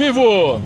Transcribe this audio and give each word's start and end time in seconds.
vivo! 0.00 0.62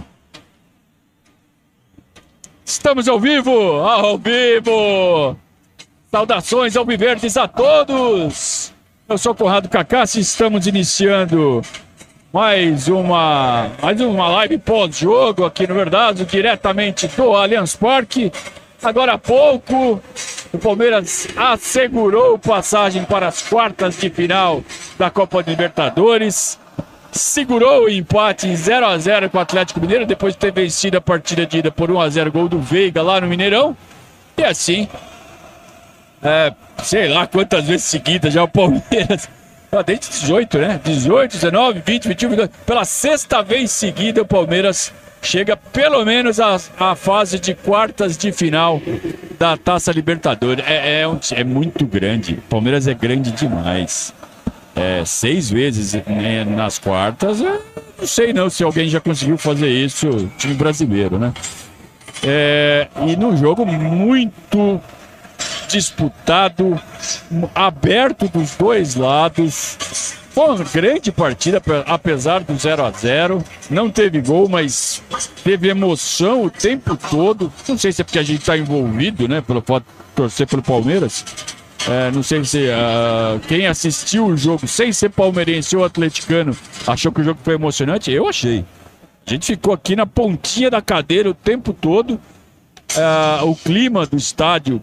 Estamos 2.65 3.08
ao 3.08 3.19
vivo! 3.19 3.50
Ao 3.80 4.17
vivo! 4.17 5.37
Saudações 6.08 6.76
ao 6.76 6.84
Viverdes 6.84 7.36
a 7.36 7.49
todos! 7.49 8.72
Eu 9.08 9.18
sou 9.18 9.34
Conrado 9.34 9.68
Cacassi, 9.68 10.20
estamos 10.20 10.68
iniciando 10.68 11.62
mais 12.32 12.86
uma, 12.86 13.72
mais 13.82 14.00
uma 14.00 14.28
live 14.28 14.56
pós-jogo 14.58 15.45
aqui 15.45 15.66
no 15.66 15.75
Verdade, 15.75 16.25
diretamente 16.25 17.09
do 17.09 17.35
Allianz 17.35 17.75
Parque. 17.75 18.30
Agora 18.80 19.14
há 19.14 19.19
pouco, 19.19 20.01
o 20.53 20.59
Palmeiras 20.59 21.27
assegurou 21.37 22.39
passagem 22.39 23.05
para 23.05 23.27
as 23.27 23.43
quartas 23.43 23.98
de 23.98 24.09
final 24.11 24.62
da 24.96 25.11
Copa 25.11 25.43
Libertadores. 25.45 26.57
Segurou 27.14 27.84
o 27.84 27.88
empate 27.88 28.48
em 28.48 28.56
0 28.56 28.86
a 28.86 28.98
0 28.98 29.30
com 29.30 29.38
o 29.38 29.40
Atlético 29.40 29.80
Mineiro 29.80 30.04
depois 30.04 30.34
de 30.34 30.40
ter 30.40 30.52
vencido 30.52 30.96
a 30.98 31.00
partida 31.00 31.46
de 31.46 31.59
ida 31.59 31.70
por 31.70 31.88
1 31.88 32.00
a 32.00 32.09
0 32.09 32.32
gol 32.32 32.48
do 32.48 32.59
Veiga 32.59 33.02
lá 33.02 33.20
no 33.20 33.28
Mineirão. 33.28 33.77
E 34.36 34.42
assim, 34.42 34.88
é, 36.20 36.52
sei 36.82 37.08
lá 37.08 37.24
quantas 37.24 37.66
vezes 37.66 37.84
seguidas 37.84 38.34
já 38.34 38.42
o 38.42 38.48
Palmeiras 38.48 39.28
desde 39.86 40.10
18, 40.10 40.58
né? 40.58 40.80
18, 40.82 41.32
19, 41.32 41.82
20, 41.86 42.08
21, 42.08 42.28
22. 42.30 42.50
Pela 42.66 42.84
sexta 42.84 43.42
vez 43.42 43.70
seguida, 43.70 44.22
o 44.22 44.27
Palmeiras 44.27 44.92
chega 45.22 45.56
pelo 45.56 46.05
menos 46.05 46.41
à, 46.41 46.56
à 46.78 46.96
fase 46.96 47.38
de 47.38 47.55
quartas 47.55 48.16
de 48.16 48.33
final 48.33 48.83
da 49.38 49.56
Taça 49.56 49.92
Libertadores. 49.92 50.64
É, 50.66 51.02
é, 51.02 51.08
um, 51.08 51.19
é 51.33 51.44
muito 51.44 51.86
grande. 51.86 52.34
O 52.34 52.42
Palmeiras 52.42 52.88
é 52.88 52.94
grande 52.94 53.30
demais. 53.30 54.12
É, 54.77 55.05
seis 55.05 55.51
vezes 55.51 55.95
né, 56.06 56.45
nas 56.45 56.78
quartas. 56.78 57.41
não 57.41 58.06
sei 58.06 58.33
não 58.33 58.51
se 58.51 58.64
alguém 58.64 58.88
já 58.88 59.00
conseguiu 59.00 59.38
fazer 59.38 59.69
isso, 59.69 60.28
time 60.37 60.55
brasileiro, 60.55 61.19
né? 61.19 61.33
É, 62.23 62.88
e 63.06 63.16
num 63.16 63.36
jogo 63.36 63.64
muito 63.67 64.80
disputado, 65.69 66.80
aberto 67.55 68.28
dos 68.28 68.55
dois 68.56 68.95
lados. 68.95 70.14
Foi 70.30 70.47
uma 70.47 70.64
grande 70.64 71.12
partida, 71.12 71.62
apesar 71.86 72.41
do 72.41 72.56
0 72.58 72.84
a 72.84 72.91
0 72.91 73.45
Não 73.70 73.89
teve 73.89 74.20
gol, 74.20 74.48
mas 74.48 75.00
teve 75.45 75.69
emoção 75.69 76.45
o 76.45 76.50
tempo 76.50 76.97
todo. 76.97 77.52
Não 77.69 77.78
sei 77.78 77.92
se 77.92 78.02
é 78.02 78.05
porque 78.05 78.19
a 78.19 78.22
gente 78.22 78.41
está 78.41 78.58
envolvido, 78.58 79.28
né? 79.28 79.41
Pelo 79.41 79.62
fato 79.62 79.84
de 79.84 80.14
torcer 80.17 80.48
pelo 80.48 80.61
Palmeiras. 80.61 81.25
É, 81.88 82.10
não 82.10 82.22
sei 82.22 82.44
se 82.44 82.66
uh, 82.68 83.38
quem 83.46 83.66
assistiu 83.66 84.27
o 84.27 84.36
jogo 84.36 84.66
sem 84.66 84.92
ser 84.92 85.10
palmeirense 85.10 85.77
ou 85.77 85.84
atleticano 85.84 86.56
achou 86.86 87.12
que 87.12 87.20
o 87.20 87.24
jogo 87.24 87.40
foi 87.42 87.54
emocionante. 87.54 88.10
Eu 88.10 88.28
achei. 88.28 88.64
A 89.27 89.30
gente 89.30 89.46
ficou 89.46 89.72
aqui 89.72 89.94
na 89.94 90.06
pontinha 90.06 90.70
da 90.70 90.80
cadeira 90.80 91.30
o 91.30 91.34
tempo 91.34 91.72
todo. 91.72 92.20
Uh, 92.96 93.46
o 93.46 93.56
clima 93.56 94.06
do 94.06 94.16
estádio 94.16 94.80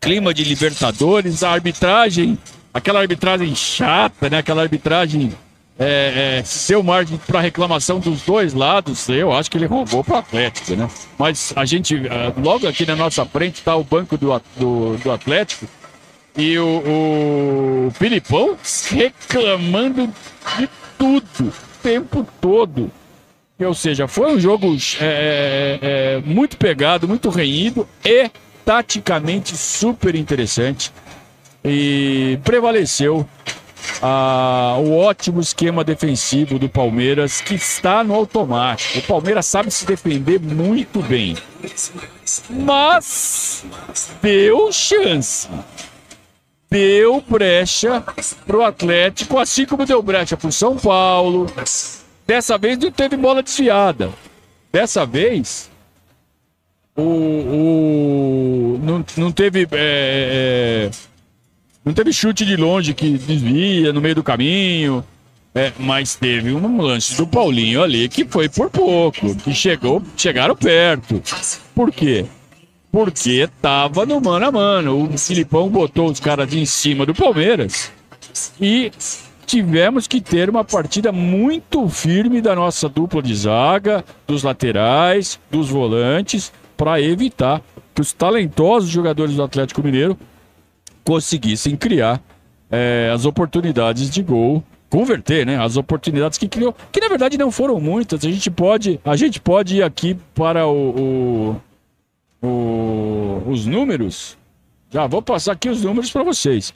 clima 0.00 0.32
de 0.32 0.44
Libertadores, 0.44 1.42
a 1.42 1.50
arbitragem, 1.50 2.38
aquela 2.72 3.00
arbitragem 3.00 3.54
chata, 3.54 4.30
né? 4.30 4.38
Aquela 4.38 4.62
arbitragem 4.62 5.32
é, 5.78 6.38
é, 6.38 6.42
seu 6.44 6.82
margem 6.82 7.18
para 7.26 7.40
reclamação 7.40 8.00
dos 8.00 8.22
dois 8.22 8.52
lados, 8.52 9.08
eu 9.08 9.32
acho 9.32 9.50
que 9.50 9.56
ele 9.56 9.66
roubou 9.66 10.02
para 10.02 10.16
o 10.16 10.18
Atlético, 10.18 10.74
né? 10.74 10.88
Mas 11.16 11.52
a 11.54 11.64
gente, 11.64 12.02
ah, 12.08 12.32
logo 12.36 12.66
aqui 12.66 12.84
na 12.84 12.96
nossa 12.96 13.24
frente 13.24 13.56
está 13.56 13.76
o 13.76 13.84
banco 13.84 14.16
do, 14.16 14.40
do, 14.56 14.96
do, 14.96 15.12
Atlético 15.12 15.66
e 16.38 16.56
o, 16.56 17.88
o 17.88 17.90
Filipão 17.90 18.56
reclamando 18.90 20.06
de 20.56 20.68
tudo, 20.96 21.48
o 21.48 21.82
tempo 21.82 22.26
todo. 22.40 22.90
Ou 23.58 23.74
seja, 23.74 24.06
foi 24.06 24.32
um 24.32 24.38
jogo 24.38 24.76
é, 25.00 25.04
é, 25.04 25.78
é 25.82 26.20
muito 26.24 26.56
pegado, 26.56 27.08
muito 27.08 27.28
renhido 27.28 27.88
e 28.04 28.30
taticamente 28.64 29.56
super 29.56 30.14
interessante 30.14 30.92
e 31.64 32.38
prevaleceu 32.44 33.28
ah, 34.00 34.76
o 34.78 34.96
ótimo 34.96 35.40
esquema 35.40 35.82
defensivo 35.82 36.56
do 36.56 36.68
Palmeiras 36.68 37.40
que 37.40 37.54
está 37.54 38.04
no 38.04 38.14
automático. 38.14 39.00
O 39.00 39.02
Palmeiras 39.02 39.46
sabe 39.46 39.72
se 39.72 39.84
defender 39.84 40.38
muito 40.38 41.02
bem, 41.02 41.36
mas 42.50 43.64
deu 44.22 44.70
chance. 44.70 45.48
Deu 46.70 47.24
brecha 47.26 48.04
pro 48.46 48.62
Atlético, 48.62 49.38
assim 49.38 49.64
como 49.64 49.86
deu 49.86 50.02
brecha 50.02 50.36
pro 50.36 50.52
São 50.52 50.76
Paulo. 50.76 51.46
Dessa 52.26 52.58
vez 52.58 52.78
não 52.78 52.90
teve 52.90 53.16
bola 53.16 53.42
desviada. 53.42 54.10
Dessa 54.70 55.06
vez 55.06 55.70
o, 56.94 57.02
o 57.02 58.80
não, 58.82 59.04
não 59.16 59.32
teve 59.32 59.62
é, 59.62 59.68
é, 59.72 60.90
não 61.84 61.94
teve 61.94 62.12
chute 62.12 62.44
de 62.44 62.56
longe 62.56 62.92
que 62.92 63.16
desvia 63.16 63.92
no 63.92 64.00
meio 64.00 64.16
do 64.16 64.22
caminho. 64.22 65.04
É, 65.54 65.72
mas 65.78 66.14
teve 66.14 66.52
um 66.52 66.80
lance 66.82 67.16
do 67.16 67.26
Paulinho 67.26 67.82
ali 67.82 68.08
que 68.08 68.24
foi 68.24 68.48
por 68.48 68.68
pouco, 68.68 69.34
que 69.36 69.54
chegou, 69.54 70.02
chegaram 70.16 70.54
perto. 70.54 71.22
Por 71.74 71.90
quê? 71.90 72.26
Porque 72.90 73.48
tava 73.60 74.06
no 74.06 74.20
mano 74.20 74.46
a 74.46 74.52
mano. 74.52 75.04
O 75.04 75.18
Filipão 75.18 75.68
botou 75.68 76.10
os 76.10 76.20
caras 76.20 76.52
em 76.54 76.64
cima 76.64 77.04
do 77.04 77.14
Palmeiras 77.14 77.92
e 78.60 78.90
tivemos 79.46 80.06
que 80.06 80.20
ter 80.20 80.48
uma 80.50 80.64
partida 80.64 81.10
muito 81.10 81.88
firme 81.88 82.40
da 82.40 82.54
nossa 82.54 82.88
dupla 82.88 83.22
de 83.22 83.34
zaga, 83.34 84.04
dos 84.26 84.42
laterais, 84.42 85.38
dos 85.50 85.70
volantes, 85.70 86.52
para 86.76 87.00
evitar 87.00 87.62
que 87.94 88.00
os 88.00 88.12
talentosos 88.12 88.88
jogadores 88.88 89.34
do 89.34 89.42
Atlético 89.42 89.82
Mineiro 89.82 90.16
conseguissem 91.02 91.76
criar 91.76 92.20
é, 92.70 93.10
as 93.12 93.24
oportunidades 93.24 94.10
de 94.10 94.22
gol, 94.22 94.62
converter, 94.90 95.46
né? 95.46 95.58
As 95.58 95.76
oportunidades 95.76 96.38
que 96.38 96.48
criou, 96.48 96.74
que 96.92 97.00
na 97.00 97.08
verdade 97.08 97.38
não 97.38 97.50
foram 97.50 97.80
muitas. 97.80 98.24
A 98.24 98.30
gente 98.30 98.50
pode, 98.50 99.00
a 99.04 99.16
gente 99.16 99.40
pode 99.40 99.76
ir 99.76 99.82
aqui 99.82 100.16
para 100.34 100.66
o, 100.66 100.72
o, 100.72 101.60
o 102.42 103.42
os 103.48 103.66
números. 103.66 104.36
Já 104.90 105.06
vou 105.06 105.22
passar 105.22 105.52
aqui 105.52 105.68
os 105.68 105.82
números 105.82 106.10
para 106.10 106.22
vocês. 106.22 106.72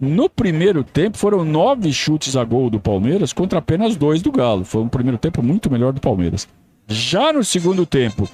No 0.00 0.30
primeiro 0.30 0.84
tempo 0.84 1.18
foram 1.18 1.44
nove 1.44 1.92
chutes 1.92 2.36
a 2.36 2.44
gol 2.44 2.70
do 2.70 2.78
Palmeiras 2.78 3.32
contra 3.32 3.58
apenas 3.58 3.96
dois 3.96 4.22
do 4.22 4.30
Galo. 4.30 4.64
Foi 4.64 4.80
um 4.80 4.88
primeiro 4.88 5.18
tempo 5.18 5.42
muito 5.42 5.70
melhor 5.70 5.92
do 5.92 6.00
Palmeiras. 6.00 6.48
Já 6.86 7.32
no 7.32 7.44
segundo 7.44 7.84
tempo, 7.84 8.28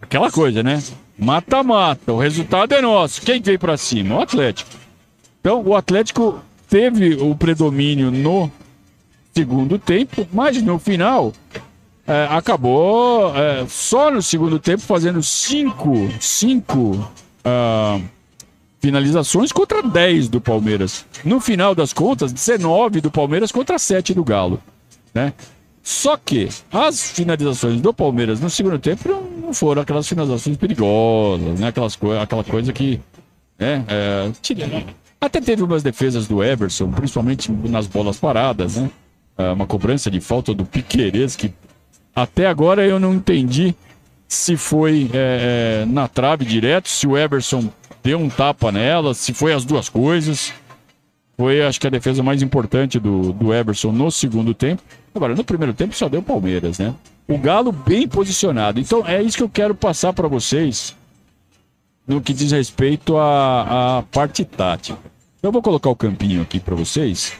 aquela 0.00 0.30
coisa, 0.30 0.62
né? 0.62 0.82
Mata-mata, 1.18 2.12
o 2.12 2.18
resultado 2.18 2.72
é 2.74 2.80
nosso. 2.80 3.20
Quem 3.22 3.42
veio 3.42 3.58
para 3.58 3.76
cima? 3.76 4.16
O 4.16 4.20
Atlético. 4.20 4.70
Então, 5.40 5.62
o 5.62 5.74
Atlético 5.74 6.40
teve 6.68 7.14
o 7.14 7.34
predomínio 7.34 8.10
no 8.10 8.50
segundo 9.34 9.78
tempo, 9.78 10.26
mas 10.32 10.62
no 10.62 10.78
final 10.78 11.32
é, 12.08 12.26
acabou 12.30 13.36
é, 13.36 13.66
só 13.68 14.10
no 14.10 14.22
segundo 14.22 14.58
tempo 14.58 14.82
fazendo 14.82 15.22
cinco, 15.22 16.08
cinco 16.18 16.92
uh, 17.44 18.02
finalizações 18.80 19.52
contra 19.52 19.82
10 19.82 20.30
do 20.30 20.40
Palmeiras. 20.40 21.04
No 21.22 21.38
final 21.38 21.74
das 21.74 21.92
contas, 21.92 22.32
19 22.32 23.02
do 23.02 23.10
Palmeiras 23.10 23.52
contra 23.52 23.78
7 23.78 24.14
do 24.14 24.24
Galo. 24.24 24.58
Né? 25.12 25.34
Só 25.82 26.16
que 26.16 26.48
as 26.72 27.10
finalizações 27.10 27.80
do 27.80 27.92
Palmeiras 27.92 28.40
no 28.40 28.48
segundo 28.48 28.78
tempo 28.78 29.08
não 29.42 29.52
foram 29.52 29.82
aquelas 29.82 30.08
finalizações 30.08 30.56
perigosas, 30.56 31.60
né? 31.60 31.68
Aquelas 31.68 31.96
co 31.96 32.12
aquela 32.12 32.44
coisa 32.44 32.74
que. 32.74 33.00
Né? 33.58 33.84
É, 33.88 34.30
até 35.18 35.40
teve 35.40 35.62
umas 35.62 35.82
defesas 35.82 36.28
do 36.28 36.44
Everson, 36.44 36.90
principalmente 36.90 37.50
nas 37.50 37.86
bolas 37.86 38.18
paradas, 38.18 38.76
né? 38.76 38.90
É, 39.38 39.50
uma 39.50 39.66
cobrança 39.66 40.10
de 40.10 40.20
falta 40.20 40.52
do 40.52 40.66
Piqueires, 40.66 41.34
que 41.34 41.54
até 42.22 42.46
agora 42.46 42.86
eu 42.86 42.98
não 42.98 43.14
entendi 43.14 43.74
se 44.26 44.56
foi 44.56 45.10
é, 45.12 45.82
é, 45.82 45.86
na 45.86 46.06
trave 46.06 46.44
direto, 46.44 46.88
se 46.88 47.06
o 47.06 47.16
Everson 47.16 47.68
deu 48.02 48.18
um 48.18 48.28
tapa 48.28 48.70
nela, 48.70 49.14
se 49.14 49.32
foi 49.32 49.52
as 49.52 49.64
duas 49.64 49.88
coisas. 49.88 50.52
Foi, 51.36 51.62
acho 51.62 51.80
que, 51.80 51.86
a 51.86 51.90
defesa 51.90 52.22
mais 52.22 52.42
importante 52.42 52.98
do, 52.98 53.32
do 53.32 53.54
Everson 53.54 53.92
no 53.92 54.10
segundo 54.10 54.52
tempo. 54.52 54.82
Agora, 55.14 55.34
no 55.34 55.44
primeiro 55.44 55.72
tempo 55.72 55.94
só 55.94 56.08
deu 56.08 56.20
Palmeiras, 56.20 56.78
né? 56.78 56.92
O 57.28 57.38
Galo 57.38 57.70
bem 57.70 58.08
posicionado. 58.08 58.80
Então, 58.80 59.06
é 59.06 59.22
isso 59.22 59.36
que 59.36 59.42
eu 59.42 59.48
quero 59.48 59.74
passar 59.74 60.12
para 60.12 60.26
vocês 60.26 60.96
no 62.06 62.20
que 62.20 62.32
diz 62.32 62.50
respeito 62.50 63.16
à, 63.16 63.98
à 63.98 64.02
parte 64.02 64.44
tática. 64.44 64.98
Eu 65.42 65.52
vou 65.52 65.62
colocar 65.62 65.90
o 65.90 65.96
campinho 65.96 66.42
aqui 66.42 66.58
para 66.58 66.74
vocês. 66.74 67.34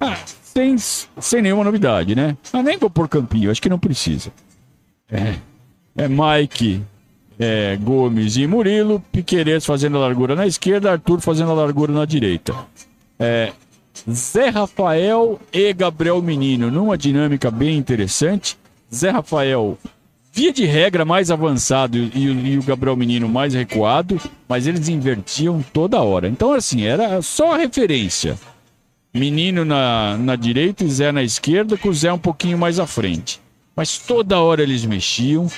Ah, 0.00 0.16
sem, 0.54 0.76
sem 0.78 1.42
nenhuma 1.42 1.64
novidade, 1.64 2.14
né? 2.14 2.36
Ah, 2.52 2.62
nem 2.62 2.78
vou 2.78 2.88
pôr 2.88 3.08
campinho, 3.08 3.50
acho 3.50 3.60
que 3.60 3.68
não 3.68 3.78
precisa. 3.78 4.32
É, 5.10 5.34
é 5.96 6.08
Mike, 6.08 6.80
é, 7.38 7.76
Gomes 7.76 8.36
e 8.36 8.46
Murilo, 8.46 9.02
Piqueires 9.10 9.66
fazendo 9.66 9.96
a 9.96 10.00
largura 10.00 10.36
na 10.36 10.46
esquerda, 10.46 10.92
Arthur 10.92 11.20
fazendo 11.20 11.50
a 11.50 11.54
largura 11.54 11.92
na 11.92 12.04
direita. 12.04 12.54
É, 13.18 13.52
Zé 14.08 14.48
Rafael 14.48 15.40
e 15.52 15.72
Gabriel 15.72 16.22
Menino, 16.22 16.70
numa 16.70 16.96
dinâmica 16.96 17.50
bem 17.50 17.76
interessante. 17.76 18.56
Zé 18.92 19.10
Rafael, 19.10 19.76
via 20.32 20.52
de 20.52 20.64
regra, 20.64 21.04
mais 21.04 21.32
avançado 21.32 21.98
e, 21.98 22.52
e, 22.52 22.58
o 22.58 22.62
Gabriel 22.62 22.96
Menino 22.96 23.28
mais 23.28 23.54
recuado, 23.54 24.20
mas 24.48 24.68
eles 24.68 24.88
invertiam 24.88 25.64
toda 25.72 26.00
hora. 26.00 26.28
Então, 26.28 26.52
assim, 26.52 26.84
era 26.84 27.20
só 27.22 27.54
a 27.54 27.58
referência. 27.58 28.38
Menino 29.14 29.64
na, 29.64 30.16
na 30.18 30.34
direita 30.34 30.82
e 30.82 30.88
Zé 30.88 31.12
na 31.12 31.22
esquerda, 31.22 31.78
com 31.78 31.88
o 31.88 31.94
Zé 31.94 32.12
um 32.12 32.18
pouquinho 32.18 32.58
mais 32.58 32.80
à 32.80 32.86
frente. 32.86 33.40
Mas 33.76 33.96
toda 33.96 34.40
hora 34.40 34.62
eles 34.62 34.84
mexiam 34.84 35.48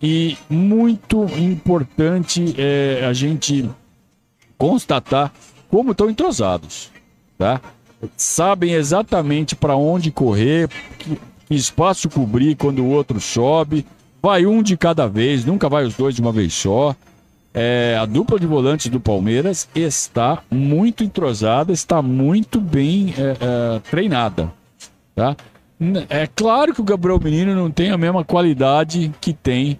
e 0.00 0.36
muito 0.48 1.24
importante 1.36 2.54
é 2.56 3.04
a 3.04 3.12
gente 3.12 3.68
constatar 4.56 5.32
como 5.68 5.90
estão 5.90 6.08
entrosados, 6.08 6.90
tá? 7.36 7.60
Sabem 8.16 8.72
exatamente 8.72 9.56
para 9.56 9.74
onde 9.76 10.10
correr, 10.10 10.68
que 10.98 11.18
espaço 11.50 12.08
cobrir 12.08 12.56
quando 12.56 12.80
o 12.80 12.90
outro 12.90 13.20
sobe. 13.20 13.84
Vai 14.20 14.46
um 14.46 14.62
de 14.62 14.76
cada 14.76 15.08
vez, 15.08 15.44
nunca 15.44 15.68
vai 15.68 15.84
os 15.84 15.94
dois 15.94 16.14
de 16.14 16.20
uma 16.20 16.30
vez 16.30 16.54
só. 16.54 16.94
É, 17.54 17.98
a 18.00 18.06
dupla 18.06 18.40
de 18.40 18.46
volantes 18.46 18.88
do 18.88 18.98
Palmeiras 18.98 19.68
está 19.74 20.42
muito 20.50 21.04
entrosada, 21.04 21.72
está 21.72 22.00
muito 22.00 22.60
bem 22.60 23.12
é, 23.18 23.36
é, 23.38 23.78
treinada, 23.90 24.50
tá? 25.14 25.36
É 26.08 26.26
claro 26.28 26.72
que 26.72 26.80
o 26.80 26.84
Gabriel 26.84 27.20
Menino 27.22 27.54
não 27.54 27.70
tem 27.70 27.90
a 27.90 27.98
mesma 27.98 28.24
qualidade 28.24 29.12
que 29.20 29.32
tem 29.32 29.78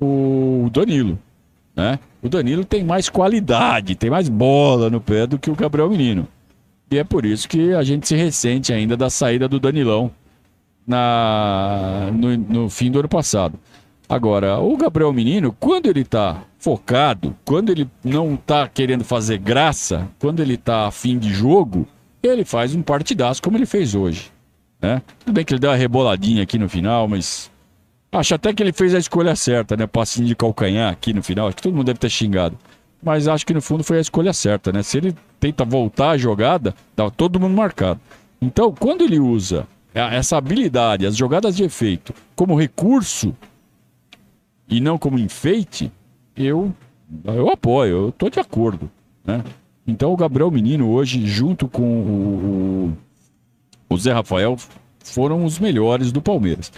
o 0.00 0.68
Danilo, 0.72 1.18
né? 1.74 1.98
O 2.22 2.28
Danilo 2.28 2.64
tem 2.64 2.84
mais 2.84 3.08
qualidade, 3.08 3.94
tem 3.94 4.10
mais 4.10 4.28
bola 4.28 4.90
no 4.90 5.00
pé 5.00 5.26
do 5.26 5.38
que 5.38 5.50
o 5.50 5.54
Gabriel 5.54 5.88
Menino. 5.88 6.28
E 6.90 6.98
é 6.98 7.04
por 7.04 7.24
isso 7.24 7.48
que 7.48 7.72
a 7.72 7.82
gente 7.82 8.08
se 8.08 8.16
ressente 8.16 8.72
ainda 8.72 8.96
da 8.96 9.08
saída 9.08 9.48
do 9.48 9.60
Danilão 9.60 10.10
na, 10.86 12.10
no, 12.12 12.36
no 12.36 12.68
fim 12.68 12.90
do 12.90 12.98
ano 12.98 13.08
passado. 13.08 13.58
Agora, 14.10 14.58
o 14.58 14.76
Gabriel 14.76 15.12
Menino, 15.12 15.54
quando 15.60 15.86
ele 15.86 16.04
tá 16.04 16.42
focado, 16.58 17.36
quando 17.44 17.70
ele 17.70 17.88
não 18.02 18.34
tá 18.34 18.66
querendo 18.66 19.04
fazer 19.04 19.38
graça, 19.38 20.08
quando 20.18 20.40
ele 20.40 20.56
tá 20.56 20.88
afim 20.88 21.16
de 21.16 21.32
jogo, 21.32 21.86
ele 22.20 22.44
faz 22.44 22.74
um 22.74 22.82
partidaço 22.82 23.40
como 23.40 23.56
ele 23.56 23.66
fez 23.66 23.94
hoje. 23.94 24.32
Né? 24.82 25.00
Tudo 25.20 25.32
bem 25.32 25.44
que 25.44 25.52
ele 25.52 25.60
deu 25.60 25.70
uma 25.70 25.76
reboladinha 25.76 26.42
aqui 26.42 26.58
no 26.58 26.68
final, 26.68 27.06
mas 27.06 27.52
acho 28.10 28.34
até 28.34 28.52
que 28.52 28.60
ele 28.60 28.72
fez 28.72 28.96
a 28.96 28.98
escolha 28.98 29.36
certa, 29.36 29.76
né? 29.76 29.86
Passinho 29.86 30.26
de 30.26 30.34
calcanhar 30.34 30.92
aqui 30.92 31.12
no 31.12 31.22
final, 31.22 31.46
acho 31.46 31.58
que 31.58 31.62
todo 31.62 31.76
mundo 31.76 31.86
deve 31.86 32.00
ter 32.00 32.10
xingado. 32.10 32.58
Mas 33.00 33.28
acho 33.28 33.46
que 33.46 33.54
no 33.54 33.62
fundo 33.62 33.84
foi 33.84 33.98
a 33.98 34.00
escolha 34.00 34.32
certa, 34.32 34.72
né? 34.72 34.82
Se 34.82 34.98
ele 34.98 35.14
tenta 35.38 35.64
voltar 35.64 36.10
a 36.10 36.18
jogada, 36.18 36.74
tá 36.96 37.08
todo 37.10 37.38
mundo 37.38 37.54
marcado. 37.54 38.00
Então, 38.42 38.74
quando 38.76 39.02
ele 39.02 39.20
usa 39.20 39.68
essa 39.94 40.36
habilidade, 40.36 41.06
as 41.06 41.16
jogadas 41.16 41.54
de 41.54 41.62
efeito, 41.62 42.12
como 42.34 42.58
recurso 42.58 43.32
e 44.70 44.80
não 44.80 44.96
como 44.96 45.18
enfeite, 45.18 45.90
eu, 46.36 46.72
eu 47.24 47.50
apoio, 47.50 47.96
eu 47.96 48.08
estou 48.10 48.30
de 48.30 48.38
acordo. 48.38 48.90
Né? 49.24 49.42
Então 49.86 50.12
o 50.12 50.16
Gabriel 50.16 50.50
Menino 50.50 50.88
hoje, 50.88 51.26
junto 51.26 51.66
com 51.66 51.82
o, 51.82 52.94
o, 53.90 53.94
o 53.94 53.98
Zé 53.98 54.12
Rafael, 54.12 54.56
foram 55.02 55.44
os 55.44 55.58
melhores 55.58 56.12
do 56.12 56.22
Palmeiras. 56.22 56.72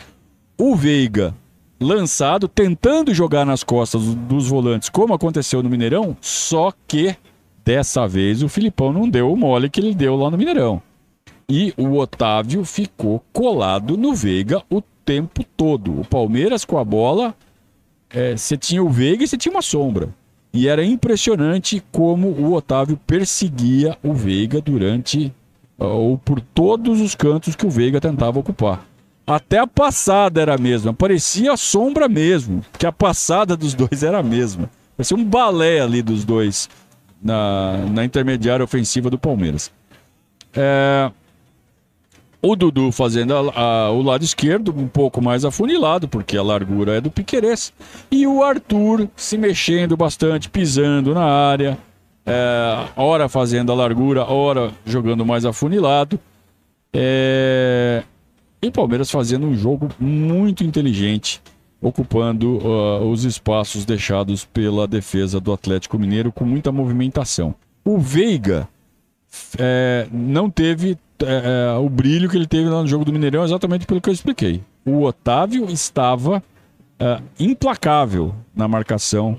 O 0.58 0.74
Veiga, 0.74 1.34
lançado, 1.78 2.48
tentando 2.48 3.12
jogar 3.12 3.44
nas 3.44 3.62
costas 3.62 4.02
dos 4.14 4.48
volantes, 4.48 4.88
como 4.88 5.12
aconteceu 5.12 5.62
no 5.62 5.68
Mineirão, 5.68 6.16
só 6.20 6.72
que 6.88 7.14
dessa 7.64 8.08
vez 8.08 8.42
o 8.42 8.48
Filipão 8.48 8.92
não 8.92 9.08
deu 9.08 9.30
o 9.30 9.36
mole 9.36 9.68
que 9.68 9.80
ele 9.80 9.94
deu 9.94 10.16
lá 10.16 10.30
no 10.30 10.38
Mineirão. 10.38 10.80
E 11.48 11.74
o 11.76 11.98
Otávio 11.98 12.64
ficou 12.64 13.22
colado 13.32 13.96
no 13.98 14.14
Veiga 14.14 14.62
o 14.70 14.80
tempo 15.04 15.44
todo. 15.56 16.00
O 16.00 16.04
Palmeiras 16.06 16.64
com 16.64 16.78
a 16.78 16.84
bola, 16.84 17.34
é, 18.12 18.36
você 18.36 18.56
tinha 18.56 18.82
o 18.82 18.90
Veiga 18.90 19.24
e 19.24 19.28
você 19.28 19.36
tinha 19.36 19.52
uma 19.52 19.62
sombra. 19.62 20.08
E 20.52 20.68
era 20.68 20.84
impressionante 20.84 21.82
como 21.90 22.28
o 22.28 22.52
Otávio 22.52 22.98
perseguia 23.06 23.96
o 24.02 24.12
Veiga 24.12 24.60
durante 24.60 25.32
ou 25.78 26.18
por 26.18 26.40
todos 26.40 27.00
os 27.00 27.14
cantos 27.14 27.56
que 27.56 27.66
o 27.66 27.70
Veiga 27.70 28.00
tentava 28.00 28.38
ocupar. 28.38 28.86
Até 29.26 29.58
a 29.58 29.66
passada 29.66 30.40
era 30.42 30.54
a 30.54 30.58
mesma, 30.58 30.92
parecia 30.92 31.52
a 31.52 31.56
sombra 31.56 32.08
mesmo, 32.08 32.62
que 32.78 32.86
a 32.86 32.92
passada 32.92 33.56
dos 33.56 33.72
dois 33.74 34.02
era 34.02 34.18
a 34.18 34.22
mesma. 34.22 34.68
Parecia 34.96 35.16
um 35.16 35.24
balé 35.24 35.80
ali 35.80 36.02
dos 36.02 36.24
dois 36.24 36.68
na, 37.22 37.78
na 37.90 38.04
intermediária 38.04 38.62
ofensiva 38.62 39.08
do 39.08 39.18
Palmeiras. 39.18 39.72
É, 40.54 41.10
o 42.42 42.56
Dudu 42.56 42.90
fazendo 42.90 43.34
a, 43.34 43.60
a, 43.60 43.90
o 43.92 44.02
lado 44.02 44.24
esquerdo 44.24 44.74
um 44.76 44.88
pouco 44.88 45.22
mais 45.22 45.44
afunilado, 45.44 46.08
porque 46.08 46.36
a 46.36 46.42
largura 46.42 46.96
é 46.96 47.00
do 47.00 47.10
Piquerez. 47.10 47.72
E 48.10 48.26
o 48.26 48.42
Arthur 48.42 49.08
se 49.14 49.38
mexendo 49.38 49.96
bastante, 49.96 50.50
pisando 50.50 51.14
na 51.14 51.24
área. 51.24 51.78
É, 52.26 52.84
hora 52.96 53.28
fazendo 53.28 53.70
a 53.70 53.74
largura, 53.74 54.24
hora 54.24 54.72
jogando 54.84 55.24
mais 55.24 55.44
afunilado. 55.44 56.18
É... 56.92 58.02
E 58.60 58.66
o 58.68 58.72
Palmeiras 58.72 59.10
fazendo 59.10 59.46
um 59.46 59.54
jogo 59.54 59.88
muito 59.98 60.62
inteligente, 60.62 61.40
ocupando 61.80 62.58
uh, 62.58 63.10
os 63.10 63.24
espaços 63.24 63.84
deixados 63.84 64.44
pela 64.44 64.86
defesa 64.86 65.40
do 65.40 65.52
Atlético 65.52 65.98
Mineiro 65.98 66.30
com 66.30 66.44
muita 66.44 66.70
movimentação. 66.70 67.56
O 67.84 67.98
Veiga 67.98 68.68
é, 69.58 70.06
não 70.10 70.50
teve 70.50 70.98
é, 71.22 71.74
é, 71.74 71.78
o 71.78 71.88
brilho 71.88 72.28
que 72.28 72.36
ele 72.36 72.46
teve 72.46 72.68
lá 72.68 72.82
no 72.82 72.88
jogo 72.88 73.04
do 73.04 73.12
Mineirão 73.12 73.44
exatamente 73.44 73.86
pelo 73.86 74.00
que 74.00 74.08
eu 74.08 74.14
expliquei. 74.14 74.62
O 74.84 75.02
Otávio 75.02 75.68
estava 75.70 76.42
é, 76.98 77.20
implacável 77.38 78.34
na 78.54 78.66
marcação 78.66 79.38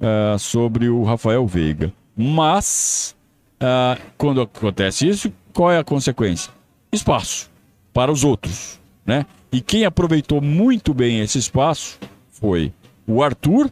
é, 0.00 0.36
sobre 0.38 0.88
o 0.88 1.02
Rafael 1.02 1.46
Veiga. 1.46 1.92
Mas, 2.16 3.16
é, 3.60 3.98
quando 4.16 4.40
acontece 4.40 5.08
isso, 5.08 5.32
qual 5.52 5.70
é 5.70 5.78
a 5.78 5.84
consequência? 5.84 6.52
Espaço 6.92 7.50
para 7.92 8.10
os 8.10 8.24
outros. 8.24 8.80
Né? 9.06 9.24
E 9.52 9.60
quem 9.60 9.84
aproveitou 9.84 10.40
muito 10.40 10.92
bem 10.92 11.20
esse 11.20 11.38
espaço 11.38 11.98
foi 12.30 12.72
o 13.06 13.22
Arthur. 13.22 13.70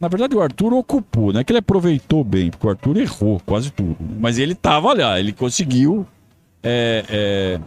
Na 0.00 0.08
verdade, 0.08 0.36
o 0.36 0.40
Arthur 0.40 0.72
ocupou, 0.74 1.32
não 1.32 1.40
é 1.40 1.44
que 1.44 1.52
ele 1.52 1.60
aproveitou 1.60 2.24
bem, 2.24 2.50
porque 2.50 2.66
o 2.66 2.70
Arthur 2.70 2.96
errou 2.96 3.40
quase 3.46 3.70
tudo. 3.70 3.96
Mas 4.18 4.38
ele 4.38 4.52
estava 4.52 4.92
lá, 4.92 5.18
ele 5.18 5.32
conseguiu 5.32 6.06
é, 6.64 7.04
é, 7.08 7.60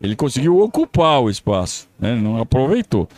ele 0.00 0.14
conseguiu 0.14 0.60
ocupar 0.60 1.22
o 1.22 1.30
espaço, 1.30 1.88
né? 1.98 2.14
não 2.14 2.38
aproveitou. 2.38 3.08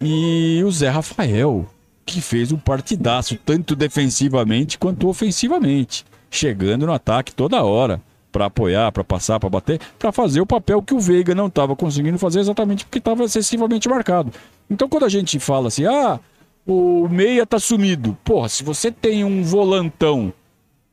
E 0.00 0.62
o 0.64 0.70
Zé 0.70 0.88
Rafael, 0.88 1.66
que 2.06 2.20
fez 2.20 2.52
um 2.52 2.56
partidaço, 2.56 3.36
tanto 3.44 3.74
defensivamente 3.74 4.78
quanto 4.78 5.08
ofensivamente, 5.08 6.06
chegando 6.30 6.86
no 6.86 6.92
ataque 6.92 7.34
toda 7.34 7.64
hora 7.64 8.00
para 8.30 8.46
apoiar, 8.46 8.92
para 8.92 9.02
passar, 9.02 9.40
para 9.40 9.48
bater, 9.48 9.80
para 9.98 10.12
fazer 10.12 10.40
o 10.40 10.46
papel 10.46 10.80
que 10.80 10.94
o 10.94 11.00
Veiga 11.00 11.34
não 11.34 11.48
estava 11.48 11.74
conseguindo 11.74 12.16
fazer 12.16 12.38
exatamente 12.38 12.84
porque 12.84 12.98
estava 12.98 13.24
excessivamente 13.24 13.88
marcado. 13.88 14.32
Então 14.70 14.88
quando 14.88 15.04
a 15.04 15.08
gente 15.08 15.40
fala 15.40 15.66
assim, 15.66 15.84
ah, 15.84 16.20
o 16.66 17.08
meia 17.08 17.46
tá 17.46 17.58
sumido. 17.58 18.16
Porra, 18.24 18.48
se 18.48 18.62
você 18.62 18.90
tem 18.90 19.24
um 19.24 19.42
volantão 19.42 20.32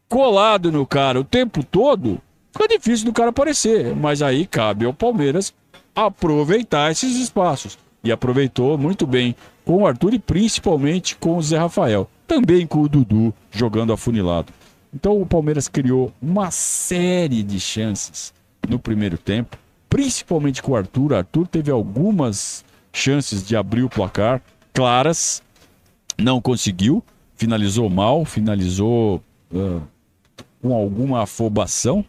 colado 0.10 0.72
no 0.72 0.86
cara 0.86 1.20
o 1.20 1.24
tempo 1.24 1.64
todo, 1.64 2.22
Fica 2.58 2.68
difícil 2.70 3.06
do 3.06 3.14
cara 3.14 3.30
aparecer, 3.30 3.96
mas 3.96 4.24
aí 4.24 4.48
cabe 4.48 4.84
ao 4.84 4.92
Palmeiras 4.92 5.54
aproveitar 5.96 6.92
esses 6.92 7.16
espaços. 7.16 7.78
E 8.04 8.12
aproveitou 8.12 8.76
muito 8.80 9.06
bem 9.06 9.36
com 9.64 9.84
o 9.84 9.86
Arthur 9.86 10.16
e 10.16 10.20
principalmente 10.20 11.16
com 11.18 11.38
o 11.38 11.42
Zé 11.42 11.60
Rafael. 11.60 12.10
Também 12.26 12.66
com 12.66 12.82
o 12.82 12.90
Dudu 12.90 13.32
jogando 13.52 13.94
afunilado. 13.94 14.52
Então 14.92 15.22
o 15.22 15.26
Palmeiras 15.26 15.68
criou 15.68 16.12
uma 16.20 16.50
série 16.50 17.44
de 17.44 17.60
chances 17.60 18.34
no 18.68 18.80
primeiro 18.80 19.20
tempo, 19.20 19.56
principalmente 19.88 20.64
com 20.64 20.72
o 20.72 20.76
Arthur. 20.76 21.14
Arthur 21.14 21.48
teve 21.48 21.70
algumas 21.70 22.66
chances 22.92 23.46
de 23.46 23.56
abrir 23.56 23.84
o 23.84 23.90
placar 23.90 24.42
claras, 24.74 25.44
não 26.18 26.42
conseguiu, 26.42 27.04
finalizou 27.36 27.90
mal, 27.90 28.26
finalizou 28.26 29.22
uh, 29.52 29.82
com 30.62 30.74
alguma 30.74 31.24
afobação. 31.24 32.04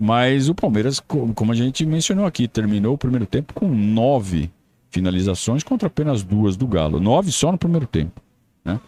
Mas 0.00 0.48
o 0.48 0.54
Palmeiras, 0.54 1.00
como 1.00 1.50
a 1.50 1.54
gente 1.54 1.84
mencionou 1.84 2.24
aqui, 2.24 2.46
terminou 2.46 2.94
o 2.94 2.98
primeiro 2.98 3.26
tempo 3.26 3.52
com 3.52 3.68
nove 3.68 4.48
finalizações 4.90 5.64
contra 5.64 5.88
apenas 5.88 6.22
duas 6.22 6.56
do 6.56 6.66
Galo. 6.66 7.00
Nove 7.00 7.32
só 7.32 7.50
no 7.50 7.58
primeiro 7.58 7.86
tempo. 7.86 8.20
Né? 8.64 8.78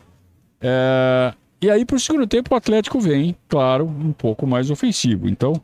É... 0.60 1.34
E 1.60 1.68
aí, 1.68 1.84
para 1.84 1.96
o 1.96 2.00
segundo 2.00 2.26
tempo, 2.26 2.54
o 2.54 2.56
Atlético 2.56 3.00
vem, 3.00 3.36
claro, 3.48 3.84
um 3.86 4.12
pouco 4.12 4.46
mais 4.46 4.70
ofensivo. 4.70 5.28
Então, 5.28 5.60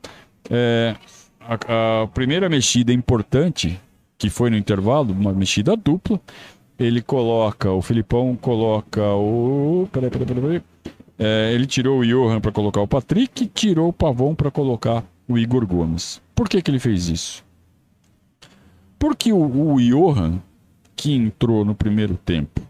é... 0.51 0.97
a, 1.41 2.03
a 2.03 2.07
primeira 2.09 2.49
mexida 2.49 2.93
importante, 2.93 3.81
que 4.19 4.29
foi 4.29 4.51
no 4.51 4.57
intervalo, 4.57 5.13
uma 5.13 5.33
mexida 5.33 5.77
dupla, 5.77 6.21
ele 6.79 7.01
coloca, 7.01 7.71
o 7.71 7.81
Filipão 7.81 8.37
coloca 8.37 9.03
o. 9.15 9.89
Peraí, 9.91 10.11
peraí, 10.11 10.27
peraí. 10.27 10.43
peraí. 10.43 10.63
É, 11.19 11.53
ele 11.55 11.67
tirou 11.67 12.01
o 12.01 12.07
Johan 12.07 12.41
para 12.41 12.53
colocar 12.53 12.81
o 12.83 12.89
Patrick 12.89 13.45
e 13.45 13.47
tirou 13.47 13.89
o 13.89 13.93
Pavon 13.93 14.35
para 14.35 14.51
colocar 14.51 15.03
o 15.27 15.39
Igor 15.39 15.67
Gomes. 15.67 16.21
Por 16.35 16.49
que, 16.49 16.61
que 16.61 16.71
ele 16.71 16.79
fez 16.79 17.09
isso? 17.09 17.45
Porque 18.99 19.33
o, 19.33 19.73
o 19.73 19.81
Johan, 19.81 20.39
que 20.95 21.15
entrou 21.15 21.65
no 21.65 21.75
primeiro 21.75 22.17
tempo 22.17 22.61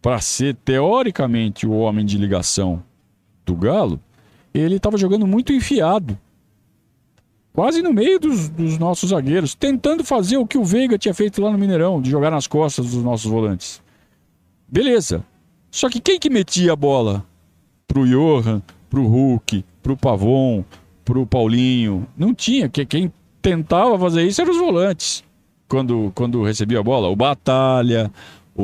para 0.00 0.20
ser 0.20 0.54
teoricamente 0.56 1.66
o 1.66 1.72
homem 1.72 2.04
de 2.04 2.16
ligação 2.16 2.82
do 3.44 3.54
Galo, 3.54 4.00
ele 4.52 4.76
estava 4.76 4.96
jogando 4.96 5.26
muito 5.26 5.52
enfiado. 5.52 6.18
Quase 7.54 7.82
no 7.82 7.92
meio 7.92 8.18
dos, 8.18 8.48
dos, 8.48 8.78
nossos 8.78 9.10
zagueiros, 9.10 9.54
tentando 9.54 10.02
fazer 10.02 10.36
o 10.36 10.46
que 10.46 10.58
o 10.58 10.64
Veiga 10.64 10.98
tinha 10.98 11.14
feito 11.14 11.40
lá 11.40 11.52
no 11.52 11.56
Mineirão, 11.56 12.02
de 12.02 12.10
jogar 12.10 12.28
nas 12.28 12.48
costas 12.48 12.90
dos 12.90 13.04
nossos 13.04 13.30
volantes. 13.30 13.80
Beleza. 14.66 15.24
Só 15.70 15.88
que 15.88 16.00
quem 16.00 16.18
que 16.18 16.28
metia 16.28 16.72
a 16.72 16.76
bola 16.76 17.24
pro 17.86 18.04
Johan, 18.04 18.60
pro 18.90 19.06
Hulk, 19.06 19.64
pro 19.80 19.96
Pavon, 19.96 20.64
pro 21.04 21.24
Paulinho? 21.24 22.08
Não 22.18 22.34
tinha. 22.34 22.68
Quem 22.68 23.12
tentava 23.40 23.96
fazer 24.00 24.24
isso 24.24 24.42
eram 24.42 24.50
os 24.50 24.58
volantes. 24.58 25.22
Quando, 25.68 26.10
quando 26.12 26.42
recebia 26.42 26.80
a 26.80 26.82
bola. 26.82 27.08
O 27.08 27.14
Batalha, 27.14 28.10
o, 28.52 28.62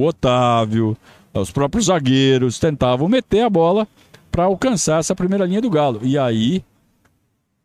o 0.00 0.04
Otávio, 0.04 0.96
os 1.32 1.52
próprios 1.52 1.86
zagueiros 1.86 2.58
tentavam 2.58 3.08
meter 3.08 3.42
a 3.42 3.50
bola 3.50 3.86
para 4.28 4.42
alcançar 4.42 4.98
essa 4.98 5.14
primeira 5.14 5.46
linha 5.46 5.60
do 5.60 5.70
Galo. 5.70 6.00
E 6.02 6.18
aí, 6.18 6.64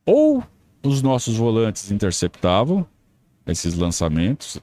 ou 0.08 0.42
os 0.82 1.02
nossos 1.02 1.36
volantes 1.36 1.92
interceptavam 1.92 2.88
esses 3.46 3.76
lançamentos, 3.76 4.60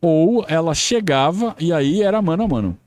ou 0.00 0.44
ela 0.46 0.74
chegava 0.74 1.56
e 1.58 1.72
aí 1.72 2.02
era 2.02 2.20
mano 2.20 2.44
a 2.44 2.48
mano. 2.48 2.78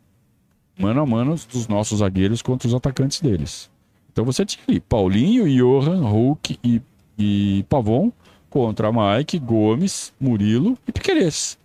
Mano 0.80 1.02
a 1.02 1.06
mano 1.06 1.36
dos 1.52 1.68
nossos 1.68 2.00
zagueiros 2.00 2.44
contra 2.44 2.68
os 2.68 2.74
atacantes 2.76 3.20
deles. 3.20 3.70
Então 4.12 4.24
você 4.24 4.46
tinha 4.46 4.64
ali 4.68 4.80
Paulinho, 4.80 5.48
Johan, 5.50 6.08
Hulk 6.08 6.60
e, 6.64 6.82
e 7.18 7.66
Pavon 7.68 8.12
contra 8.50 8.92
Mike, 8.92 9.40
Gomes, 9.40 10.14
Murilo 10.20 10.78
e 10.88 10.92
Piqueires. 10.92 11.58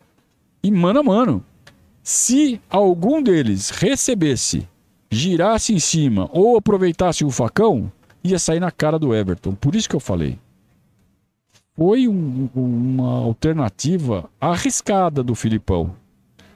E 0.62 0.70
mano 0.70 1.00
a 1.00 1.02
mano. 1.02 1.44
Se 2.02 2.60
algum 2.70 3.22
deles 3.22 3.70
recebesse, 3.70 4.66
girasse 5.10 5.74
em 5.74 5.78
cima 5.78 6.28
ou 6.32 6.56
aproveitasse 6.56 7.24
o 7.24 7.30
facão, 7.30 7.92
ia 8.22 8.38
sair 8.38 8.60
na 8.60 8.70
cara 8.70 8.98
do 8.98 9.14
Everton. 9.14 9.54
Por 9.54 9.74
isso 9.74 9.88
que 9.88 9.96
eu 9.96 10.00
falei. 10.00 10.38
Foi 11.74 12.06
um, 12.06 12.48
uma 12.54 13.18
alternativa 13.20 14.28
arriscada 14.40 15.22
do 15.22 15.34
Filipão. 15.34 15.94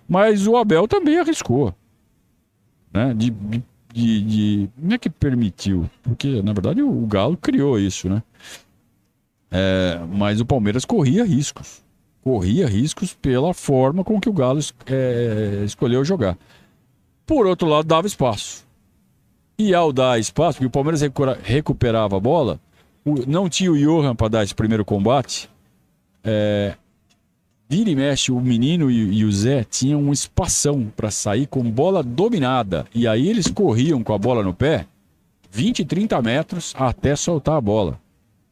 Mas 0.08 0.46
o 0.46 0.56
Abel 0.56 0.86
também 0.86 1.18
arriscou. 1.18 1.74
Né? 2.92 3.14
De, 3.14 3.30
de, 3.92 4.22
de, 4.22 4.70
Não 4.76 4.94
é 4.94 4.98
que 4.98 5.10
permitiu, 5.10 5.88
porque 6.02 6.42
na 6.42 6.52
verdade 6.52 6.82
o 6.82 7.06
Galo 7.06 7.36
criou 7.36 7.78
isso, 7.78 8.08
né? 8.08 8.22
É, 9.50 10.00
mas 10.12 10.40
o 10.40 10.46
Palmeiras 10.46 10.84
corria 10.84 11.24
riscos 11.24 11.84
corria 12.26 12.66
riscos 12.66 13.14
pela 13.14 13.54
forma 13.54 14.02
com 14.02 14.20
que 14.20 14.28
o 14.28 14.32
Galo 14.32 14.58
é, 14.84 15.62
escolheu 15.64 16.04
jogar. 16.04 16.36
Por 17.24 17.46
outro 17.46 17.68
lado, 17.68 17.86
dava 17.86 18.08
espaço. 18.08 18.65
E 19.58 19.74
ao 19.74 19.92
dar 19.92 20.18
espaço, 20.18 20.58
porque 20.58 20.66
o 20.66 20.70
Palmeiras 20.70 21.00
recuperava 21.42 22.16
a 22.16 22.20
bola, 22.20 22.60
não 23.26 23.48
tinha 23.48 23.72
o 23.72 23.78
Johan 23.78 24.14
para 24.14 24.28
dar 24.28 24.44
esse 24.44 24.54
primeiro 24.54 24.84
combate. 24.84 25.48
É, 26.22 26.74
vira 27.68 27.88
e 27.88 27.96
mexe, 27.96 28.32
o 28.32 28.40
menino 28.40 28.90
e, 28.90 29.18
e 29.18 29.24
o 29.24 29.32
Zé 29.32 29.64
tinham 29.64 30.02
um 30.02 30.12
espação 30.12 30.92
para 30.94 31.10
sair 31.10 31.46
com 31.46 31.62
bola 31.62 32.02
dominada. 32.02 32.86
E 32.94 33.06
aí 33.06 33.28
eles 33.28 33.48
corriam 33.48 34.02
com 34.02 34.12
a 34.12 34.18
bola 34.18 34.42
no 34.42 34.52
pé 34.52 34.86
20, 35.50 35.84
30 35.84 36.20
metros 36.20 36.74
até 36.76 37.16
soltar 37.16 37.56
a 37.56 37.60
bola. 37.60 37.98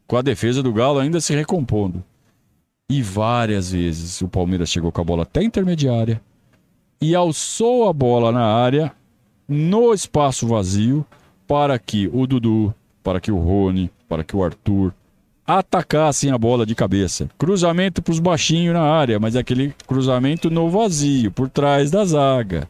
Com 0.06 0.16
a 0.16 0.22
defesa 0.22 0.62
do 0.62 0.72
Galo 0.72 0.98
ainda 0.98 1.20
se 1.20 1.34
recompondo. 1.34 2.02
E 2.90 3.02
várias 3.02 3.72
vezes 3.72 4.20
o 4.22 4.28
Palmeiras 4.28 4.70
chegou 4.70 4.92
com 4.92 5.00
a 5.00 5.04
bola 5.04 5.22
até 5.22 5.42
intermediária 5.42 6.20
e 7.00 7.14
alçou 7.14 7.88
a 7.88 7.92
bola 7.92 8.32
na 8.32 8.44
área, 8.44 8.92
no 9.48 9.92
espaço 9.92 10.46
vazio, 10.46 11.04
para 11.46 11.78
que 11.78 12.08
o 12.12 12.26
Dudu, 12.26 12.74
para 13.02 13.20
que 13.20 13.30
o 13.30 13.38
Rony, 13.38 13.90
para 14.08 14.24
que 14.24 14.34
o 14.34 14.42
Arthur 14.42 14.92
atacassem 15.46 16.30
a 16.30 16.38
bola 16.38 16.64
de 16.64 16.74
cabeça. 16.74 17.28
Cruzamento 17.38 18.00
para 18.00 18.12
os 18.12 18.18
baixinhos 18.18 18.74
na 18.74 18.82
área, 18.82 19.20
mas 19.20 19.36
é 19.36 19.40
aquele 19.40 19.74
cruzamento 19.86 20.50
no 20.50 20.70
vazio, 20.70 21.30
por 21.30 21.48
trás 21.48 21.90
da 21.90 22.04
zaga. 22.04 22.68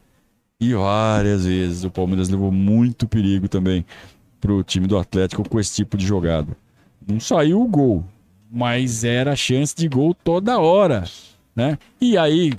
E 0.61 0.75
várias 0.75 1.45
vezes 1.45 1.85
o 1.85 1.91
Palmeiras 1.91 2.29
levou 2.29 2.51
muito 2.51 3.07
perigo 3.07 3.49
também 3.49 3.85
para 4.41 4.53
o 4.53 4.63
time 4.63 4.87
do 4.87 4.99
Atlético 4.99 5.49
com 5.49 5.61
esse 5.61 5.75
tipo 5.77 5.97
de 5.97 6.07
jogada. 6.07 6.57
Não 7.07 7.21
saiu 7.21 7.61
o 7.61 7.69
gol, 7.69 8.05
mas 8.51 9.05
era 9.05 9.37
chance 9.37 9.75
de 9.75 9.89
gol 9.89 10.15
toda 10.15 10.59
hora, 10.59 11.05
né? 11.55 11.79
E 12.01 12.17
aí, 12.17 12.53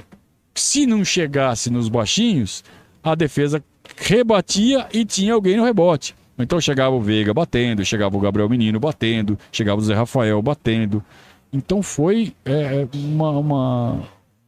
se 0.53 0.85
não 0.85 1.03
chegasse 1.03 1.69
nos 1.69 1.89
baixinhos, 1.89 2.63
a 3.03 3.15
defesa 3.15 3.63
rebatia 3.95 4.87
e 4.93 5.05
tinha 5.05 5.33
alguém 5.33 5.57
no 5.57 5.63
rebote. 5.63 6.15
Então 6.37 6.59
chegava 6.59 6.95
o 6.95 7.01
Veiga 7.01 7.33
batendo, 7.33 7.85
chegava 7.85 8.15
o 8.15 8.19
Gabriel 8.19 8.49
Menino 8.49 8.79
batendo, 8.79 9.37
chegava 9.51 9.79
o 9.79 9.83
Zé 9.83 9.93
Rafael 9.93 10.41
batendo. 10.41 11.03
Então 11.51 11.81
foi 11.81 12.33
é, 12.43 12.81
é 12.81 12.87
uma, 12.93 13.29
uma, 13.31 14.01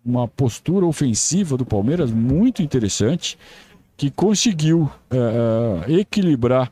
uma, 0.05 0.27
postura 0.27 0.85
ofensiva 0.85 1.55
do 1.55 1.65
Palmeiras 1.65 2.11
muito 2.11 2.61
interessante 2.61 3.37
que 3.95 4.11
conseguiu 4.11 4.91
é, 5.09 5.87
é 5.87 5.93
equilibrar 5.93 6.71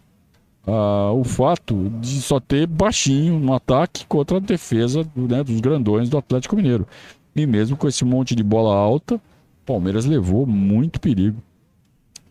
ah, 0.67 1.11
o 1.13 1.23
fato 1.23 1.89
de 2.01 2.21
só 2.21 2.39
ter 2.39 2.67
baixinho 2.67 3.39
no 3.39 3.53
ataque 3.53 4.05
contra 4.07 4.37
a 4.37 4.41
defesa 4.41 5.07
né, 5.15 5.43
dos 5.43 5.61
grandões 5.61 6.09
do 6.09 6.17
Atlético 6.17 6.55
Mineiro. 6.55 6.85
E 7.33 7.45
mesmo 7.45 7.77
com 7.77 7.87
esse 7.87 8.03
monte 8.03 8.35
de 8.35 8.43
bola 8.43 8.75
alta, 8.75 9.19
Palmeiras 9.65 10.05
levou 10.05 10.45
muito 10.45 10.99
perigo 10.99 11.41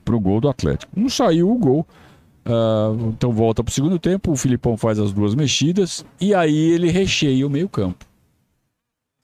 para 0.05 0.15
o 0.15 0.21
gol 0.21 0.41
do 0.41 0.49
Atlético. 0.49 0.93
Não 0.95 1.09
saiu 1.09 1.51
o 1.51 1.59
gol. 1.59 1.87
Uh, 2.47 3.09
então 3.09 3.33
volta 3.33 3.65
para 3.65 3.71
o 3.71 3.75
segundo 3.75 3.99
tempo, 3.99 4.31
o 4.31 4.37
Filipão 4.37 4.77
faz 4.77 4.99
as 4.99 5.13
duas 5.13 5.35
mexidas 5.35 6.05
e 6.21 6.35
aí 6.35 6.73
ele 6.73 6.91
recheia 6.91 7.47
o 7.47 7.51
meio 7.51 7.69
campo. 7.69 8.05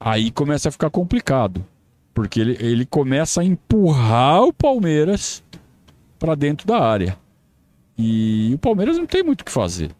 Aí 0.02 0.30
começa 0.30 0.70
a 0.70 0.72
ficar 0.72 0.88
complicado, 0.88 1.62
porque 2.14 2.40
ele, 2.40 2.56
ele 2.58 2.86
começa 2.86 3.42
a 3.42 3.44
empurrar 3.44 4.42
o 4.44 4.52
Palmeiras 4.52 5.44
para 6.18 6.34
dentro 6.34 6.66
da 6.66 6.78
área. 6.78 7.18
E 7.98 8.52
o 8.54 8.58
Palmeiras 8.58 8.96
não 8.96 9.04
tem 9.04 9.22
muito 9.22 9.42
o 9.42 9.44
que 9.44 9.52
fazer. 9.52 9.90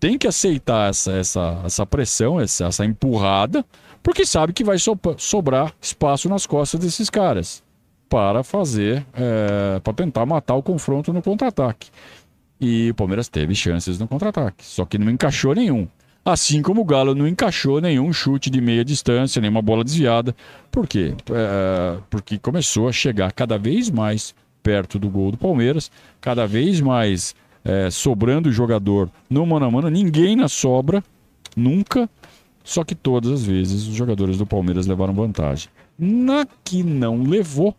Tem 0.00 0.16
que 0.16 0.26
aceitar 0.26 0.88
essa, 0.88 1.12
essa, 1.12 1.60
essa 1.62 1.84
pressão, 1.84 2.40
essa, 2.40 2.64
essa 2.64 2.86
empurrada, 2.86 3.62
porque 4.02 4.24
sabe 4.24 4.54
que 4.54 4.64
vai 4.64 4.78
so, 4.78 4.98
sobrar 5.18 5.74
espaço 5.78 6.26
nas 6.30 6.46
costas 6.46 6.80
desses 6.80 7.10
caras 7.10 7.65
para 8.08 8.42
fazer, 8.42 9.04
é, 9.14 9.80
para 9.80 9.92
tentar 9.92 10.24
matar 10.26 10.54
o 10.54 10.62
confronto 10.62 11.12
no 11.12 11.22
contra-ataque. 11.22 11.88
E 12.60 12.90
o 12.90 12.94
Palmeiras 12.94 13.28
teve 13.28 13.54
chances 13.54 13.98
no 13.98 14.08
contra-ataque, 14.08 14.64
só 14.64 14.84
que 14.84 14.96
não 14.98 15.10
encaixou 15.10 15.54
nenhum. 15.54 15.86
Assim 16.24 16.60
como 16.60 16.80
o 16.80 16.84
Galo 16.84 17.14
não 17.14 17.28
encaixou 17.28 17.80
nenhum 17.80 18.12
chute 18.12 18.50
de 18.50 18.60
meia 18.60 18.84
distância, 18.84 19.40
nenhuma 19.40 19.62
bola 19.62 19.84
desviada. 19.84 20.34
Por 20.72 20.86
quê? 20.86 21.14
É, 21.30 21.98
porque 22.10 22.36
começou 22.38 22.88
a 22.88 22.92
chegar 22.92 23.32
cada 23.32 23.56
vez 23.56 23.90
mais 23.90 24.34
perto 24.62 24.98
do 24.98 25.08
gol 25.08 25.30
do 25.30 25.38
Palmeiras, 25.38 25.88
cada 26.20 26.44
vez 26.44 26.80
mais 26.80 27.32
é, 27.64 27.90
sobrando 27.90 28.50
jogador 28.50 29.08
no 29.30 29.46
mano 29.46 29.66
a 29.66 29.70
mano, 29.70 29.88
ninguém 29.88 30.34
na 30.34 30.48
sobra, 30.48 31.04
nunca, 31.56 32.10
só 32.64 32.82
que 32.82 32.96
todas 32.96 33.30
as 33.30 33.44
vezes 33.44 33.86
os 33.86 33.94
jogadores 33.94 34.38
do 34.38 34.44
Palmeiras 34.44 34.88
levaram 34.88 35.14
vantagem. 35.14 35.68
Na 35.96 36.44
que 36.64 36.82
não 36.82 37.22
levou, 37.22 37.72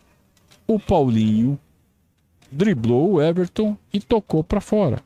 o 0.68 0.78
Paulinho 0.78 1.58
driblou 2.52 3.14
o 3.14 3.22
Everton 3.22 3.76
e 3.92 3.98
tocou 3.98 4.44
para 4.44 4.60
fora. 4.60 5.02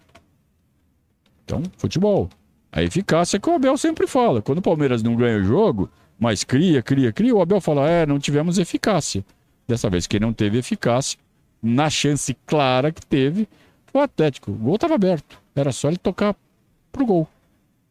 Então, 1.44 1.62
futebol. 1.76 2.28
A 2.72 2.82
eficácia 2.82 3.38
que 3.38 3.48
o 3.48 3.54
Abel 3.54 3.78
sempre 3.78 4.06
fala. 4.08 4.42
Quando 4.42 4.58
o 4.58 4.62
Palmeiras 4.62 5.02
não 5.02 5.14
ganha 5.14 5.38
o 5.38 5.44
jogo, 5.44 5.88
mas 6.18 6.42
cria, 6.42 6.82
cria, 6.82 7.12
cria, 7.12 7.34
o 7.34 7.40
Abel 7.40 7.60
fala: 7.60 7.88
é, 7.88 8.04
não 8.04 8.18
tivemos 8.18 8.58
eficácia. 8.58 9.24
Dessa 9.66 9.88
vez, 9.88 10.06
quem 10.06 10.18
não 10.18 10.32
teve 10.32 10.58
eficácia 10.58 11.18
na 11.62 11.88
chance 11.88 12.36
clara 12.44 12.90
que 12.90 13.06
teve, 13.06 13.48
foi 13.86 14.00
o 14.00 14.04
Atlético. 14.04 14.50
O 14.50 14.54
gol 14.54 14.74
estava 14.74 14.94
aberto. 14.94 15.40
Era 15.54 15.70
só 15.70 15.88
ele 15.88 15.96
tocar 15.96 16.34
pro 16.90 17.06
gol. 17.06 17.28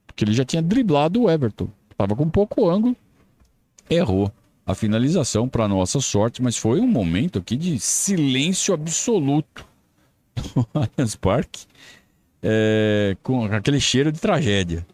Porque 0.06 0.26
ele 0.26 0.34
já 0.34 0.44
tinha 0.44 0.62
driblado 0.62 1.22
o 1.22 1.30
Everton. 1.30 1.70
Tava 1.98 2.16
com 2.16 2.30
pouco 2.30 2.70
ângulo. 2.70 2.98
Errou 3.90 4.32
a 4.72 4.76
finalização, 4.76 5.48
para 5.48 5.68
nossa 5.68 6.00
sorte, 6.00 6.42
mas 6.42 6.58
foi 6.58 6.80
um 6.80 6.88
momento 6.88 7.40
aqui 7.40 7.56
de 7.56 7.80
silêncio 7.80 8.74
absoluto 8.74 9.66
no 10.56 10.68
Allianz 10.74 11.16
Parque, 11.16 11.66
é, 12.42 13.16
com 13.22 13.46
aquele 13.46 13.80
cheiro 13.80 14.12
de 14.12 14.20
tragédia. 14.20 14.86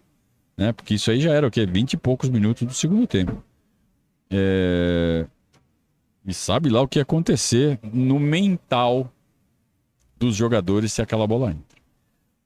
Né? 0.57 0.73
Porque 0.73 0.95
isso 0.95 1.11
aí 1.11 1.21
já 1.21 1.33
era 1.33 1.47
o 1.47 1.51
quê? 1.51 1.65
20 1.65 1.93
e 1.93 1.97
poucos 1.97 2.29
minutos 2.29 2.65
do 2.65 2.73
segundo 2.73 3.05
tempo. 3.05 3.43
É, 4.29 5.25
e 6.25 6.33
sabe 6.33 6.69
lá 6.69 6.81
o 6.81 6.87
que 6.87 6.99
ia 6.99 7.03
acontecer 7.03 7.79
no 7.93 8.19
mental 8.19 9.11
dos 10.17 10.35
jogadores 10.35 10.91
se 10.91 11.01
aquela 11.01 11.27
bola 11.27 11.51
entra. 11.51 11.77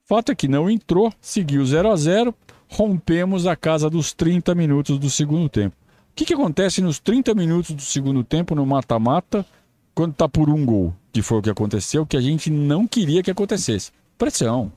Fato 0.06 0.32
é 0.32 0.36
que 0.36 0.48
não 0.48 0.70
entrou, 0.70 1.12
seguiu 1.22 1.66
0 1.66 1.90
a 1.90 1.96
0 1.96 2.36
rompemos 2.68 3.46
a 3.48 3.56
casa 3.56 3.90
dos 3.90 4.14
30 4.14 4.56
minutos 4.56 4.98
do 4.98 5.10
segundo 5.10 5.50
tempo. 5.50 5.76
Que, 6.14 6.26
que 6.26 6.34
acontece 6.34 6.82
nos 6.82 7.00
30 7.00 7.34
minutos 7.34 7.72
do 7.76 7.82
segundo 7.82 8.24
tempo 8.24 8.56
no 8.56 8.66
mata-mata, 8.66 9.46
quando 9.94 10.14
tá 10.14 10.28
por 10.28 10.50
um 10.50 10.66
gol? 10.66 10.94
Que 11.12 11.22
foi 11.22 11.40
o 11.40 11.42
que 11.42 11.50
aconteceu, 11.50 12.06
que 12.06 12.18
a 12.18 12.22
gente 12.22 12.50
não 12.50 12.88
queria 12.88 13.24
que 13.24 13.32
acontecesse. 13.32 13.92
Pressão. 14.18 14.72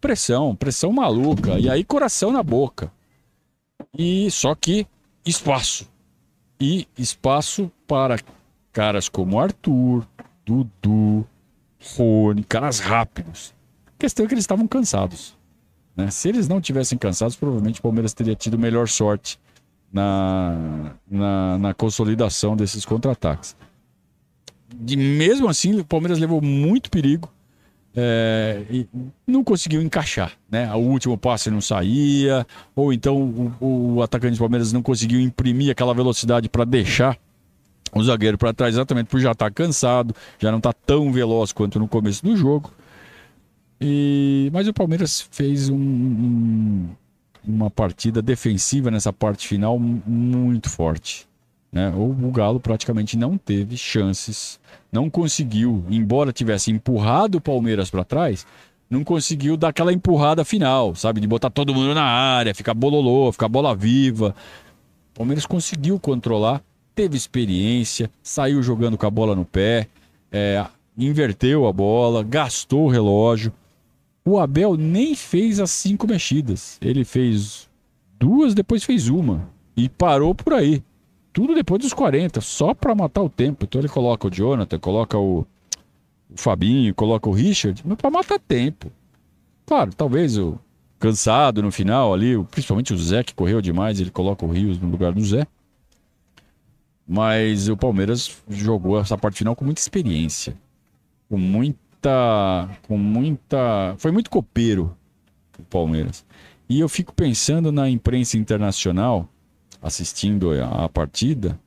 Pressão, 0.00 0.56
pressão 0.56 0.92
maluca. 0.92 1.58
E 1.58 1.68
aí, 1.68 1.84
coração 1.84 2.32
na 2.32 2.42
boca. 2.42 2.90
E 3.96 4.30
só 4.30 4.54
que 4.54 4.86
espaço. 5.24 5.88
E 6.60 6.86
espaço 6.96 7.70
para 7.86 8.18
caras 8.72 9.08
como 9.08 9.38
Arthur, 9.38 10.06
Dudu, 10.44 11.26
Rony, 11.96 12.44
caras 12.44 12.78
rápidos. 12.80 13.54
A 13.86 13.98
questão 13.98 14.24
é 14.24 14.28
que 14.28 14.34
eles 14.34 14.44
estavam 14.44 14.66
cansados. 14.66 15.36
Né? 15.96 16.10
Se 16.10 16.28
eles 16.28 16.48
não 16.48 16.60
tivessem 16.60 16.96
cansados, 16.96 17.36
provavelmente 17.36 17.80
o 17.80 17.82
Palmeiras 17.82 18.14
teria 18.14 18.34
tido 18.34 18.58
melhor 18.58 18.88
sorte 18.88 19.38
na, 19.92 20.94
na, 21.10 21.58
na 21.58 21.74
consolidação 21.74 22.56
desses 22.56 22.84
contra-ataques. 22.84 23.54
De 24.74 24.96
mesmo 24.96 25.48
assim, 25.48 25.78
o 25.78 25.84
Palmeiras 25.84 26.18
levou 26.18 26.40
muito 26.40 26.90
perigo 26.90 27.30
é, 27.94 28.62
e 28.70 28.88
não 29.26 29.44
conseguiu 29.44 29.82
encaixar, 29.82 30.32
né? 30.50 30.72
O 30.74 30.78
último 30.78 31.16
passe 31.18 31.50
não 31.50 31.60
saía, 31.60 32.46
ou 32.74 32.92
então 32.92 33.52
o, 33.60 33.96
o 33.96 34.02
atacante 34.02 34.36
do 34.36 34.38
Palmeiras 34.38 34.72
não 34.72 34.82
conseguiu 34.82 35.20
imprimir 35.20 35.70
aquela 35.70 35.92
velocidade 35.92 36.48
para 36.48 36.64
deixar 36.64 37.18
o 37.94 38.02
zagueiro 38.02 38.38
para 38.38 38.54
trás, 38.54 38.74
exatamente 38.74 39.08
por 39.08 39.20
já 39.20 39.32
estar 39.32 39.50
tá 39.50 39.50
cansado, 39.50 40.14
já 40.38 40.50
não 40.50 40.58
está 40.58 40.72
tão 40.72 41.12
veloz 41.12 41.52
quanto 41.52 41.78
no 41.78 41.86
começo 41.86 42.24
do 42.24 42.34
jogo. 42.34 42.72
E, 43.78 44.48
mas 44.52 44.66
o 44.66 44.72
Palmeiras 44.72 45.28
fez 45.30 45.68
um, 45.68 45.76
um, 45.76 46.88
uma 47.46 47.70
partida 47.70 48.22
defensiva 48.22 48.90
nessa 48.90 49.12
parte 49.12 49.48
final 49.48 49.78
muito 49.78 50.70
forte. 50.70 51.26
Né? 51.72 51.88
O, 51.96 52.30
Galo 52.30 52.60
praticamente 52.60 53.16
não 53.16 53.38
teve 53.38 53.76
chances, 53.76 54.60
não 54.92 55.08
conseguiu, 55.08 55.84
embora 55.88 56.32
tivesse 56.32 56.70
empurrado 56.70 57.38
o 57.38 57.40
Palmeiras 57.40 57.90
para 57.90 58.04
trás, 58.04 58.46
não 58.90 59.02
conseguiu 59.02 59.56
dar 59.56 59.68
aquela 59.68 59.90
empurrada 59.90 60.44
final, 60.44 60.94
sabe? 60.94 61.18
De 61.18 61.26
botar 61.26 61.48
todo 61.48 61.74
mundo 61.74 61.94
na 61.94 62.04
área, 62.04 62.54
ficar 62.54 62.74
bololô, 62.74 63.32
ficar 63.32 63.48
bola 63.48 63.74
viva. 63.74 64.34
O 65.14 65.18
Palmeiras 65.18 65.46
conseguiu 65.46 65.98
controlar, 65.98 66.62
teve 66.94 67.16
experiência, 67.16 68.10
saiu 68.22 68.62
jogando 68.62 68.98
com 68.98 69.06
a 69.06 69.10
bola 69.10 69.34
no 69.34 69.46
pé, 69.46 69.88
é, 70.30 70.62
inverteu 70.96 71.66
a 71.66 71.72
bola, 71.72 72.22
gastou 72.22 72.84
o 72.84 72.90
relógio. 72.90 73.50
O 74.24 74.38
Abel 74.38 74.76
nem 74.76 75.14
fez 75.14 75.58
as 75.58 75.70
cinco 75.70 76.06
mexidas. 76.06 76.78
Ele 76.80 77.04
fez 77.04 77.68
duas, 78.18 78.54
depois 78.54 78.84
fez 78.84 79.08
uma. 79.08 79.48
E 79.76 79.88
parou 79.88 80.34
por 80.34 80.52
aí. 80.54 80.82
Tudo 81.32 81.54
depois 81.54 81.80
dos 81.80 81.92
40, 81.92 82.40
só 82.40 82.74
para 82.74 82.94
matar 82.94 83.22
o 83.22 83.28
tempo. 83.28 83.64
Então 83.64 83.80
ele 83.80 83.88
coloca 83.88 84.28
o 84.28 84.30
Jonathan, 84.30 84.78
coloca 84.78 85.18
o, 85.18 85.40
o 86.30 86.36
Fabinho, 86.36 86.94
coloca 86.94 87.28
o 87.28 87.32
Richard, 87.32 87.82
mas 87.84 87.96
para 87.96 88.10
matar 88.10 88.38
tempo. 88.38 88.92
Claro, 89.66 89.92
talvez 89.94 90.38
o 90.38 90.58
cansado 90.98 91.62
no 91.62 91.72
final 91.72 92.14
ali, 92.14 92.40
principalmente 92.44 92.92
o 92.92 92.98
Zé 92.98 93.24
que 93.24 93.34
correu 93.34 93.60
demais, 93.60 93.98
ele 93.98 94.10
coloca 94.10 94.46
o 94.46 94.52
Rios 94.52 94.78
no 94.78 94.88
lugar 94.88 95.12
do 95.12 95.24
Zé. 95.24 95.46
Mas 97.08 97.68
o 97.68 97.76
Palmeiras 97.76 98.42
jogou 98.48 99.00
essa 99.00 99.18
parte 99.18 99.38
final 99.38 99.56
com 99.56 99.64
muita 99.64 99.80
experiência, 99.80 100.56
com 101.28 101.36
muita, 102.02 102.68
com 102.88 102.98
muita, 102.98 103.94
foi 103.98 104.10
muito 104.10 104.28
copeiro 104.28 104.96
o 105.58 105.62
Palmeiras. 105.62 106.24
E 106.68 106.80
eu 106.80 106.88
fico 106.88 107.14
pensando 107.14 107.70
na 107.70 107.88
imprensa 107.88 108.36
internacional 108.36 109.28
assistindo 109.80 110.50
a 110.62 110.88
partida 110.88 111.58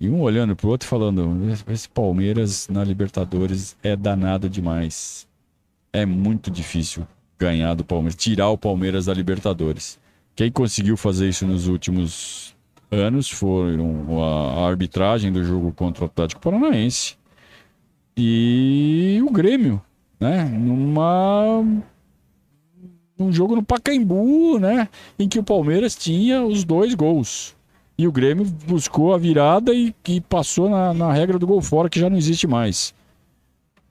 e 0.00 0.08
um 0.08 0.20
olhando 0.20 0.56
pro 0.56 0.68
outro 0.68 0.88
falando: 0.88 1.50
esse 1.68 1.88
Palmeiras 1.88 2.68
na 2.68 2.82
Libertadores 2.84 3.76
é 3.82 3.94
danado 3.94 4.48
demais. 4.48 5.26
É 5.92 6.06
muito 6.06 6.50
difícil 6.50 7.06
ganhar 7.38 7.74
do 7.74 7.84
Palmeiras, 7.84 8.16
tirar 8.16 8.48
o 8.48 8.58
Palmeiras 8.58 9.06
da 9.06 9.14
Libertadores. 9.14 9.98
Quem 10.34 10.50
conseguiu 10.50 10.96
fazer 10.96 11.28
isso 11.28 11.46
nos 11.46 11.66
últimos 11.66 12.54
anos 12.90 13.28
foram 13.28 14.22
a 14.22 14.68
arbitragem 14.68 15.32
do 15.32 15.42
jogo 15.44 15.72
contra 15.72 16.04
o 16.04 16.06
Atlético 16.06 16.40
Paranaense 16.40 17.16
e 18.16 19.20
o 19.22 19.30
Grêmio, 19.30 19.80
né? 20.18 20.44
Numa 20.44 21.62
um 23.18 23.32
jogo 23.32 23.56
no 23.56 23.62
Pacaembu, 23.62 24.58
né? 24.58 24.88
Em 25.18 25.28
que 25.28 25.38
o 25.38 25.42
Palmeiras 25.42 25.94
tinha 25.94 26.42
os 26.42 26.64
dois 26.64 26.94
gols. 26.94 27.56
E 27.98 28.06
o 28.06 28.12
Grêmio 28.12 28.44
buscou 28.66 29.14
a 29.14 29.18
virada 29.18 29.72
e, 29.74 29.94
passou 30.28 30.68
na, 30.68 30.92
na, 30.92 31.12
regra 31.12 31.38
do 31.38 31.46
gol 31.46 31.62
fora, 31.62 31.88
que 31.88 31.98
já 31.98 32.10
não 32.10 32.18
existe 32.18 32.46
mais. 32.46 32.94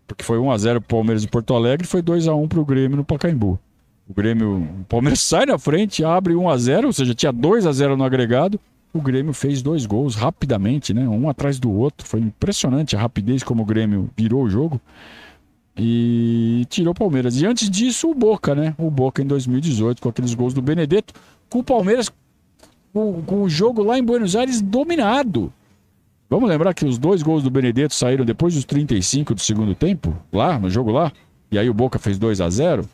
Porque 0.07 0.23
foi 0.23 0.37
1x0 0.37 0.73
pro 0.73 0.97
Palmeiras 0.97 1.23
em 1.23 1.27
Porto 1.27 1.55
Alegre 1.55 1.87
foi 1.87 2.03
2x1 2.03 2.47
pro 2.47 2.63
Grêmio 2.63 2.97
no 2.97 3.03
Pacaembu. 3.03 3.59
O 4.07 4.13
Grêmio, 4.13 4.57
o 4.57 4.85
Palmeiras 4.85 5.21
sai 5.25 5.47
na 5.47 5.57
frente, 5.57 6.03
abre 6.03 6.35
1x0, 6.35 6.85
ou 6.85 6.93
seja, 6.93 7.15
tinha 7.15 7.33
2x0 7.33 7.95
no 7.95 8.03
agregado. 8.03 8.59
O 8.95 9.01
Grêmio 9.01 9.33
fez 9.33 9.61
dois 9.61 9.85
gols 9.85 10.15
rapidamente, 10.15 10.93
né? 10.93 11.05
Um 11.05 11.27
atrás 11.27 11.59
do 11.59 11.69
outro. 11.69 12.07
Foi 12.07 12.21
impressionante 12.21 12.95
a 12.95 12.99
rapidez 13.01 13.43
como 13.43 13.61
o 13.61 13.65
Grêmio 13.65 14.09
virou 14.15 14.43
o 14.43 14.49
jogo. 14.49 14.79
E 15.75 16.65
tirou 16.69 16.93
o 16.93 16.95
Palmeiras. 16.95 17.41
E 17.41 17.45
antes 17.45 17.69
disso, 17.69 18.09
o 18.09 18.15
Boca, 18.15 18.55
né? 18.55 18.73
O 18.77 18.89
Boca 18.89 19.21
em 19.21 19.27
2018, 19.27 20.01
com 20.01 20.07
aqueles 20.07 20.33
gols 20.33 20.53
do 20.53 20.61
Benedetto, 20.61 21.13
com 21.49 21.59
o 21.59 21.63
Palmeiras 21.63 22.09
com, 22.93 23.21
com 23.23 23.43
o 23.43 23.49
jogo 23.49 23.83
lá 23.83 23.99
em 23.99 24.03
Buenos 24.03 24.33
Aires 24.33 24.61
dominado. 24.61 25.51
Vamos 26.29 26.47
lembrar 26.47 26.73
que 26.73 26.85
os 26.85 26.97
dois 26.97 27.21
gols 27.21 27.43
do 27.43 27.51
Benedetto 27.51 27.93
saíram 27.93 28.23
depois 28.23 28.53
dos 28.53 28.63
35 28.63 29.35
do 29.35 29.41
segundo 29.41 29.75
tempo, 29.75 30.15
lá, 30.31 30.57
no 30.57 30.69
jogo 30.69 30.89
lá. 30.89 31.11
E 31.51 31.59
aí 31.59 31.69
o 31.69 31.73
Boca 31.73 31.99
fez 31.99 32.17
2 32.17 32.39
a 32.39 32.49
0 32.49 32.87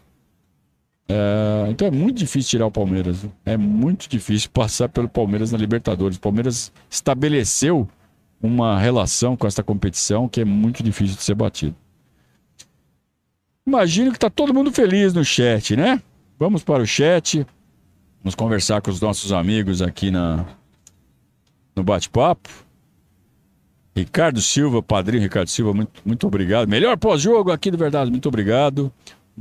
é, 1.12 1.70
Então 1.70 1.88
é 1.88 1.92
muito 1.92 2.18
difícil 2.18 2.52
tirar 2.52 2.66
o 2.68 2.72
Palmeiras. 2.72 3.26
É 3.46 3.58
muito 3.58 4.08
difícil 4.08 4.50
passar 4.52 4.90
pelo 4.90 5.10
Palmeiras 5.10 5.52
na 5.52 5.58
Libertadores. 5.58 6.18
O 6.18 6.22
Palmeiras 6.22 6.72
estabeleceu 6.90 7.88
uma 8.42 8.80
relação 8.80 9.36
com 9.36 9.46
essa 9.46 9.62
competição 9.62 10.28
que 10.28 10.42
é 10.42 10.46
muito 10.46 10.82
difícil 10.82 11.16
de 11.16 11.24
ser 11.24 11.36
batido. 11.36 11.76
Imagino 13.68 14.12
que 14.12 14.18
está 14.18 14.30
todo 14.30 14.54
mundo 14.54 14.72
feliz 14.72 15.14
no 15.14 15.24
chat, 15.24 15.76
né? 15.76 16.02
Vamos 16.40 16.64
para 16.64 16.82
o 16.82 16.88
chat. 16.88 17.46
Vamos 18.24 18.36
conversar 18.36 18.82
com 18.82 18.90
os 18.90 19.00
nossos 19.00 19.32
amigos 19.32 19.82
aqui 19.82 20.10
na, 20.10 20.46
no 21.76 21.84
bate-papo. 21.84 22.50
Ricardo 23.96 24.42
Silva, 24.42 24.82
padrinho 24.82 25.22
Ricardo 25.22 25.50
Silva, 25.50 25.74
muito, 25.74 26.02
muito 26.06 26.26
obrigado. 26.26 26.68
Melhor 26.68 26.98
pós-jogo 26.98 27.52
aqui 27.52 27.70
do 27.70 27.78
Verdade, 27.78 28.10
muito 28.10 28.28
obrigado. 28.28 28.92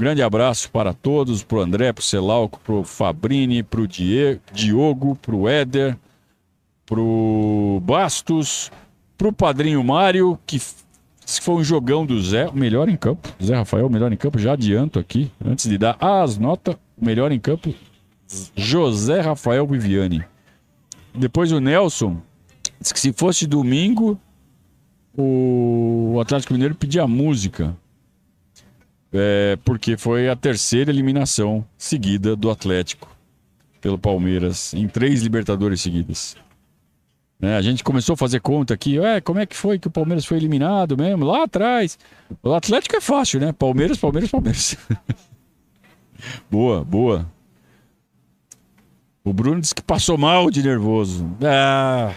Grande 0.01 0.23
abraço 0.23 0.71
para 0.71 0.95
todos, 0.95 1.43
para 1.43 1.59
o 1.59 1.61
André, 1.61 1.93
para 1.93 2.01
o 2.01 2.03
Celauco, 2.03 2.59
para 2.61 2.73
o 2.73 2.83
Fabrini, 2.83 3.63
para 3.63 3.83
o 3.83 3.87
Diogo, 3.87 5.15
para 5.15 5.37
o 5.37 5.47
Éder, 5.47 5.95
para 6.87 6.99
o 6.99 7.83
Bastos, 7.85 8.73
para 9.19 9.29
o 9.29 9.33
padrinho 9.33 9.85
Mário, 9.85 10.39
que 10.47 10.59
foi 11.43 11.57
um 11.57 11.63
jogão 11.63 12.07
do 12.07 12.19
Zé, 12.19 12.49
o 12.49 12.57
melhor 12.57 12.89
em 12.89 12.97
campo. 12.97 13.29
Zé 13.45 13.55
Rafael, 13.55 13.91
melhor 13.91 14.11
em 14.11 14.17
campo. 14.17 14.39
Já 14.39 14.55
adianto 14.55 14.99
aqui, 14.99 15.31
antes 15.45 15.69
de 15.69 15.77
dar 15.77 15.99
as 16.01 16.39
notas, 16.39 16.77
o 16.97 17.05
melhor 17.05 17.31
em 17.31 17.39
campo, 17.39 17.75
José 18.57 19.21
Rafael 19.21 19.67
Viviani. 19.67 20.25
Depois 21.15 21.53
o 21.53 21.61
Nelson 21.61 22.17
disse 22.81 22.95
que 22.95 23.01
se 23.01 23.13
fosse 23.13 23.47
domingo, 23.47 24.19
o 25.15 26.19
Atlético 26.23 26.55
Mineiro 26.55 26.75
pedia 26.75 27.07
música. 27.07 27.77
É, 29.13 29.59
porque 29.65 29.97
foi 29.97 30.29
a 30.29 30.37
terceira 30.37 30.91
eliminação 30.91 31.65
seguida 31.77 32.37
do 32.37 32.49
Atlético 32.49 33.09
pelo 33.81 33.99
Palmeiras 33.99 34.73
em 34.75 34.87
três 34.87 35.23
Libertadores 35.23 35.81
seguidas. 35.81 36.37
Né? 37.41 37.57
A 37.57 37.63
gente 37.63 37.83
começou 37.83 38.13
a 38.13 38.17
fazer 38.17 38.41
conta 38.41 38.75
aqui, 38.75 38.99
é, 38.99 39.21
como 39.21 39.39
é 39.39 39.47
que 39.47 39.57
foi 39.57 39.79
que 39.79 39.89
o 39.89 39.91
Palmeiras 39.91 40.27
foi 40.27 40.37
eliminado 40.37 40.97
mesmo? 40.97 41.25
Lá 41.25 41.45
atrás. 41.45 41.99
O 42.43 42.53
Atlético 42.53 42.97
é 42.97 43.01
fácil, 43.01 43.41
né? 43.41 43.53
Palmeiras, 43.53 43.99
Palmeiras, 43.99 44.31
Palmeiras. 44.31 44.77
boa, 46.51 46.85
boa. 46.85 47.27
O 49.25 49.33
Bruno 49.33 49.61
disse 49.61 49.75
que 49.75 49.83
passou 49.83 50.19
mal 50.19 50.51
de 50.51 50.63
nervoso. 50.63 51.27
Ah, 51.43 52.13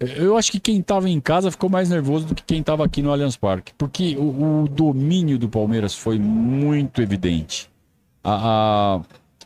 eu 0.00 0.36
acho 0.36 0.52
que 0.52 0.60
quem 0.60 0.78
estava 0.78 1.08
em 1.08 1.20
casa 1.20 1.50
ficou 1.50 1.68
mais 1.68 1.90
nervoso 1.90 2.26
do 2.26 2.34
que 2.34 2.42
quem 2.44 2.60
estava 2.60 2.84
aqui 2.84 3.02
no 3.02 3.10
Allianz 3.10 3.36
Parque. 3.36 3.72
Porque 3.76 4.16
o, 4.16 4.62
o, 4.62 4.68
domínio 4.68 5.38
do 5.38 5.48
Palmeiras 5.48 5.94
foi 5.94 6.18
muito 6.18 7.02
evidente. 7.02 7.68
A, 8.22 8.96
a 8.96 9.00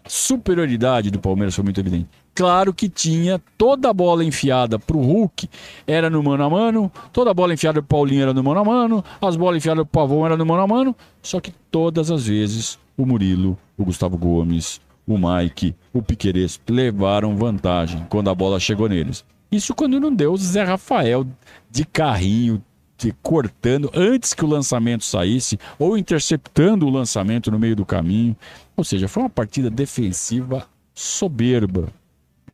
superioridade 0.06 1.10
do 1.10 1.18
Palmeiras 1.18 1.54
foi 1.54 1.64
muito 1.64 1.80
evidente. 1.80 2.08
Claro 2.34 2.72
que 2.72 2.88
tinha 2.88 3.40
toda 3.58 3.90
a 3.90 3.92
bola 3.92 4.24
enfiada 4.24 4.78
pro 4.78 4.98
Hulk 4.98 5.48
era 5.86 6.08
no 6.08 6.22
mano 6.22 6.44
a 6.44 6.50
mano, 6.50 6.92
toda 7.12 7.30
a 7.30 7.34
bola 7.34 7.52
enfiada 7.52 7.82
pro 7.82 7.98
Paulinho 7.98 8.22
era 8.22 8.32
no 8.32 8.42
mano 8.42 8.60
a 8.60 8.64
mano, 8.64 9.04
as 9.20 9.36
bolas 9.36 9.58
enfiadas 9.58 9.84
pro 9.84 10.00
Pavão 10.00 10.24
era 10.24 10.34
no 10.34 10.46
mano 10.46 10.62
a 10.62 10.66
mano, 10.66 10.96
só 11.22 11.40
que 11.40 11.52
todas 11.70 12.10
as 12.10 12.26
vezes 12.26 12.78
o 12.96 13.04
Murilo, 13.04 13.58
o 13.76 13.84
Gustavo 13.84 14.16
Gomes, 14.16 14.80
o 15.06 15.18
Mike, 15.18 15.74
o 15.92 16.00
Piqueires 16.00 16.58
levaram 16.68 17.36
vantagem 17.36 18.06
quando 18.08 18.30
a 18.30 18.34
bola 18.34 18.58
chegou 18.58 18.88
neles. 18.88 19.24
Isso 19.52 19.74
quando 19.74 20.00
não 20.00 20.12
deu 20.12 20.32
o 20.32 20.36
Zé 20.36 20.64
Rafael 20.64 21.26
de 21.70 21.84
carrinho, 21.84 22.64
de, 22.96 23.12
cortando 23.22 23.90
antes 23.92 24.32
que 24.32 24.42
o 24.44 24.48
lançamento 24.48 25.04
saísse 25.04 25.58
ou 25.78 25.98
interceptando 25.98 26.86
o 26.86 26.90
lançamento 26.90 27.50
no 27.50 27.58
meio 27.58 27.76
do 27.76 27.84
caminho. 27.84 28.34
Ou 28.74 28.82
seja, 28.82 29.08
foi 29.08 29.22
uma 29.22 29.30
partida 29.30 29.68
defensiva 29.68 30.66
soberba. 30.94 31.88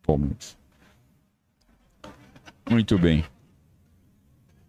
Palmeiras. 0.04 0.56
Muito 2.68 2.98
bem. 2.98 3.24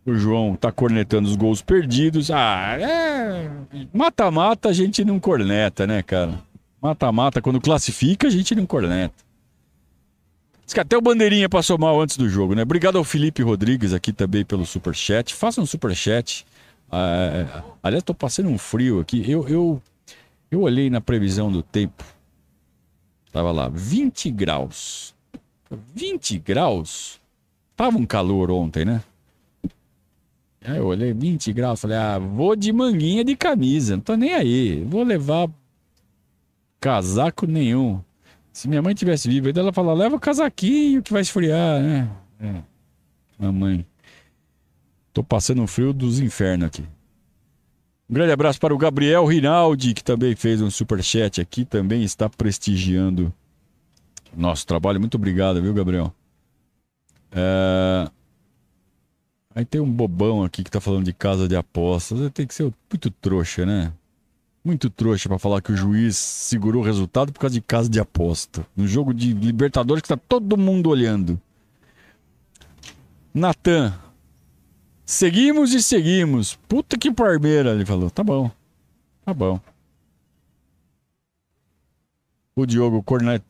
O 0.06 0.14
João 0.14 0.56
tá 0.56 0.72
cornetando 0.72 1.28
os 1.28 1.36
gols 1.36 1.62
perdidos. 1.62 2.30
Ah, 2.30 2.78
é. 2.80 3.50
Mata-mata 3.92 4.70
a 4.70 4.74
gente 4.74 5.04
não 5.04 5.20
corneta, 5.20 5.88
né, 5.88 6.04
cara? 6.04 6.42
Mata-mata, 6.82 7.42
quando 7.42 7.60
classifica, 7.60 8.28
a 8.28 8.30
gente 8.30 8.56
não 8.56 8.66
corneta. 8.66 9.29
Diz 10.70 10.76
que 10.76 10.80
até 10.80 10.96
o 10.96 11.02
Bandeirinha 11.02 11.50
passou 11.50 11.80
mal 11.80 12.00
antes 12.00 12.16
do 12.16 12.30
jogo, 12.30 12.54
né? 12.54 12.62
Obrigado 12.62 13.00
ao 13.00 13.04
Felipe 13.04 13.42
Rodrigues 13.42 13.92
aqui 13.92 14.14
também 14.14 14.46
pelo 14.46 14.68
superchat. 14.68 15.34
Faça 15.34 15.60
um 15.60 15.66
superchat. 15.66 16.46
Ah, 16.92 17.64
aliás, 17.82 18.04
tô 18.04 18.14
passando 18.14 18.50
um 18.50 18.58
frio 18.60 19.00
aqui. 19.00 19.28
Eu, 19.28 19.48
eu, 19.48 19.82
eu 20.52 20.62
olhei 20.62 20.88
na 20.88 21.02
previsão 21.02 21.52
do 21.52 21.64
tempo. 21.64 22.04
Tava 23.32 23.52
lá, 23.52 23.68
20 23.68 24.30
graus. 24.30 25.16
20 25.96 26.38
graus? 26.38 27.20
Tava 27.76 27.98
um 27.98 28.06
calor 28.06 28.52
ontem, 28.52 28.86
né? 28.86 29.02
Aí 30.64 30.78
eu 30.78 30.86
olhei 30.86 31.14
20 31.14 31.52
graus, 31.52 31.82
falei, 31.82 31.98
ah, 31.98 32.20
vou 32.20 32.56
de 32.56 32.72
manguinha 32.72 33.24
de 33.24 33.36
camisa, 33.36 33.96
não 33.96 34.04
tô 34.04 34.16
nem 34.16 34.36
aí. 34.36 34.84
Vou 34.84 35.02
levar 35.02 35.50
casaco 36.80 37.48
nenhum. 37.48 38.00
Se 38.52 38.68
minha 38.68 38.82
mãe 38.82 38.94
tivesse 38.94 39.30
viva, 39.30 39.50
ela 39.58 39.72
fala, 39.72 39.94
leva 39.94 40.16
o 40.16 40.20
casaquinho 40.20 41.02
que 41.02 41.14
vai 41.14 41.22
esfriar, 41.22 41.82
né? 41.82 42.10
É. 42.40 42.64
Mamãe. 43.38 43.86
Tô 45.14 45.24
passando 45.24 45.66
frio 45.68 45.94
dos 45.94 46.20
infernos 46.20 46.68
aqui. 46.68 46.84
Um 48.10 48.14
grande 48.14 48.32
abraço 48.32 48.60
para 48.60 48.74
o 48.74 48.78
Gabriel 48.78 49.26
Rinaldi, 49.26 49.94
que 49.94 50.04
também 50.04 50.36
fez 50.36 50.62
um 50.62 50.72
superchat 50.72 51.40
aqui, 51.40 51.64
também 51.64 52.04
está 52.04 52.28
prestigiando 52.28 53.32
nosso 54.36 54.66
trabalho. 54.66 55.00
Muito 55.00 55.16
obrigado, 55.16 55.62
viu, 55.62 55.74
Gabriel? 55.74 56.14
É... 57.32 58.10
Aí 59.54 59.66
tem 59.66 59.82
um 59.82 59.92
bobão 59.92 60.44
aqui 60.44 60.64
que 60.64 60.72
tá 60.72 60.80
falando 60.80 61.06
de 61.06 61.14
casa 61.14 61.48
de 61.48 61.56
apostas. 61.56 62.32
Tem 62.32 62.48
que 62.48 62.54
ser 62.54 62.74
muito 62.90 63.12
trouxa, 63.12 63.66
né? 63.66 63.94
Muito 64.64 64.90
trouxa 64.90 65.30
para 65.30 65.40
falar 65.40 65.62
que 65.62 65.72
o 65.72 65.78
juiz 65.78 66.18
segurou 66.18 66.82
o 66.82 66.86
resultado 66.86 67.32
por 67.32 67.40
causa 67.40 67.54
de 67.54 67.62
casa 67.62 67.90
de 67.90 68.00
aposta. 68.00 68.66
No 68.76 68.88
jogo 68.88 69.14
de 69.14 69.34
Libertadores 69.34 70.02
que 70.02 70.10
tá 70.10 70.18
todo 70.18 70.58
mundo 70.58 70.90
olhando. 70.90 71.40
Natan, 73.34 73.94
Seguimos 75.10 75.74
e 75.74 75.82
seguimos. 75.82 76.56
Puta 76.68 76.96
que 76.96 77.12
parmeira, 77.12 77.72
ele 77.72 77.84
falou. 77.84 78.12
Tá 78.12 78.24
bom. 78.24 78.52
Tá 79.26 79.34
bom. 79.34 79.60
O 82.56 82.64
Diogo 82.64 83.04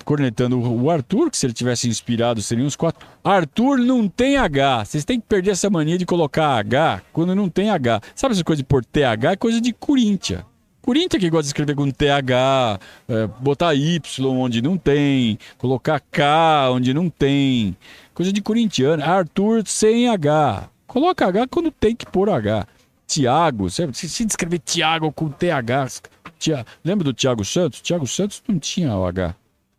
cornetando 0.05 0.57
o 0.57 0.89
Arthur, 0.89 1.29
que 1.29 1.35
se 1.35 1.45
ele 1.45 1.51
tivesse 1.51 1.89
inspirado 1.89 2.41
seriam 2.41 2.65
uns 2.65 2.77
quatro. 2.77 3.05
Arthur 3.21 3.77
não 3.77 4.07
tem 4.07 4.37
H. 4.37 4.85
Vocês 4.85 5.03
têm 5.03 5.19
que 5.19 5.27
perder 5.27 5.51
essa 5.51 5.69
mania 5.69 5.97
de 5.97 6.05
colocar 6.05 6.57
H 6.59 7.01
quando 7.11 7.35
não 7.35 7.49
tem 7.49 7.69
H. 7.69 7.99
Sabe 8.15 8.35
essa 8.35 8.43
coisa 8.45 8.61
de 8.61 8.65
pôr 8.65 8.85
TH? 8.85 9.33
É 9.33 9.35
coisa 9.35 9.59
de 9.59 9.73
Corinthians. 9.73 10.45
Corinthians 10.89 11.21
que 11.21 11.29
gosta 11.29 11.43
de 11.43 11.49
escrever 11.49 11.75
com 11.75 11.91
TH, 11.91 12.79
é, 13.07 13.27
botar 13.39 13.75
Y 13.75 14.25
onde 14.25 14.59
não 14.59 14.75
tem, 14.75 15.37
colocar 15.59 15.99
K 15.99 16.71
onde 16.71 16.95
não 16.95 17.11
tem. 17.11 17.77
Coisa 18.11 18.33
de 18.33 18.41
corintiano. 18.41 19.03
Arthur 19.03 19.61
sem 19.67 20.09
H. 20.09 20.67
Coloca 20.87 21.27
H 21.27 21.45
quando 21.47 21.69
tem 21.69 21.95
que 21.95 22.07
pôr 22.07 22.27
H. 22.27 22.65
Tiago, 23.05 23.69
se, 23.69 23.87
se 23.93 24.25
descrever 24.25 24.57
Tiago 24.57 25.11
com 25.11 25.29
TH. 25.29 26.01
Tia, 26.39 26.65
lembra 26.83 27.03
do 27.03 27.13
Tiago 27.13 27.45
Santos? 27.45 27.81
Tiago 27.81 28.07
Santos 28.07 28.41
não 28.47 28.57
tinha 28.57 28.95
o 28.95 29.05
H. 29.05 29.35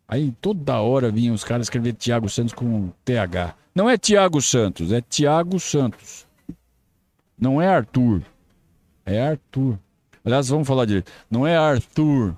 Aí 0.07 0.33
toda 0.39 0.79
hora 0.79 1.11
vinham 1.11 1.35
os 1.35 1.43
caras 1.43 1.65
escrever 1.65 1.91
Tiago 1.91 2.29
Santos 2.29 2.53
com 2.53 2.89
TH. 3.03 3.53
Não 3.75 3.89
é 3.89 3.97
Tiago 3.97 4.41
Santos, 4.41 4.93
é 4.93 5.01
Tiago 5.01 5.59
Santos. 5.59 6.25
Não 7.37 7.61
é 7.61 7.67
Arthur. 7.67 8.21
É 9.05 9.21
Arthur. 9.21 9.77
Aliás, 10.23 10.49
vamos 10.49 10.67
falar 10.67 10.85
direito. 10.85 11.11
Não 11.29 11.45
é 11.45 11.55
Arthur. 11.57 12.35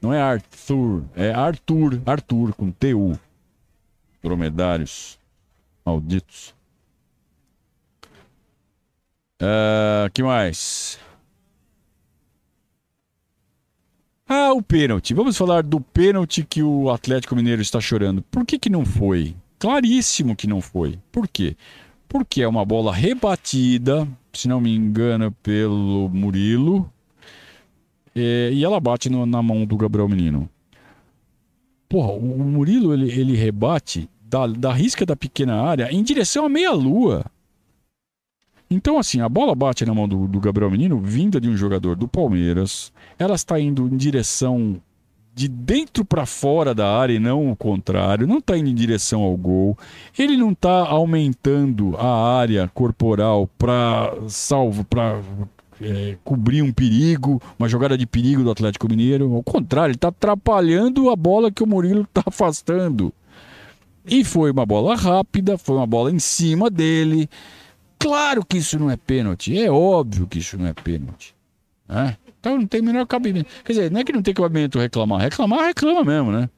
Não 0.00 0.12
é 0.12 0.20
Arthur. 0.20 1.04
É 1.14 1.30
Arthur. 1.32 2.00
Arthur 2.06 2.54
com 2.54 2.70
TU. 2.70 3.18
Dromedários. 4.22 5.18
Malditos. 5.84 6.54
Uh, 9.40 10.10
que 10.12 10.22
mais? 10.22 10.98
Ah, 14.28 14.52
o 14.52 14.62
pênalti. 14.62 15.14
Vamos 15.14 15.36
falar 15.36 15.62
do 15.62 15.80
pênalti 15.80 16.44
que 16.44 16.62
o 16.62 16.90
Atlético 16.90 17.36
Mineiro 17.36 17.62
está 17.62 17.80
chorando. 17.80 18.22
Por 18.22 18.44
que, 18.44 18.58
que 18.58 18.68
não 18.68 18.84
foi? 18.84 19.34
Claríssimo 19.58 20.36
que 20.36 20.46
não 20.46 20.60
foi. 20.60 20.98
Por 21.10 21.26
quê? 21.26 21.56
Porque 22.08 22.42
é 22.42 22.48
uma 22.48 22.64
bola 22.64 22.92
rebatida, 22.92 24.06
se 24.32 24.46
não 24.46 24.60
me 24.60 24.74
engano, 24.74 25.32
pelo 25.42 26.08
Murilo. 26.10 26.90
É, 28.20 28.50
e 28.52 28.64
ela 28.64 28.80
bate 28.80 29.08
no, 29.08 29.24
na 29.24 29.40
mão 29.40 29.64
do 29.64 29.76
Gabriel 29.76 30.08
Menino. 30.08 30.48
Porra, 31.88 32.12
o 32.12 32.20
Murilo 32.20 32.92
ele, 32.92 33.10
ele 33.10 33.36
rebate 33.36 34.08
da, 34.20 34.46
da 34.46 34.72
risca 34.72 35.06
da 35.06 35.14
pequena 35.14 35.62
área 35.62 35.88
em 35.92 36.02
direção 36.02 36.44
à 36.44 36.48
meia-lua. 36.48 37.24
Então, 38.70 38.98
assim, 38.98 39.20
a 39.20 39.28
bola 39.28 39.54
bate 39.54 39.86
na 39.86 39.94
mão 39.94 40.06
do, 40.06 40.26
do 40.26 40.40
Gabriel 40.40 40.70
Menino, 40.70 41.00
vinda 41.00 41.40
de 41.40 41.48
um 41.48 41.56
jogador 41.56 41.96
do 41.96 42.08
Palmeiras. 42.08 42.92
Ela 43.18 43.34
está 43.34 43.58
indo 43.58 43.86
em 43.86 43.96
direção 43.96 44.80
de 45.32 45.46
dentro 45.46 46.04
para 46.04 46.26
fora 46.26 46.74
da 46.74 46.92
área 46.92 47.14
e 47.14 47.18
não 47.20 47.52
o 47.52 47.56
contrário, 47.56 48.26
não 48.26 48.38
está 48.38 48.58
indo 48.58 48.68
em 48.68 48.74
direção 48.74 49.22
ao 49.22 49.36
gol. 49.36 49.78
Ele 50.18 50.36
não 50.36 50.50
está 50.50 50.80
aumentando 50.88 51.96
a 51.96 52.38
área 52.38 52.68
corporal 52.74 53.48
para 53.56 54.12
salvo, 54.26 54.84
para 54.84 55.20
é, 55.80 56.16
cobrir 56.24 56.62
um 56.62 56.72
perigo, 56.72 57.40
uma 57.58 57.68
jogada 57.68 57.96
de 57.96 58.06
perigo 58.06 58.42
do 58.42 58.50
Atlético 58.50 58.88
Mineiro. 58.88 59.34
Ao 59.34 59.42
contrário, 59.42 59.90
ele 59.90 59.96
está 59.96 60.08
atrapalhando 60.08 61.10
a 61.10 61.16
bola 61.16 61.50
que 61.50 61.62
o 61.62 61.66
Murilo 61.66 62.02
está 62.02 62.22
afastando. 62.26 63.12
E 64.06 64.24
foi 64.24 64.50
uma 64.50 64.64
bola 64.64 64.96
rápida, 64.96 65.58
foi 65.58 65.76
uma 65.76 65.86
bola 65.86 66.10
em 66.10 66.18
cima 66.18 66.70
dele. 66.70 67.28
Claro 67.98 68.44
que 68.44 68.58
isso 68.58 68.78
não 68.78 68.90
é 68.90 68.96
pênalti. 68.96 69.58
É 69.58 69.70
óbvio 69.70 70.26
que 70.26 70.38
isso 70.38 70.56
não 70.56 70.66
é 70.66 70.72
pênalti. 70.72 71.34
Né? 71.86 72.16
Então 72.40 72.56
não 72.56 72.66
tem 72.66 72.80
menor 72.80 73.06
cabimento. 73.06 73.50
Quer 73.64 73.72
dizer, 73.72 73.90
não 73.90 74.00
é 74.00 74.04
que 74.04 74.12
não 74.12 74.22
tem 74.22 74.32
cabimento 74.32 74.78
reclamar. 74.78 75.20
Reclamar, 75.20 75.66
reclama 75.66 76.04
mesmo, 76.04 76.32
né? 76.32 76.48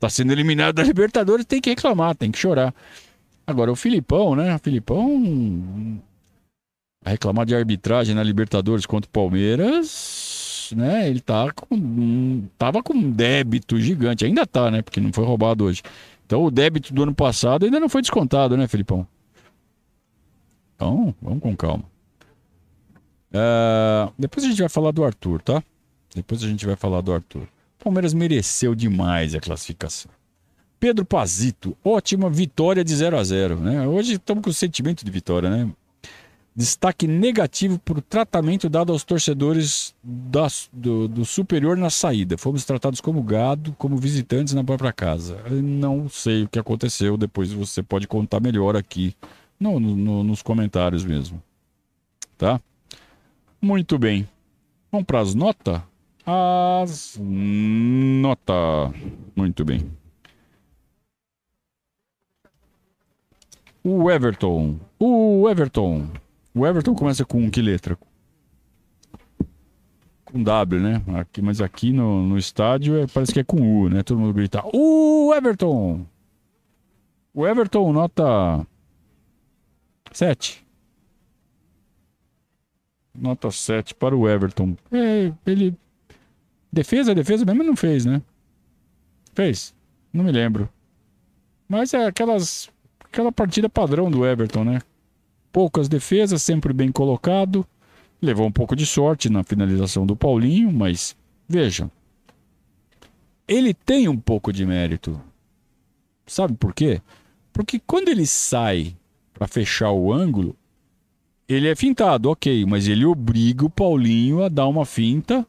Tá 0.00 0.08
sendo 0.08 0.32
eliminado 0.32 0.74
da 0.74 0.82
Libertadores, 0.82 1.46
tem 1.46 1.60
que 1.60 1.70
reclamar, 1.70 2.14
tem 2.14 2.30
que 2.30 2.38
chorar. 2.38 2.74
Agora, 3.46 3.70
o 3.70 3.76
Filipão, 3.76 4.34
né? 4.34 4.54
O 4.54 4.58
Filipão 4.58 6.02
vai 7.06 7.12
reclamar 7.12 7.46
de 7.46 7.54
arbitragem 7.54 8.16
na 8.16 8.22
Libertadores 8.22 8.84
contra 8.84 9.08
o 9.08 9.12
Palmeiras, 9.12 10.72
né? 10.74 11.08
Ele 11.08 11.20
tá 11.20 11.52
com, 11.52 12.42
tava 12.58 12.82
com 12.82 12.94
um 12.94 13.12
débito 13.12 13.78
gigante. 13.78 14.24
Ainda 14.24 14.44
tá, 14.44 14.72
né? 14.72 14.82
Porque 14.82 14.98
não 14.98 15.12
foi 15.12 15.24
roubado 15.24 15.64
hoje. 15.64 15.82
Então 16.26 16.42
o 16.42 16.50
débito 16.50 16.92
do 16.92 17.04
ano 17.04 17.14
passado 17.14 17.64
ainda 17.64 17.78
não 17.78 17.88
foi 17.88 18.02
descontado, 18.02 18.56
né, 18.56 18.66
Filipão? 18.66 19.06
Então, 20.74 21.14
vamos 21.22 21.40
com 21.40 21.56
calma. 21.56 21.84
Uh, 23.30 24.12
depois 24.18 24.44
a 24.44 24.48
gente 24.48 24.58
vai 24.58 24.68
falar 24.68 24.90
do 24.90 25.04
Arthur, 25.04 25.40
tá? 25.40 25.62
Depois 26.12 26.42
a 26.42 26.48
gente 26.48 26.66
vai 26.66 26.74
falar 26.74 27.02
do 27.02 27.12
Arthur. 27.12 27.46
Palmeiras 27.78 28.12
mereceu 28.12 28.74
demais 28.74 29.32
a 29.32 29.38
classificação. 29.38 30.10
Pedro 30.80 31.04
Pazito, 31.04 31.76
ótima 31.84 32.28
vitória 32.28 32.82
de 32.82 32.94
0 32.96 33.16
a 33.16 33.22
0 33.22 33.60
né? 33.60 33.86
Hoje 33.86 34.14
estamos 34.14 34.42
com 34.42 34.50
o 34.50 34.52
sentimento 34.52 35.04
de 35.04 35.10
vitória, 35.10 35.48
né? 35.48 35.70
Destaque 36.56 37.06
negativo 37.06 37.78
para 37.78 37.98
o 37.98 38.00
tratamento 38.00 38.66
dado 38.70 38.90
aos 38.90 39.04
torcedores 39.04 39.94
da, 40.02 40.46
do, 40.72 41.06
do, 41.06 41.22
superior 41.22 41.76
na 41.76 41.90
saída. 41.90 42.38
Fomos 42.38 42.64
tratados 42.64 42.98
como 42.98 43.22
gado, 43.22 43.74
como 43.76 43.98
visitantes 43.98 44.54
na 44.54 44.64
própria 44.64 44.90
casa. 44.90 45.38
Eu 45.44 45.62
não 45.62 46.08
sei 46.08 46.44
o 46.44 46.48
que 46.48 46.58
aconteceu, 46.58 47.18
depois 47.18 47.52
você 47.52 47.82
pode 47.82 48.08
contar 48.08 48.40
melhor 48.40 48.74
aqui 48.74 49.14
no, 49.60 49.78
no, 49.78 50.24
nos 50.24 50.40
comentários 50.40 51.04
mesmo. 51.04 51.42
Tá? 52.38 52.58
Muito 53.60 53.98
bem. 53.98 54.26
Vamos 54.90 55.06
para 55.06 55.20
as 55.20 55.34
notas? 55.34 55.82
As 56.24 57.18
nota. 57.20 58.54
Muito 59.36 59.62
bem. 59.62 59.90
O 63.84 64.10
Everton. 64.10 64.80
O 64.98 65.46
Everton. 65.50 66.08
O 66.56 66.66
Everton 66.66 66.94
começa 66.94 67.22
com 67.22 67.50
que 67.50 67.60
letra? 67.60 67.98
com 70.24 70.42
W, 70.42 70.80
né? 70.80 71.02
Aqui, 71.18 71.40
mas 71.40 71.60
aqui 71.60 71.92
no, 71.92 72.22
no 72.22 72.36
estádio 72.36 72.96
é, 72.96 73.06
parece 73.06 73.32
que 73.32 73.40
é 73.40 73.44
com 73.44 73.84
U, 73.84 73.88
né? 73.88 74.02
Todo 74.02 74.18
mundo 74.18 74.34
grita: 74.34 74.62
Uh, 74.74 75.32
Everton! 75.34 76.06
O 77.32 77.46
Everton, 77.46 77.92
nota 77.92 78.66
7. 80.12 80.66
Nota 83.14 83.50
7 83.50 83.94
para 83.94 84.16
o 84.16 84.28
Everton. 84.28 84.76
É, 84.90 85.32
ele. 85.46 85.74
Defesa, 86.72 87.14
defesa 87.14 87.44
mesmo 87.44 87.62
não 87.62 87.76
fez, 87.76 88.04
né? 88.04 88.20
Fez? 89.34 89.74
Não 90.12 90.24
me 90.24 90.32
lembro. 90.32 90.68
Mas 91.68 91.94
é 91.94 92.06
aquelas. 92.06 92.70
Aquela 93.00 93.30
partida 93.30 93.68
padrão 93.68 94.10
do 94.10 94.26
Everton, 94.26 94.64
né? 94.64 94.80
Poucas 95.56 95.88
defesas, 95.88 96.42
sempre 96.42 96.70
bem 96.74 96.92
colocado. 96.92 97.66
Levou 98.20 98.46
um 98.46 98.52
pouco 98.52 98.76
de 98.76 98.84
sorte 98.84 99.30
na 99.30 99.42
finalização 99.42 100.04
do 100.04 100.14
Paulinho, 100.14 100.70
mas 100.70 101.16
vejam. 101.48 101.90
Ele 103.48 103.72
tem 103.72 104.06
um 104.06 104.18
pouco 104.18 104.52
de 104.52 104.66
mérito. 104.66 105.18
Sabe 106.26 106.52
por 106.52 106.74
quê? 106.74 107.00
Porque 107.54 107.80
quando 107.86 108.10
ele 108.10 108.26
sai 108.26 108.94
para 109.32 109.46
fechar 109.46 109.92
o 109.92 110.12
ângulo, 110.12 110.54
ele 111.48 111.68
é 111.68 111.74
fintado, 111.74 112.28
ok, 112.28 112.66
mas 112.66 112.86
ele 112.86 113.06
obriga 113.06 113.64
o 113.64 113.70
Paulinho 113.70 114.42
a 114.42 114.50
dar 114.50 114.66
uma 114.66 114.84
finta 114.84 115.46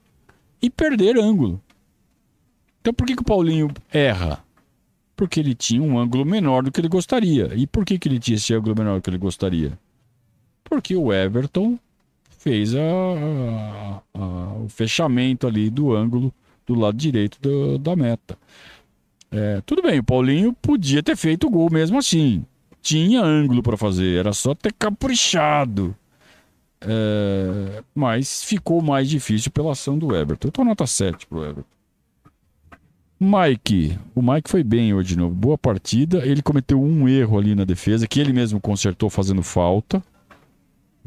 e 0.62 0.70
perder 0.70 1.18
ângulo. 1.18 1.62
Então 2.80 2.94
por 2.94 3.06
que, 3.06 3.14
que 3.14 3.24
o 3.24 3.26
Paulinho 3.26 3.74
erra? 3.92 4.42
Porque 5.18 5.42
ele 5.42 5.54
tinha 5.54 5.84
um 5.84 6.00
ângulo 6.00 6.24
menor 6.24 6.64
do 6.64 6.72
que 6.72 6.80
ele 6.80 6.88
gostaria. 6.88 7.54
E 7.56 7.68
por 7.68 7.84
que, 7.84 8.00
que 8.00 8.08
ele 8.08 8.20
tinha 8.20 8.38
esse 8.38 8.54
ângulo 8.54 8.74
menor 8.74 8.96
do 8.96 9.02
que 9.02 9.10
ele 9.10 9.18
gostaria? 9.18 9.78
Porque 10.70 10.96
o 10.96 11.14
Everton 11.14 11.78
fez 12.38 12.76
a, 12.76 12.80
a, 12.80 14.02
a, 14.14 14.54
o 14.64 14.70
fechamento 14.70 15.48
ali 15.48 15.70
do 15.70 15.94
ângulo 15.94 16.34
do 16.66 16.76
lado 16.76 16.98
direito 16.98 17.40
do, 17.42 17.78
da 17.78 17.96
meta. 17.96 18.38
É, 19.32 19.62
tudo 19.66 19.82
bem, 19.82 20.00
o 20.00 20.04
Paulinho 20.04 20.54
podia 20.54 21.02
ter 21.02 21.16
feito 21.16 21.48
o 21.48 21.50
gol 21.50 21.70
mesmo 21.72 21.98
assim. 21.98 22.46
Tinha 22.82 23.22
ângulo 23.22 23.62
para 23.64 23.76
fazer, 23.76 24.20
era 24.20 24.34
só 24.34 24.54
ter 24.54 24.74
caprichado. 24.74 25.96
É, 26.80 27.84
mas 27.94 28.44
ficou 28.44 28.82
mais 28.82 29.10
difícil 29.10 29.52
pela 29.52 29.72
ação 29.72 29.98
do 29.98 30.16
Everton. 30.16 30.48
Eu 30.48 30.52
tô 30.52 30.64
nota 30.64 30.86
7 30.86 31.26
pro 31.28 31.44
Everton. 31.44 31.78
Mike, 33.20 33.98
o 34.14 34.22
Mike 34.22 34.50
foi 34.50 34.64
bem 34.64 34.94
hoje 34.94 35.10
de 35.10 35.18
novo. 35.18 35.34
Boa 35.34 35.58
partida. 35.58 36.20
Ele 36.26 36.42
cometeu 36.42 36.82
um 36.82 37.10
erro 37.10 37.38
ali 37.40 37.56
na 37.56 37.66
defesa, 37.66 38.08
que 38.08 38.20
ele 38.20 38.32
mesmo 38.32 38.62
consertou 38.62 39.10
fazendo 39.10 39.42
falta 39.42 40.04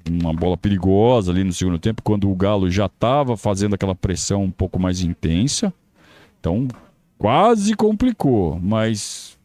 uma 0.09 0.33
bola 0.33 0.57
perigosa 0.57 1.31
ali 1.31 1.45
no 1.45 1.53
segundo 1.53 1.79
tempo, 1.79 2.03
quando 2.03 2.31
o 2.31 2.35
Galo 2.35 2.71
já 2.71 2.87
estava 2.87 3.37
fazendo 3.37 3.75
aquela 3.75 3.95
pressão 3.95 4.45
um 4.45 4.51
pouco 4.51 4.79
mais 4.79 5.01
intensa. 5.01 5.73
Então, 6.39 6.69
quase 7.19 7.75
complicou, 7.75 8.59
mas 8.61 9.39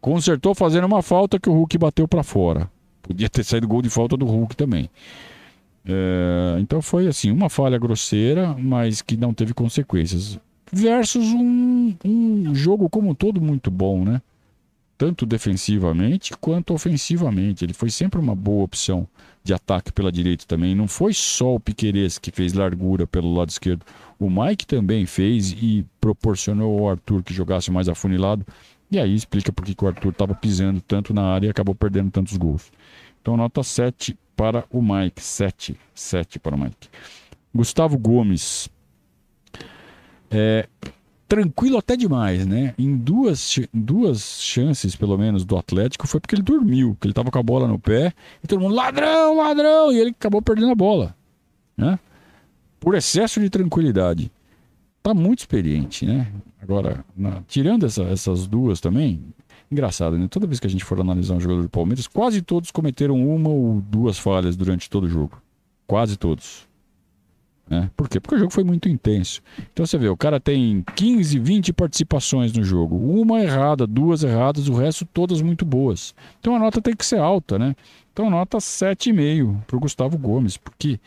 consertou 0.00 0.54
fazendo 0.54 0.86
uma 0.86 1.02
falta 1.02 1.38
que 1.38 1.48
o 1.48 1.52
Hulk 1.52 1.78
bateu 1.78 2.06
para 2.06 2.22
fora. 2.22 2.70
Podia 3.02 3.28
ter 3.28 3.44
saído 3.44 3.66
gol 3.66 3.82
de 3.82 3.88
falta 3.88 4.16
do 4.16 4.26
Hulk 4.26 4.56
também. 4.56 4.90
É, 5.86 6.58
então 6.60 6.82
foi 6.82 7.06
assim, 7.06 7.30
uma 7.30 7.48
falha 7.48 7.78
grosseira, 7.78 8.54
mas 8.58 9.00
que 9.00 9.16
não 9.16 9.32
teve 9.32 9.54
consequências. 9.54 10.38
Versus 10.70 11.26
um, 11.32 11.94
um 12.04 12.54
jogo 12.54 12.90
como 12.90 13.10
um 13.10 13.14
todo 13.14 13.40
muito 13.40 13.70
bom, 13.70 14.04
né? 14.04 14.20
Tanto 14.98 15.24
defensivamente 15.24 16.36
quanto 16.36 16.74
ofensivamente. 16.74 17.64
Ele 17.64 17.72
foi 17.72 17.88
sempre 17.88 18.20
uma 18.20 18.34
boa 18.34 18.64
opção 18.64 19.06
de 19.44 19.54
ataque 19.54 19.92
pela 19.92 20.10
direita 20.10 20.44
também. 20.46 20.74
Não 20.74 20.88
foi 20.88 21.14
só 21.14 21.54
o 21.54 21.60
Piqueires 21.60 22.18
que 22.18 22.32
fez 22.32 22.52
largura 22.52 23.06
pelo 23.06 23.32
lado 23.32 23.48
esquerdo. 23.48 23.86
O 24.18 24.28
Mike 24.28 24.66
também 24.66 25.06
fez 25.06 25.52
e 25.52 25.86
proporcionou 26.00 26.80
ao 26.80 26.90
Arthur 26.90 27.22
que 27.22 27.32
jogasse 27.32 27.70
mais 27.70 27.88
afunilado. 27.88 28.44
E 28.90 28.98
aí 28.98 29.14
explica 29.14 29.52
por 29.52 29.64
que 29.64 29.84
o 29.84 29.86
Arthur 29.86 30.10
estava 30.10 30.34
pisando 30.34 30.80
tanto 30.80 31.14
na 31.14 31.22
área 31.22 31.46
e 31.46 31.50
acabou 31.50 31.74
perdendo 31.74 32.10
tantos 32.10 32.36
gols. 32.36 32.72
Então, 33.22 33.36
nota 33.36 33.62
7 33.62 34.18
para 34.34 34.64
o 34.70 34.82
Mike. 34.82 35.22
7. 35.22 35.78
7 35.94 36.38
para 36.38 36.56
o 36.56 36.58
Mike. 36.58 36.88
Gustavo 37.54 37.96
Gomes. 37.96 38.68
É, 40.30 40.68
tranquilo 41.28 41.76
até 41.76 41.94
demais, 41.94 42.46
né? 42.46 42.74
Em 42.78 42.96
duas, 42.96 43.60
duas 43.72 44.42
chances, 44.42 44.96
pelo 44.96 45.18
menos, 45.18 45.44
do 45.44 45.56
Atlético, 45.58 46.08
foi 46.08 46.18
porque 46.18 46.34
ele 46.34 46.42
dormiu, 46.42 46.96
que 46.98 47.06
ele 47.06 47.14
tava 47.14 47.30
com 47.30 47.38
a 47.38 47.42
bola 47.42 47.68
no 47.68 47.78
pé, 47.78 48.14
e 48.42 48.46
todo 48.46 48.60
mundo, 48.60 48.74
ladrão, 48.74 49.36
ladrão, 49.36 49.92
e 49.92 49.98
ele 49.98 50.10
acabou 50.10 50.40
perdendo 50.40 50.72
a 50.72 50.74
bola, 50.74 51.14
né? 51.76 51.98
Por 52.80 52.94
excesso 52.94 53.40
de 53.40 53.50
tranquilidade. 53.50 54.32
Tá 55.02 55.12
muito 55.12 55.40
experiente, 55.40 56.06
né? 56.06 56.32
Agora, 56.62 57.04
na, 57.16 57.42
tirando 57.46 57.84
essa, 57.84 58.02
essas 58.04 58.46
duas 58.46 58.80
também, 58.80 59.22
engraçado, 59.70 60.18
né? 60.18 60.28
Toda 60.28 60.46
vez 60.46 60.58
que 60.58 60.66
a 60.66 60.70
gente 60.70 60.84
for 60.84 60.98
analisar 61.00 61.34
um 61.34 61.40
jogador 61.40 61.62
do 61.62 61.68
Palmeiras, 61.68 62.06
quase 62.06 62.40
todos 62.40 62.70
cometeram 62.70 63.16
uma 63.16 63.50
ou 63.50 63.80
duas 63.80 64.18
falhas 64.18 64.56
durante 64.56 64.88
todo 64.88 65.04
o 65.04 65.08
jogo. 65.08 65.40
Quase 65.86 66.16
todos. 66.16 66.67
Né? 67.68 67.90
Por 67.96 68.08
quê? 68.08 68.18
Porque 68.18 68.34
o 68.34 68.38
jogo 68.38 68.52
foi 68.52 68.64
muito 68.64 68.88
intenso. 68.88 69.42
Então 69.72 69.84
você 69.84 69.98
vê, 69.98 70.08
o 70.08 70.16
cara 70.16 70.40
tem 70.40 70.82
15, 70.96 71.38
20 71.38 71.72
participações 71.72 72.52
no 72.52 72.62
jogo. 72.64 72.96
Uma 72.96 73.40
errada, 73.40 73.86
duas 73.86 74.22
erradas, 74.22 74.68
o 74.68 74.74
resto 74.74 75.04
todas 75.04 75.42
muito 75.42 75.64
boas. 75.64 76.14
Então 76.40 76.56
a 76.56 76.58
nota 76.58 76.80
tem 76.80 76.96
que 76.96 77.04
ser 77.04 77.18
alta, 77.18 77.58
né? 77.58 77.76
Então 78.12 78.30
nota 78.30 78.58
7,5 78.58 79.64
para 79.66 79.76
o 79.76 79.80
Gustavo 79.80 80.16
Gomes, 80.16 80.56
porque 80.56 80.98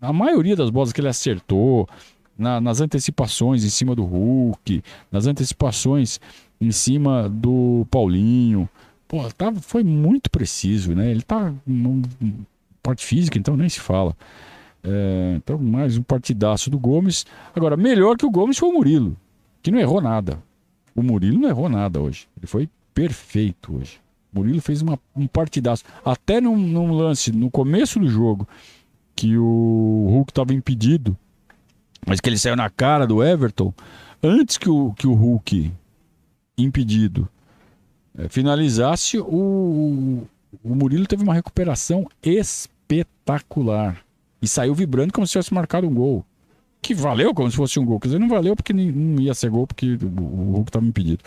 a 0.00 0.12
maioria 0.12 0.54
das 0.54 0.70
bolas 0.70 0.92
que 0.92 1.00
ele 1.00 1.08
acertou, 1.08 1.88
na, 2.36 2.60
nas 2.60 2.80
antecipações 2.80 3.64
em 3.64 3.70
cima 3.70 3.94
do 3.94 4.04
Hulk, 4.04 4.82
nas 5.10 5.26
antecipações 5.26 6.20
em 6.60 6.70
cima 6.70 7.28
do 7.28 7.86
Paulinho, 7.90 8.68
pô, 9.08 9.22
tá, 9.32 9.52
foi 9.52 9.82
muito 9.84 10.30
preciso, 10.30 10.94
né? 10.94 11.10
Ele 11.10 11.22
tá. 11.22 11.52
Num, 11.66 12.02
parte 12.82 13.04
física, 13.04 13.38
então 13.38 13.56
nem 13.56 13.68
se 13.68 13.80
fala. 13.80 14.14
É, 14.84 15.34
então, 15.36 15.56
mais 15.56 15.96
um 15.96 16.02
partidaço 16.02 16.68
do 16.68 16.78
Gomes. 16.78 17.24
Agora, 17.54 17.76
melhor 17.76 18.18
que 18.18 18.26
o 18.26 18.30
Gomes 18.30 18.58
foi 18.58 18.68
o 18.68 18.72
Murilo, 18.72 19.16
que 19.62 19.70
não 19.70 19.78
errou 19.78 20.00
nada. 20.00 20.38
O 20.94 21.02
Murilo 21.02 21.40
não 21.40 21.48
errou 21.48 21.70
nada 21.70 22.00
hoje. 22.00 22.28
Ele 22.36 22.46
foi 22.46 22.68
perfeito 22.92 23.76
hoje. 23.76 23.98
O 24.32 24.38
Murilo 24.38 24.60
fez 24.60 24.82
uma, 24.82 24.98
um 25.16 25.26
partidaço. 25.26 25.84
Até 26.04 26.40
num, 26.40 26.56
num 26.56 26.92
lance, 26.92 27.32
no 27.32 27.50
começo 27.50 27.98
do 27.98 28.08
jogo, 28.08 28.46
que 29.16 29.38
o 29.38 30.06
Hulk 30.10 30.30
estava 30.30 30.52
impedido, 30.52 31.16
mas 32.06 32.20
que 32.20 32.28
ele 32.28 32.36
saiu 32.36 32.54
na 32.54 32.68
cara 32.68 33.06
do 33.06 33.24
Everton, 33.24 33.72
antes 34.22 34.58
que 34.58 34.68
o, 34.68 34.92
que 34.92 35.06
o 35.06 35.14
Hulk, 35.14 35.72
impedido, 36.58 37.26
é, 38.18 38.28
finalizasse, 38.28 39.18
o, 39.18 40.26
o 40.62 40.74
Murilo 40.74 41.06
teve 41.06 41.22
uma 41.22 41.34
recuperação 41.34 42.06
espetacular 42.22 44.03
e 44.44 44.48
saiu 44.48 44.74
vibrando 44.74 45.12
como 45.12 45.26
se 45.26 45.32
tivesse 45.32 45.54
marcado 45.54 45.88
um 45.88 45.94
gol. 45.94 46.24
Que 46.82 46.94
valeu 46.94 47.34
como 47.34 47.50
se 47.50 47.56
fosse 47.56 47.78
um 47.80 47.84
gol. 47.84 47.98
Quer 47.98 48.08
dizer, 48.08 48.18
não 48.18 48.28
valeu 48.28 48.54
porque 48.54 48.74
não 48.74 49.20
ia 49.20 49.32
ser 49.32 49.48
gol, 49.48 49.66
porque 49.66 49.94
o 49.94 50.52
Hulk 50.52 50.68
estava 50.68 50.84
impedido. 50.84 51.24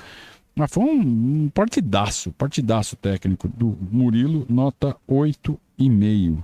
Mas 0.55 0.71
foi 0.71 0.83
um, 0.83 1.49
partidaço, 1.49 2.31
partidaço 2.33 2.95
técnico 2.95 3.47
do 3.47 3.75
Murilo, 3.91 4.45
nota 4.47 4.95
8,5. 5.09 6.43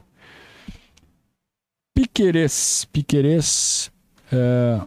Piqueires, 1.95 2.85
Piqueires 2.91 3.91
é, 4.31 4.81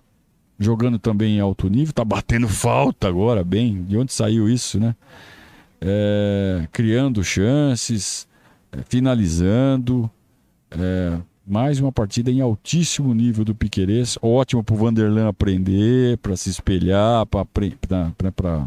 jogando 0.59 0.99
também 0.99 1.37
em 1.37 1.41
alto 1.41 1.69
nível, 1.69 1.93
tá 1.93 2.05
batendo 2.05 2.49
falta 2.49 3.07
agora, 3.07 3.45
bem. 3.45 3.85
De 3.85 3.97
onde 3.97 4.13
saiu 4.13 4.49
isso, 4.49 4.81
né? 4.81 4.97
É, 5.81 6.67
criando 6.73 7.23
chances, 7.23 8.27
é, 8.73 8.83
finalizando. 8.89 10.11
Mais 11.49 11.79
uma 11.79 11.93
partida 11.93 12.29
em 12.29 12.41
altíssimo 12.41 13.15
nível 13.15 13.45
do 13.45 13.55
Piquerez. 13.55 14.19
Ótimo 14.21 14.65
para 14.65 14.75
o 14.75 14.79
Vanderlan 14.79 15.29
aprender, 15.29 16.19
para 16.19 16.37
se 16.37 16.51
espelhar, 16.51 17.25
para 17.25 18.67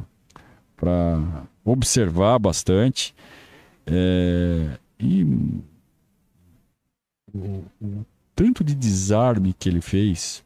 observar 1.66 2.40
bastante. 2.40 3.14
É, 3.86 4.78
e 4.98 5.26
o, 7.34 7.66
tanto 8.34 8.64
de 8.64 8.74
desarme 8.74 9.52
que 9.52 9.68
ele 9.68 9.82
fez 9.82 10.42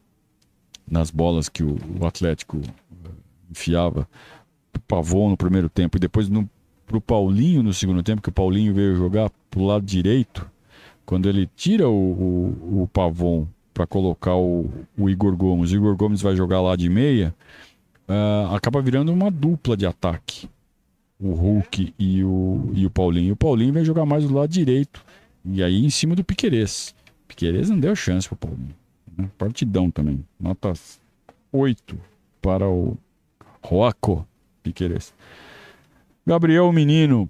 nas 0.89 1.11
bolas 1.11 1.47
que 1.47 1.63
o, 1.63 1.77
o 1.99 2.05
Atlético 2.07 2.57
eh, 2.57 3.09
enfiava 3.51 4.07
o 4.75 4.79
Pavon 4.79 5.29
no 5.29 5.37
primeiro 5.37 5.69
tempo 5.69 5.97
e 5.97 5.99
depois 5.99 6.27
para 6.87 6.97
o 6.97 7.01
Paulinho 7.01 7.61
no 7.61 7.75
segundo 7.75 8.01
tempo, 8.01 8.23
que 8.23 8.29
o 8.29 8.33
Paulinho 8.33 8.73
veio 8.73 8.95
jogar 8.95 9.29
para 9.51 9.59
o 9.59 9.65
lado 9.67 9.85
direito 9.85 10.51
quando 11.05 11.27
ele 11.27 11.49
tira 11.55 11.87
o, 11.87 11.93
o, 11.93 12.83
o 12.83 12.87
Pavon 12.87 13.47
para 13.73 13.87
colocar 13.87 14.35
o, 14.35 14.69
o, 14.97 15.09
Igor 15.09 15.35
Gomes, 15.35 15.71
o 15.71 15.75
Igor 15.75 15.95
Gomes 15.95 16.21
vai 16.21 16.35
jogar 16.35 16.61
lá 16.61 16.75
de 16.75 16.89
meia, 16.89 17.33
uh, 18.07 18.53
acaba 18.53 18.81
virando 18.81 19.11
uma 19.11 19.31
dupla 19.31 19.75
de 19.75 19.85
ataque. 19.85 20.49
O 21.19 21.33
Hulk 21.33 21.93
e 21.97 22.23
o, 22.23 22.71
e 22.73 22.85
o 22.85 22.89
Paulinho. 22.89 23.33
O 23.33 23.37
Paulinho 23.37 23.73
vai 23.73 23.85
jogar 23.85 24.05
mais 24.05 24.27
do 24.27 24.33
lado 24.33 24.49
direito. 24.49 25.03
E 25.45 25.63
aí 25.63 25.85
em 25.85 25.89
cima 25.89 26.15
do 26.15 26.23
Piquerez. 26.23 26.93
Piquerez 27.27 27.69
não 27.69 27.79
deu 27.79 27.95
chance 27.95 28.27
pro 28.27 28.35
Paulinho. 28.35 28.75
Né? 29.17 29.29
Partidão 29.37 29.89
também. 29.89 30.23
Nota 30.39 30.73
8 31.51 31.97
para 32.41 32.67
o 32.67 32.97
Roaco 33.61 34.27
Piqueires. 34.61 35.13
Gabriel 36.25 36.71
Menino, 36.71 37.29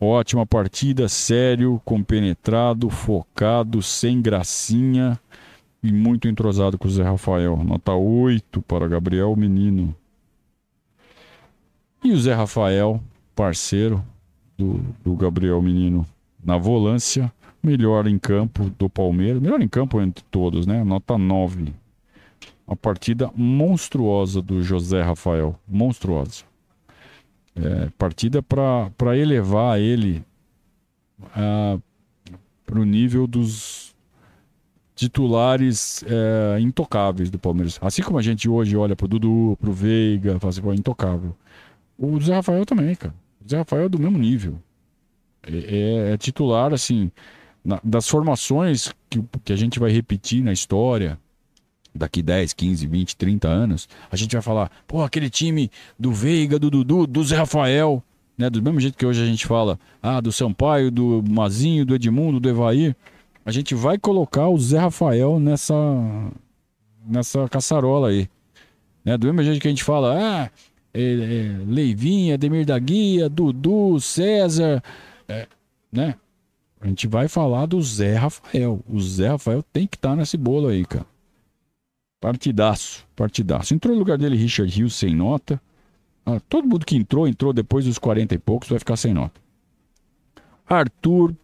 ótima 0.00 0.46
partida, 0.46 1.08
sério, 1.08 1.80
compenetrado, 1.84 2.88
focado, 2.88 3.82
sem 3.82 4.22
gracinha 4.22 5.20
e 5.82 5.92
muito 5.92 6.28
entrosado 6.28 6.78
com 6.78 6.88
o 6.88 6.90
Zé 6.90 7.02
Rafael. 7.02 7.56
Nota 7.64 7.92
8 7.92 8.62
para 8.62 8.88
Gabriel 8.88 9.34
Menino. 9.36 9.94
E 12.02 12.12
o 12.12 12.16
Zé 12.18 12.32
Rafael, 12.32 13.00
parceiro 13.34 14.02
do, 14.56 14.80
do 15.04 15.14
Gabriel 15.14 15.60
Menino 15.60 16.06
na 16.42 16.56
volância, 16.56 17.30
melhor 17.62 18.06
em 18.06 18.18
campo 18.18 18.70
do 18.78 18.88
Palmeiras, 18.88 19.40
melhor 19.40 19.60
em 19.60 19.68
campo 19.68 20.00
entre 20.00 20.24
todos, 20.30 20.66
né? 20.66 20.82
Nota 20.82 21.18
9. 21.18 21.74
Uma 22.66 22.76
partida 22.76 23.30
monstruosa 23.34 24.40
do 24.40 24.62
José 24.62 25.02
Rafael, 25.02 25.58
monstruosa. 25.68 26.49
É, 27.56 27.88
partida 27.98 28.42
para 28.42 29.18
elevar 29.18 29.78
ele 29.78 30.24
para 32.64 32.78
o 32.78 32.84
nível 32.84 33.26
dos 33.26 33.94
titulares 34.94 36.04
é, 36.06 36.60
intocáveis 36.60 37.30
do 37.30 37.38
Palmeiras. 37.38 37.78
Assim 37.80 38.02
como 38.02 38.18
a 38.18 38.22
gente 38.22 38.48
hoje 38.48 38.76
olha 38.76 38.94
para 38.94 39.06
o 39.06 39.08
Dudu, 39.08 39.56
para 39.58 39.70
o 39.70 39.72
Veiga, 39.72 40.38
fala 40.38 40.50
assim, 40.50 40.60
pô, 40.60 40.72
intocável. 40.74 41.34
O 41.98 42.20
Zé 42.20 42.34
Rafael 42.34 42.66
também, 42.66 42.94
cara. 42.94 43.14
O 43.44 43.48
Zé 43.48 43.56
Rafael 43.56 43.84
é 43.84 43.88
do 43.88 43.98
mesmo 43.98 44.18
nível. 44.18 44.58
É, 45.42 46.10
é, 46.10 46.12
é 46.12 46.16
titular, 46.18 46.74
assim, 46.74 47.10
na, 47.64 47.80
das 47.82 48.08
formações 48.08 48.92
que, 49.08 49.22
que 49.42 49.52
a 49.52 49.56
gente 49.56 49.78
vai 49.78 49.90
repetir 49.90 50.42
na 50.44 50.52
história, 50.52 51.18
daqui 51.94 52.22
10, 52.22 52.52
15, 52.52 52.86
20, 52.86 53.16
30 53.16 53.48
anos, 53.48 53.88
a 54.10 54.16
gente 54.16 54.32
vai 54.32 54.42
falar, 54.42 54.70
pô, 54.86 55.02
aquele 55.02 55.28
time 55.28 55.70
do 55.98 56.12
Veiga, 56.12 56.58
do 56.58 56.70
Dudu, 56.70 57.06
do 57.06 57.24
Zé 57.24 57.36
Rafael, 57.36 58.02
né? 58.38 58.48
Do 58.48 58.62
mesmo 58.62 58.80
jeito 58.80 58.96
que 58.96 59.04
hoje 59.04 59.22
a 59.22 59.26
gente 59.26 59.46
fala, 59.46 59.78
ah, 60.02 60.20
do 60.20 60.32
Sampaio, 60.32 60.90
do 60.90 61.22
Mazinho, 61.28 61.84
do 61.84 61.94
Edmundo, 61.94 62.40
do 62.40 62.48
Evair, 62.48 62.96
a 63.44 63.50
gente 63.50 63.74
vai 63.74 63.98
colocar 63.98 64.48
o 64.48 64.58
Zé 64.58 64.78
Rafael 64.78 65.38
nessa 65.38 65.74
nessa 67.06 67.48
caçarola 67.48 68.08
aí. 68.08 68.28
Né? 69.04 69.16
Do 69.16 69.26
mesmo 69.26 69.42
jeito 69.42 69.60
que 69.60 69.68
a 69.68 69.70
gente 69.70 69.84
fala, 69.84 70.16
ah, 70.18 70.50
é, 70.92 71.02
é, 71.02 71.64
Leivinha, 71.66 72.34
Ademir 72.34 72.64
da 72.64 72.78
Guia, 72.78 73.28
Dudu, 73.28 74.00
César, 74.00 74.82
é, 75.28 75.46
né? 75.92 76.14
A 76.80 76.86
gente 76.86 77.06
vai 77.06 77.28
falar 77.28 77.66
do 77.66 77.80
Zé 77.82 78.14
Rafael. 78.16 78.80
O 78.88 78.98
Zé 79.00 79.28
Rafael 79.28 79.62
tem 79.62 79.86
que 79.86 79.96
estar 79.96 80.10
tá 80.10 80.16
nesse 80.16 80.38
bolo 80.38 80.68
aí, 80.68 80.84
cara. 80.84 81.04
Partidaço, 82.20 83.06
partidaço. 83.16 83.74
Entrou 83.74 83.94
no 83.94 83.98
lugar 83.98 84.18
dele 84.18 84.36
Richard 84.36 84.70
Hughes 84.70 84.94
sem 84.94 85.14
nota. 85.14 85.60
Ah, 86.26 86.38
todo 86.48 86.68
mundo 86.68 86.84
que 86.84 86.96
entrou, 86.96 87.26
entrou 87.26 87.52
depois 87.52 87.86
dos 87.86 87.98
40 87.98 88.34
e 88.34 88.38
poucos, 88.38 88.68
vai 88.68 88.78
ficar 88.78 88.96
sem 88.96 89.14
nota. 89.14 89.40
Arthur 90.68 91.34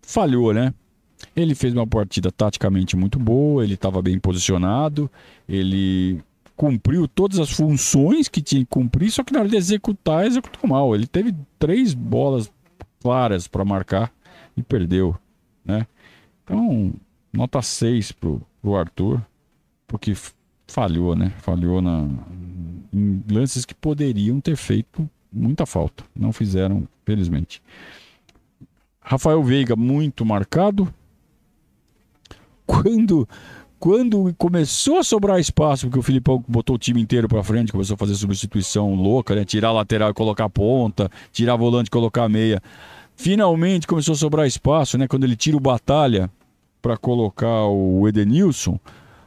falhou, 0.00 0.54
né? 0.54 0.72
Ele 1.36 1.54
fez 1.54 1.74
uma 1.74 1.86
partida 1.86 2.32
taticamente 2.32 2.96
muito 2.96 3.18
boa, 3.18 3.62
ele 3.62 3.74
estava 3.74 4.00
bem 4.00 4.18
posicionado, 4.18 5.10
ele 5.48 6.22
cumpriu 6.56 7.06
todas 7.06 7.38
as 7.38 7.50
funções 7.50 8.28
que 8.28 8.40
tinha 8.40 8.62
que 8.62 8.70
cumprir, 8.70 9.10
só 9.10 9.22
que 9.22 9.32
na 9.32 9.40
hora 9.40 9.48
de 9.48 9.56
executar, 9.56 10.26
executou 10.26 10.68
mal. 10.68 10.94
Ele 10.94 11.06
teve 11.06 11.34
três 11.58 11.92
bolas 11.92 12.50
claras 13.00 13.46
para 13.46 13.64
marcar 13.64 14.12
e 14.56 14.62
perdeu, 14.62 15.16
né? 15.64 15.86
Então, 16.42 16.92
nota 17.32 17.60
6 17.60 18.12
pro, 18.12 18.40
pro 18.62 18.76
Arthur, 18.76 19.20
porque 19.86 20.14
falhou, 20.66 21.14
né? 21.14 21.32
Falhou 21.38 21.80
na, 21.80 22.08
em 22.92 23.22
lances 23.30 23.64
que 23.64 23.74
poderiam 23.74 24.40
ter 24.40 24.56
feito 24.56 25.08
muita 25.32 25.66
falta. 25.66 26.04
Não 26.14 26.32
fizeram, 26.32 26.86
felizmente. 27.04 27.62
Rafael 29.00 29.42
Veiga, 29.42 29.76
muito 29.76 30.24
marcado. 30.24 30.92
Quando 32.66 33.28
quando 33.78 34.34
começou 34.38 34.96
a 34.96 35.04
sobrar 35.04 35.38
espaço, 35.38 35.86
porque 35.86 35.98
o 35.98 36.02
Filipão 36.02 36.42
botou 36.48 36.76
o 36.76 36.78
time 36.78 37.02
inteiro 37.02 37.28
para 37.28 37.44
frente, 37.44 37.70
começou 37.70 37.96
a 37.96 37.98
fazer 37.98 38.14
substituição 38.14 38.94
louca, 38.94 39.34
né? 39.34 39.44
Tirar 39.44 39.72
lateral 39.72 40.08
e 40.08 40.14
colocar 40.14 40.48
ponta, 40.48 41.10
tirar 41.30 41.54
volante 41.56 41.88
e 41.88 41.90
colocar 41.90 42.26
meia. 42.26 42.62
Finalmente 43.14 43.86
começou 43.86 44.14
a 44.14 44.16
sobrar 44.16 44.46
espaço, 44.46 44.96
né? 44.96 45.06
Quando 45.06 45.24
ele 45.24 45.36
tira 45.36 45.58
o 45.58 45.60
Batalha 45.60 46.30
para 46.80 46.96
colocar 46.96 47.66
o 47.66 48.08
Edenilson, 48.08 48.80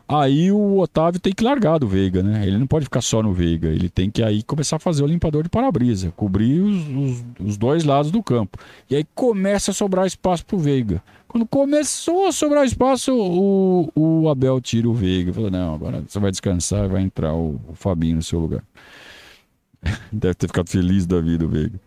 aí 0.08 0.52
o 0.52 0.80
Otávio 0.80 1.20
tem 1.20 1.34
que 1.34 1.44
largar 1.44 1.78
do 1.80 1.88
Veiga, 1.88 2.24
né? 2.24 2.46
Ele 2.48 2.58
não 2.58 2.68
pode 2.68 2.86
ficar 2.86 3.02
só 3.02 3.22
no 3.22 3.34
Veiga, 3.34 3.68
ele 3.68 3.90
tem 3.90 4.10
que 4.10 4.24
aí 4.24 4.42
começar 4.44 4.78
a 4.78 4.80
fazer 4.80 5.04
o 5.04 5.08
limpador 5.08 5.44
de 5.44 5.50
para-brisa, 5.50 6.14
cobrir 6.16 6.62
os, 6.62 6.88
os, 6.88 7.26
os, 7.40 7.58
dois 7.58 7.84
lados 7.84 8.12
do 8.12 8.24
campo. 8.24 8.58
E 8.90 8.96
aí 8.96 9.06
começa 9.14 9.72
a 9.72 9.74
sobrar 9.74 10.06
espaço 10.06 10.46
pro 10.46 10.58
Veiga. 10.58 11.04
Quando 11.28 11.46
começou 11.46 12.28
a 12.28 12.32
sobrar 12.32 12.66
espaço, 12.66 13.14
o, 13.14 13.92
o 13.96 14.30
Abel 14.30 14.62
tira 14.62 14.88
o 14.88 14.94
Veiga. 14.94 15.34
Falou: 15.34 15.52
não, 15.52 15.76
agora 15.76 16.04
você 16.08 16.20
vai 16.20 16.32
descansar 16.32 16.86
e 16.86 16.88
vai 16.88 17.02
entrar 17.02 17.34
o, 17.34 17.60
o 17.68 17.76
Fabinho 17.76 18.16
no 18.16 18.24
seu 18.24 18.40
lugar. 18.40 18.64
Deve 20.12 20.36
ter 20.36 20.48
ficado 20.48 20.70
feliz 20.70 21.06
da 21.06 21.20
vida 21.20 21.46
o 21.46 21.50
Veiga. 21.50 21.80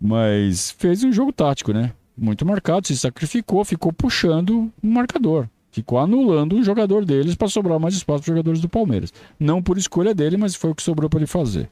Mas 0.00 0.70
fez 0.70 1.02
um 1.02 1.12
jogo 1.12 1.32
tático, 1.32 1.72
né? 1.72 1.92
Muito 2.16 2.46
marcado, 2.46 2.86
se 2.86 2.96
sacrificou, 2.96 3.64
ficou 3.64 3.92
puxando 3.92 4.70
o 4.82 4.86
marcador. 4.86 5.48
Ficou 5.76 5.98
anulando 5.98 6.56
o 6.56 6.64
jogador 6.64 7.04
deles 7.04 7.34
para 7.34 7.48
sobrar 7.48 7.78
mais 7.78 7.94
espaço 7.94 8.22
para 8.22 8.30
os 8.30 8.34
jogadores 8.34 8.62
do 8.62 8.68
Palmeiras. 8.68 9.12
Não 9.38 9.62
por 9.62 9.76
escolha 9.76 10.14
dele, 10.14 10.38
mas 10.38 10.54
foi 10.54 10.70
o 10.70 10.74
que 10.74 10.82
sobrou 10.82 11.10
para 11.10 11.18
ele 11.18 11.26
fazer. 11.26 11.68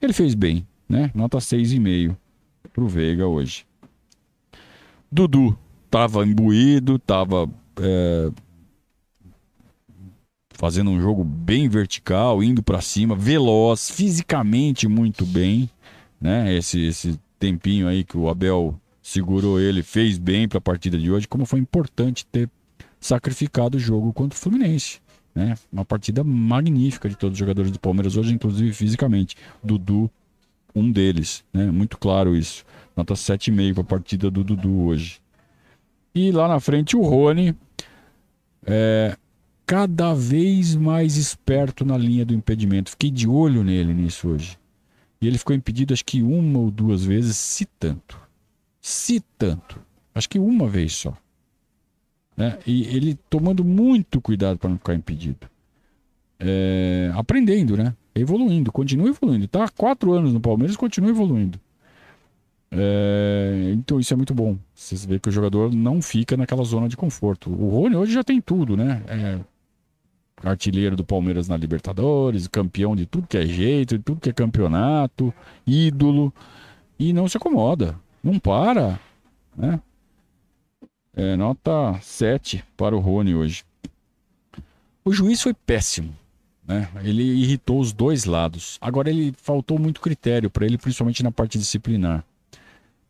Ele 0.00 0.12
fez 0.12 0.32
bem, 0.32 0.64
né? 0.88 1.10
Nota 1.12 1.38
6,5 1.38 2.14
para 2.72 2.84
o 2.84 2.86
Veiga 2.86 3.26
hoje. 3.26 3.66
Dudu 5.10 5.58
tava 5.90 6.24
imbuído, 6.24 7.00
tava 7.00 7.50
é, 7.80 8.30
fazendo 10.52 10.92
um 10.92 11.00
jogo 11.00 11.24
bem 11.24 11.68
vertical, 11.68 12.40
indo 12.44 12.62
para 12.62 12.80
cima, 12.80 13.16
veloz, 13.16 13.90
fisicamente 13.90 14.86
muito 14.86 15.26
bem, 15.26 15.68
né? 16.20 16.54
Esse, 16.54 16.80
esse 16.80 17.18
tempinho 17.40 17.88
aí 17.88 18.04
que 18.04 18.16
o 18.16 18.28
Abel 18.28 18.80
segurou 19.02 19.58
ele, 19.58 19.82
fez 19.82 20.16
bem 20.16 20.46
para 20.46 20.58
a 20.58 20.60
partida 20.60 20.96
de 20.96 21.10
hoje, 21.10 21.26
como 21.26 21.44
foi 21.44 21.58
importante 21.58 22.24
ter 22.24 22.48
sacrificado 23.00 23.76
o 23.76 23.80
jogo 23.80 24.12
contra 24.12 24.36
o 24.36 24.40
Fluminense. 24.40 25.00
Né? 25.34 25.56
Uma 25.72 25.84
partida 25.84 26.24
magnífica 26.24 27.08
de 27.08 27.16
todos 27.16 27.34
os 27.34 27.38
jogadores 27.38 27.70
do 27.70 27.78
Palmeiras 27.78 28.16
hoje, 28.16 28.34
inclusive 28.34 28.72
fisicamente. 28.72 29.36
Dudu, 29.62 30.10
um 30.74 30.90
deles, 30.90 31.44
né? 31.52 31.70
Muito 31.70 31.98
claro 31.98 32.36
isso. 32.36 32.64
Nota 32.96 33.14
7,5 33.14 33.74
para 33.74 33.82
a 33.82 33.86
partida 33.86 34.30
do 34.30 34.42
Dudu 34.42 34.86
hoje. 34.86 35.20
E 36.14 36.32
lá 36.32 36.48
na 36.48 36.58
frente 36.58 36.96
o 36.96 37.02
Rony, 37.02 37.54
é, 38.66 39.16
cada 39.64 40.14
vez 40.14 40.74
mais 40.74 41.16
esperto 41.16 41.84
na 41.84 41.96
linha 41.96 42.24
do 42.24 42.34
impedimento. 42.34 42.90
Fiquei 42.90 43.10
de 43.10 43.28
olho 43.28 43.62
nele 43.62 43.94
nisso 43.94 44.28
hoje. 44.28 44.58
E 45.20 45.26
ele 45.26 45.38
ficou 45.38 45.54
impedido 45.54 45.92
acho 45.92 46.04
que 46.04 46.22
uma 46.22 46.58
ou 46.58 46.70
duas 46.70 47.04
vezes, 47.04 47.36
se 47.36 47.64
tanto. 47.78 48.20
Se 48.80 49.20
tanto. 49.36 49.80
Acho 50.14 50.28
que 50.28 50.38
uma 50.38 50.68
vez 50.68 50.94
só. 50.94 51.16
Né? 52.38 52.56
E 52.64 52.84
ele 52.94 53.18
tomando 53.28 53.64
muito 53.64 54.20
cuidado 54.20 54.58
para 54.58 54.70
não 54.70 54.78
ficar 54.78 54.94
impedido. 54.94 55.48
É, 56.38 57.10
aprendendo, 57.16 57.76
né? 57.76 57.92
Evoluindo, 58.14 58.70
continua 58.70 59.08
evoluindo. 59.08 59.46
Está 59.46 59.64
há 59.64 59.68
quatro 59.68 60.12
anos 60.12 60.32
no 60.32 60.40
Palmeiras, 60.40 60.76
continua 60.76 61.10
evoluindo. 61.10 61.58
É, 62.70 63.72
então 63.74 63.98
isso 63.98 64.14
é 64.14 64.16
muito 64.16 64.32
bom. 64.32 64.56
Você 64.72 64.94
vê 65.04 65.18
que 65.18 65.28
o 65.28 65.32
jogador 65.32 65.74
não 65.74 66.00
fica 66.00 66.36
naquela 66.36 66.62
zona 66.62 66.88
de 66.88 66.96
conforto. 66.96 67.50
O 67.50 67.70
Rony 67.70 67.96
hoje 67.96 68.12
já 68.12 68.22
tem 68.22 68.40
tudo, 68.40 68.76
né? 68.76 69.02
É 69.08 69.40
artilheiro 70.44 70.94
do 70.94 71.04
Palmeiras 71.04 71.48
na 71.48 71.56
Libertadores, 71.56 72.46
campeão 72.46 72.94
de 72.94 73.04
tudo 73.04 73.26
que 73.26 73.36
é 73.36 73.44
jeito, 73.44 73.98
de 73.98 74.04
tudo 74.04 74.20
que 74.20 74.30
é 74.30 74.32
campeonato, 74.32 75.34
ídolo. 75.66 76.32
E 76.96 77.12
não 77.12 77.28
se 77.28 77.36
acomoda. 77.36 77.96
Não 78.22 78.38
para. 78.38 79.00
Né? 79.56 79.80
É, 81.18 81.36
nota 81.36 81.98
7 82.00 82.64
para 82.76 82.96
o 82.96 83.00
Rony 83.00 83.34
hoje. 83.34 83.64
O 85.04 85.12
juiz 85.12 85.42
foi 85.42 85.52
péssimo. 85.52 86.16
Né? 86.64 86.88
Ele 87.02 87.24
irritou 87.24 87.80
os 87.80 87.92
dois 87.92 88.24
lados. 88.24 88.78
Agora 88.80 89.10
ele 89.10 89.34
faltou 89.36 89.80
muito 89.80 90.00
critério 90.00 90.48
para 90.48 90.64
ele, 90.64 90.78
principalmente 90.78 91.24
na 91.24 91.32
parte 91.32 91.58
disciplinar. 91.58 92.24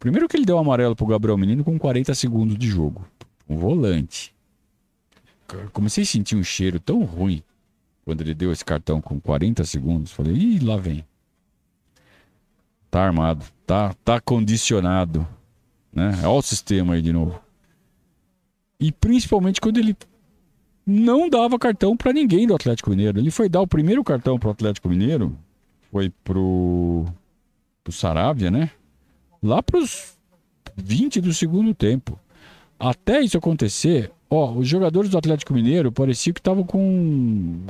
Primeiro 0.01 0.27
que 0.27 0.39
ele 0.39 0.47
deu 0.47 0.57
amarelo 0.57 0.97
pro 0.97 1.05
Gabriel 1.05 1.37
Menino 1.37 1.63
com 1.63 1.79
40 1.79 2.15
segundos 2.15 2.57
de 2.57 2.67
jogo. 2.67 3.07
Um 3.47 3.59
volante. 3.59 4.35
Comecei 5.75 6.05
a 6.05 6.07
sentir 6.07 6.35
um 6.35 6.43
cheiro 6.43 6.81
tão 6.81 7.05
ruim 7.05 7.43
quando 8.07 8.23
ele 8.23 8.33
deu 8.33 8.51
esse 8.51 8.65
cartão 8.65 9.03
com 9.03 9.21
40 9.21 9.65
segundos. 9.65 10.13
Falei, 10.13 10.33
ih, 10.33 10.61
lá 10.61 10.79
vem. 10.79 11.05
Tá 12.91 13.03
armado, 13.03 13.45
tá, 13.67 13.93
tá 14.03 14.19
condicionado. 14.19 15.29
Né? 15.93 16.13
Olha 16.21 16.31
o 16.31 16.41
sistema 16.41 16.95
aí 16.95 17.03
de 17.03 17.13
novo. 17.13 17.48
E 18.81 18.93
principalmente 18.93 19.61
quando 19.61 19.79
ele 19.79 19.97
não 20.89 21.29
dava 21.29 21.59
cartão 21.59 21.95
para 21.95 22.15
ninguém 22.15 22.47
do 22.47 22.55
Atlético 22.55 22.89
Mineiro. 22.89 23.19
Ele 23.19 23.31
foi 23.31 23.47
dar 23.47 23.61
o 23.61 23.67
primeiro 23.67 24.03
cartão 24.03 24.39
pro 24.39 24.51
Atlético 24.51 24.89
Mineiro, 24.89 25.37
foi 25.91 26.11
pro, 26.25 27.05
pro 27.85 27.93
Saravia, 27.93 28.51
né? 28.51 28.71
Lá 29.43 29.63
pros 29.63 30.17
20 30.75 31.21
do 31.21 31.35
segundo 31.35 31.75
tempo. 31.75 32.19
Até 32.81 33.21
isso 33.21 33.37
acontecer, 33.37 34.11
ó, 34.31 34.53
os 34.53 34.67
jogadores 34.67 35.11
do 35.11 35.19
Atlético 35.19 35.53
Mineiro 35.53 35.93
pareciam 35.93 36.33
que 36.33 36.41
estavam 36.41 36.65
com 36.65 37.61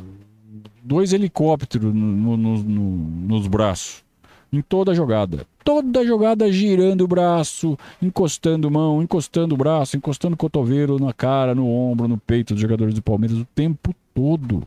dois 0.82 1.12
helicópteros 1.12 1.92
no, 1.92 2.36
no, 2.36 2.62
no, 2.62 2.90
nos 3.26 3.48
braços 3.48 4.04
em 4.52 4.62
toda 4.62 4.94
jogada. 4.94 5.46
Toda 5.64 6.04
jogada 6.04 6.50
girando 6.50 7.02
o 7.02 7.08
braço, 7.08 7.76
encostando 8.00 8.70
mão, 8.70 9.02
encostando 9.02 9.54
o 9.54 9.58
braço, 9.58 9.96
encostando 9.96 10.34
o 10.34 10.38
cotovelo 10.38 10.98
na 10.98 11.12
cara, 11.12 11.54
no 11.54 11.68
ombro, 11.68 12.08
no 12.08 12.18
peito 12.18 12.54
dos 12.54 12.60
jogadores 12.60 12.94
do 12.94 13.02
Palmeiras 13.02 13.38
o 13.38 13.44
tempo 13.54 13.94
todo. 14.14 14.66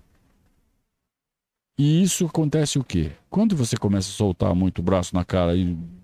E 1.79 2.03
isso 2.03 2.25
acontece 2.25 2.77
o 2.77 2.83
quê? 2.83 3.11
Quando 3.29 3.55
você 3.55 3.75
começa 3.75 4.09
a 4.09 4.13
soltar 4.13 4.53
muito 4.53 4.79
o 4.79 4.83
braço 4.83 5.15
na 5.15 5.25
cara 5.25 5.53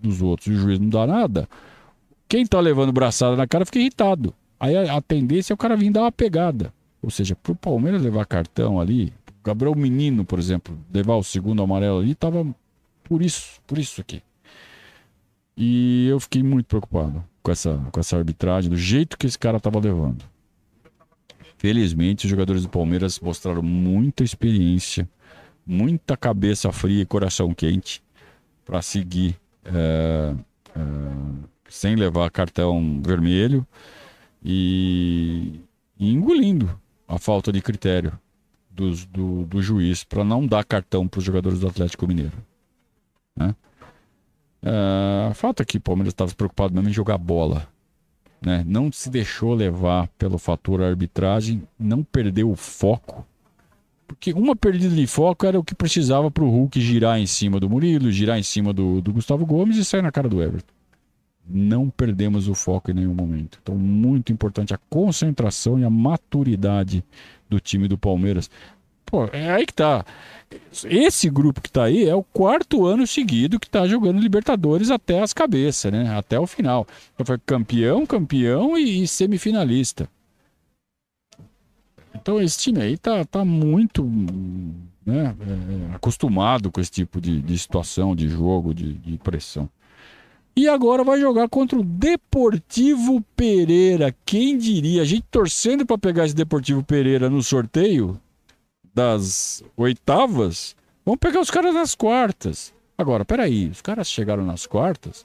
dos 0.01 0.21
outros 0.21 0.47
e 0.47 0.51
o 0.51 0.55
juiz 0.55 0.80
não 0.80 0.89
dá 0.89 1.05
nada, 1.05 1.47
quem 2.28 2.45
tá 2.45 2.59
levando 2.59 2.91
braçada 2.91 3.36
na 3.36 3.45
cara 3.45 3.65
fica 3.65 3.78
irritado. 3.78 4.34
Aí 4.59 4.75
a, 4.75 4.99
tendência 5.01 5.53
é 5.53 5.55
o 5.55 5.57
cara 5.57 5.78
vir 5.78 5.91
dar 5.91 6.01
uma 6.01 6.11
pegada. 6.11 6.73
Ou 7.01 7.11
seja, 7.11 7.36
pro 7.36 7.55
Palmeiras 7.55 8.01
levar 8.01 8.25
cartão 8.25 8.80
ali, 8.80 9.13
Gabriel 9.43 9.75
Menino, 9.75 10.25
por 10.25 10.39
exemplo, 10.39 10.78
levar 10.91 11.15
o 11.15 11.23
segundo 11.23 11.61
amarelo 11.61 11.99
ali, 11.99 12.15
tava 12.15 12.45
por 13.08 13.22
isso, 13.22 13.62
por 13.66 13.78
isso 13.78 14.01
aqui. 14.01 14.22
E 15.55 16.08
eu 16.08 16.20
fiquei 16.20 16.43
muito 16.43 16.68
preocupado 16.68 17.24
com 17.41 17.51
essa, 17.51 17.78
com 17.91 17.99
essa 17.99 18.18
arbitragem, 18.18 18.70
do 18.70 18.78
jeito 18.78 19.18
que 19.18 19.26
esse 19.26 19.39
cara 19.39 19.58
estava 19.58 19.80
levando. 19.80 20.24
Felizmente, 21.58 22.26
os 22.26 22.30
jogadores 22.30 22.62
do 22.62 22.70
Palmeiras 22.70 23.20
mostraram 23.20 23.64
muita 23.64 24.24
experiência, 24.24 25.10
muita 25.66 26.16
cabeça 26.16 26.72
fria 26.72 27.01
e 27.01 27.05
coração 27.05 27.53
quente 27.53 28.03
para 28.64 28.82
seguir 28.82 29.36
é, 29.66 30.36
é, 30.76 30.82
sem 31.68 31.95
levar 31.95 32.30
cartão 32.30 33.01
vermelho 33.03 33.66
e, 34.43 35.60
e 35.97 36.12
engolindo 36.12 36.80
a 37.08 37.18
falta 37.18 37.51
de 37.51 37.62
critério 37.62 38.12
do, 38.70 38.93
do, 39.08 39.45
do 39.45 39.62
juiz 39.62 40.03
para 40.03 40.24
não 40.24 40.45
dar 40.45 40.64
cartão 40.64 41.08
para 41.08 41.18
os 41.18 41.24
jogadores 41.24 41.60
do 41.60 41.68
Atlético 41.68 42.08
Mineiro. 42.08 42.38
Né? 43.38 43.55
Uh, 44.63 45.33
falta 45.33 45.63
que 45.63 45.77
o 45.77 45.81
Palmeiras 45.81 46.11
estava 46.11 46.33
preocupado 46.33 46.73
mesmo 46.73 46.89
em 46.89 46.93
jogar 46.93 47.17
bola. 47.17 47.67
Né? 48.41 48.63
Não 48.67 48.91
se 48.91 49.09
deixou 49.09 49.53
levar 49.53 50.07
pelo 50.17 50.38
fator 50.38 50.81
arbitragem, 50.81 51.63
não 51.79 52.03
perdeu 52.03 52.49
o 52.49 52.55
foco. 52.55 53.25
Porque 54.07 54.31
uma 54.33 54.55
perdida 54.55 54.95
de 54.95 55.05
foco 55.05 55.45
era 55.45 55.59
o 55.59 55.63
que 55.63 55.75
precisava 55.75 56.31
para 56.31 56.43
o 56.43 56.49
Hulk 56.49 56.79
girar 56.79 57.19
em 57.19 57.27
cima 57.27 57.59
do 57.59 57.69
Murilo, 57.69 58.09
girar 58.11 58.39
em 58.39 58.43
cima 58.43 58.71
do, 58.71 59.01
do 59.01 59.11
Gustavo 59.11 59.45
Gomes 59.45 59.77
e 59.77 59.83
sair 59.83 60.01
na 60.01 60.11
cara 60.11 60.29
do 60.29 60.41
Everton. 60.41 60.73
Não 61.49 61.89
perdemos 61.89 62.47
o 62.47 62.55
foco 62.55 62.91
em 62.91 62.93
nenhum 62.93 63.13
momento. 63.13 63.59
Então, 63.61 63.75
muito 63.75 64.31
importante 64.31 64.73
a 64.73 64.79
concentração 64.89 65.79
e 65.79 65.83
a 65.83 65.89
maturidade 65.89 67.03
do 67.49 67.59
time 67.59 67.88
do 67.88 67.97
Palmeiras. 67.97 68.49
Pô, 69.08 69.26
é 69.32 69.49
aí 69.49 69.66
que 69.66 69.74
tá. 69.74 70.05
Esse 70.86 71.30
grupo 71.30 71.62
que 71.62 71.72
tá 71.72 71.86
aí 71.86 72.08
é 72.08 72.14
o 72.14 72.24
quarto 72.24 72.86
ano 72.86 73.08
seguido 73.08 73.60
que 73.60 73.70
tá 73.70 73.88
jogando 73.88 74.20
Libertadores 74.20 74.91
até 74.91 75.22
as 75.22 75.34
cabeças, 75.34 75.91
né? 75.91 76.16
Até 76.18 76.38
o 76.39 76.45
final. 76.45 76.86
Então 77.14 77.26
foi 77.26 77.38
campeão, 77.45 78.05
campeão 78.05 78.78
e, 78.78 79.03
e 79.03 79.08
semifinalista. 79.08 80.10
Então 82.14 82.41
esse 82.41 82.60
time 82.60 82.82
aí 82.82 82.97
tá, 82.97 83.24
tá 83.24 83.45
muito 83.45 84.03
né, 85.05 85.36
é, 85.91 85.95
acostumado 85.95 86.70
com 86.70 86.82
esse 86.82 86.91
tipo 86.91 87.22
de, 87.22 87.41
de 87.41 87.58
situação, 87.58 88.14
de 88.14 88.28
jogo, 88.28 88.74
de, 88.74 88.93
de 88.93 89.18
pressão. 89.18 89.70
E 90.53 90.68
agora 90.68 91.03
vai 91.03 91.20
jogar 91.20 91.47
contra 91.47 91.80
o 91.80 91.84
Deportivo 91.84 93.24
Pereira. 93.36 94.14
Quem 94.26 94.58
diria? 94.58 95.03
A 95.03 95.05
gente 95.05 95.26
torcendo 95.30 95.86
para 95.86 95.97
pegar 95.97 96.26
esse 96.26 96.36
Deportivo 96.36 96.84
Pereira 96.84 97.30
no 97.30 97.41
sorteio 97.41 98.20
das 98.97 99.63
oitavas, 99.77 100.75
vamos 101.05 101.19
pegar 101.19 101.39
os 101.39 101.51
caras 101.51 101.71
nas 101.71 101.93
quartas. 101.93 102.73
Agora, 102.97 103.23
peraí, 103.23 103.69
os 103.69 103.79
caras 103.79 104.09
chegaram 104.09 104.43
nas 104.43 104.65
quartas, 104.65 105.23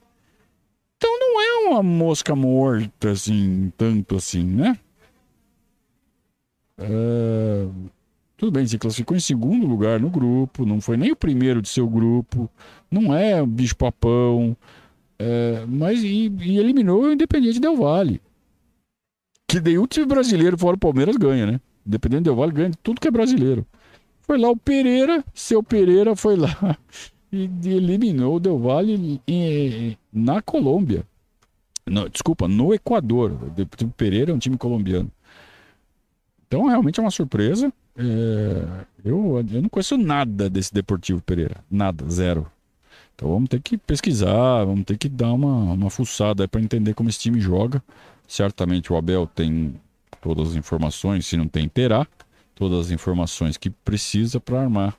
então 0.99 1.19
não 1.19 1.41
é 1.41 1.71
uma 1.71 1.83
mosca 1.83 2.37
morta 2.37 3.13
assim, 3.13 3.73
tanto 3.79 4.15
assim, 4.15 4.45
né? 4.45 4.79
É... 6.77 7.67
Tudo 8.37 8.53
bem, 8.53 8.67
se 8.67 8.77
classificou 8.77 9.17
em 9.17 9.21
segundo 9.21 9.67
lugar 9.67 9.99
no 9.99 10.11
grupo, 10.11 10.67
não 10.67 10.79
foi 10.79 10.99
nem 10.99 11.11
o 11.11 11.17
primeiro 11.17 11.63
de 11.63 11.71
seu 11.71 11.89
grupo, 11.89 12.51
não 12.91 13.15
é 13.15 13.45
bicho-papão, 13.47 14.55
é... 15.19 15.65
mas 15.67 16.03
e, 16.03 16.31
e, 16.43 16.59
eliminou 16.59 17.05
o 17.05 17.13
Independiente 17.13 17.59
Del 17.59 17.77
Vale. 17.77 18.21
Que 19.49 19.61
daí 19.61 19.79
o 19.79 19.87
time 19.87 20.05
brasileiro 20.05 20.59
fora 20.59 20.77
o 20.77 20.79
Palmeiras 20.79 21.17
ganha, 21.17 21.47
né? 21.47 21.61
Independente 21.87 22.25
do 22.25 22.35
Vale, 22.35 22.53
ganha 22.53 22.71
tudo 22.83 23.01
que 23.01 23.09
é 23.09 23.11
brasileiro. 23.11 23.67
Foi 24.21 24.39
lá 24.39 24.51
o 24.51 24.57
Pereira, 24.57 25.25
seu 25.35 25.63
Pereira 25.63 26.15
foi 26.15 26.37
lá 26.37 26.79
e 27.33 27.51
eliminou 27.65 28.37
o 28.37 28.41
Del 28.41 28.59
Valle 28.59 29.21
na 30.13 30.41
Colômbia. 30.41 31.05
No, 31.85 32.09
desculpa, 32.09 32.47
no 32.47 32.73
Equador. 32.73 33.33
O 33.33 33.89
Pereira 33.89 34.31
é 34.31 34.35
um 34.35 34.39
time 34.39 34.57
colombiano. 34.57 35.11
Então, 36.47 36.67
realmente 36.67 37.01
é 37.01 37.03
uma 37.03 37.11
surpresa. 37.11 37.73
É, 37.97 38.85
eu, 39.05 39.45
eu 39.53 39.63
não 39.63 39.69
conheço 39.69 39.97
nada 39.99 40.49
desse 40.49 40.73
Deportivo 40.73 41.21
Pereira. 41.21 41.57
Nada, 41.71 42.09
zero. 42.09 42.47
Então 43.15 43.31
vamos 43.31 43.49
ter 43.49 43.61
que 43.61 43.77
pesquisar, 43.77 44.65
vamos 44.65 44.85
ter 44.85 44.97
que 44.97 45.09
dar 45.09 45.33
uma, 45.33 45.73
uma 45.73 45.91
fuçada 45.91 46.49
para 46.49 46.61
entender 46.61 46.95
como 46.95 47.09
esse 47.09 47.21
time 47.21 47.41
joga. 47.41 47.83
Certamente 48.27 48.93
o 48.93 48.97
Abel 48.97 49.27
tem 49.27 49.75
todas 50.23 50.51
as 50.51 50.55
informações, 50.55 51.27
se 51.27 51.37
não 51.37 51.47
tem, 51.47 51.69
terá 51.69 52.07
todas 52.55 52.87
as 52.87 52.91
informações 52.93 53.57
que 53.57 53.69
precisa 53.69 54.39
para 54.39 54.63
armar 54.63 54.97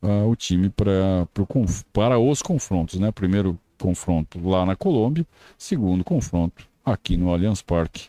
uh, 0.00 0.28
o 0.30 0.36
time 0.36 0.70
pra, 0.70 1.26
pro, 1.34 1.46
para 1.92 2.18
os 2.18 2.40
confrontos. 2.40 2.98
Né? 2.98 3.10
Primeiro 3.10 3.58
confronto 3.76 4.38
lá 4.48 4.64
na 4.64 4.76
Colômbia, 4.76 5.26
segundo 5.58 6.04
confronto 6.04 6.66
aqui 6.84 7.16
no 7.16 7.30
Allianz 7.30 7.60
Parque. 7.60 8.08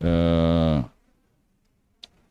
Uh, 0.00 0.84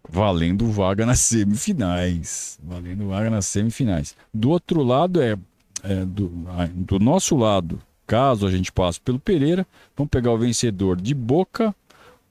valendo 0.07 0.67
vaga 0.71 1.05
nas 1.05 1.19
semifinais. 1.19 2.59
Valendo 2.61 3.07
vaga 3.07 3.31
nas 3.31 3.47
semifinais. 3.47 4.15
Do 4.31 4.51
outro 4.51 4.84
lado 4.84 5.19
é, 5.19 5.36
é 5.81 6.05
do, 6.05 6.29
do 6.75 6.99
nosso 6.99 7.36
lado, 7.36 7.81
caso 8.05 8.45
a 8.45 8.51
gente 8.51 8.71
passe 8.71 9.01
pelo 9.01 9.19
Pereira, 9.19 9.65
vamos 9.97 10.11
pegar 10.11 10.31
o 10.31 10.38
vencedor 10.38 11.01
de 11.01 11.15
Boca 11.15 11.73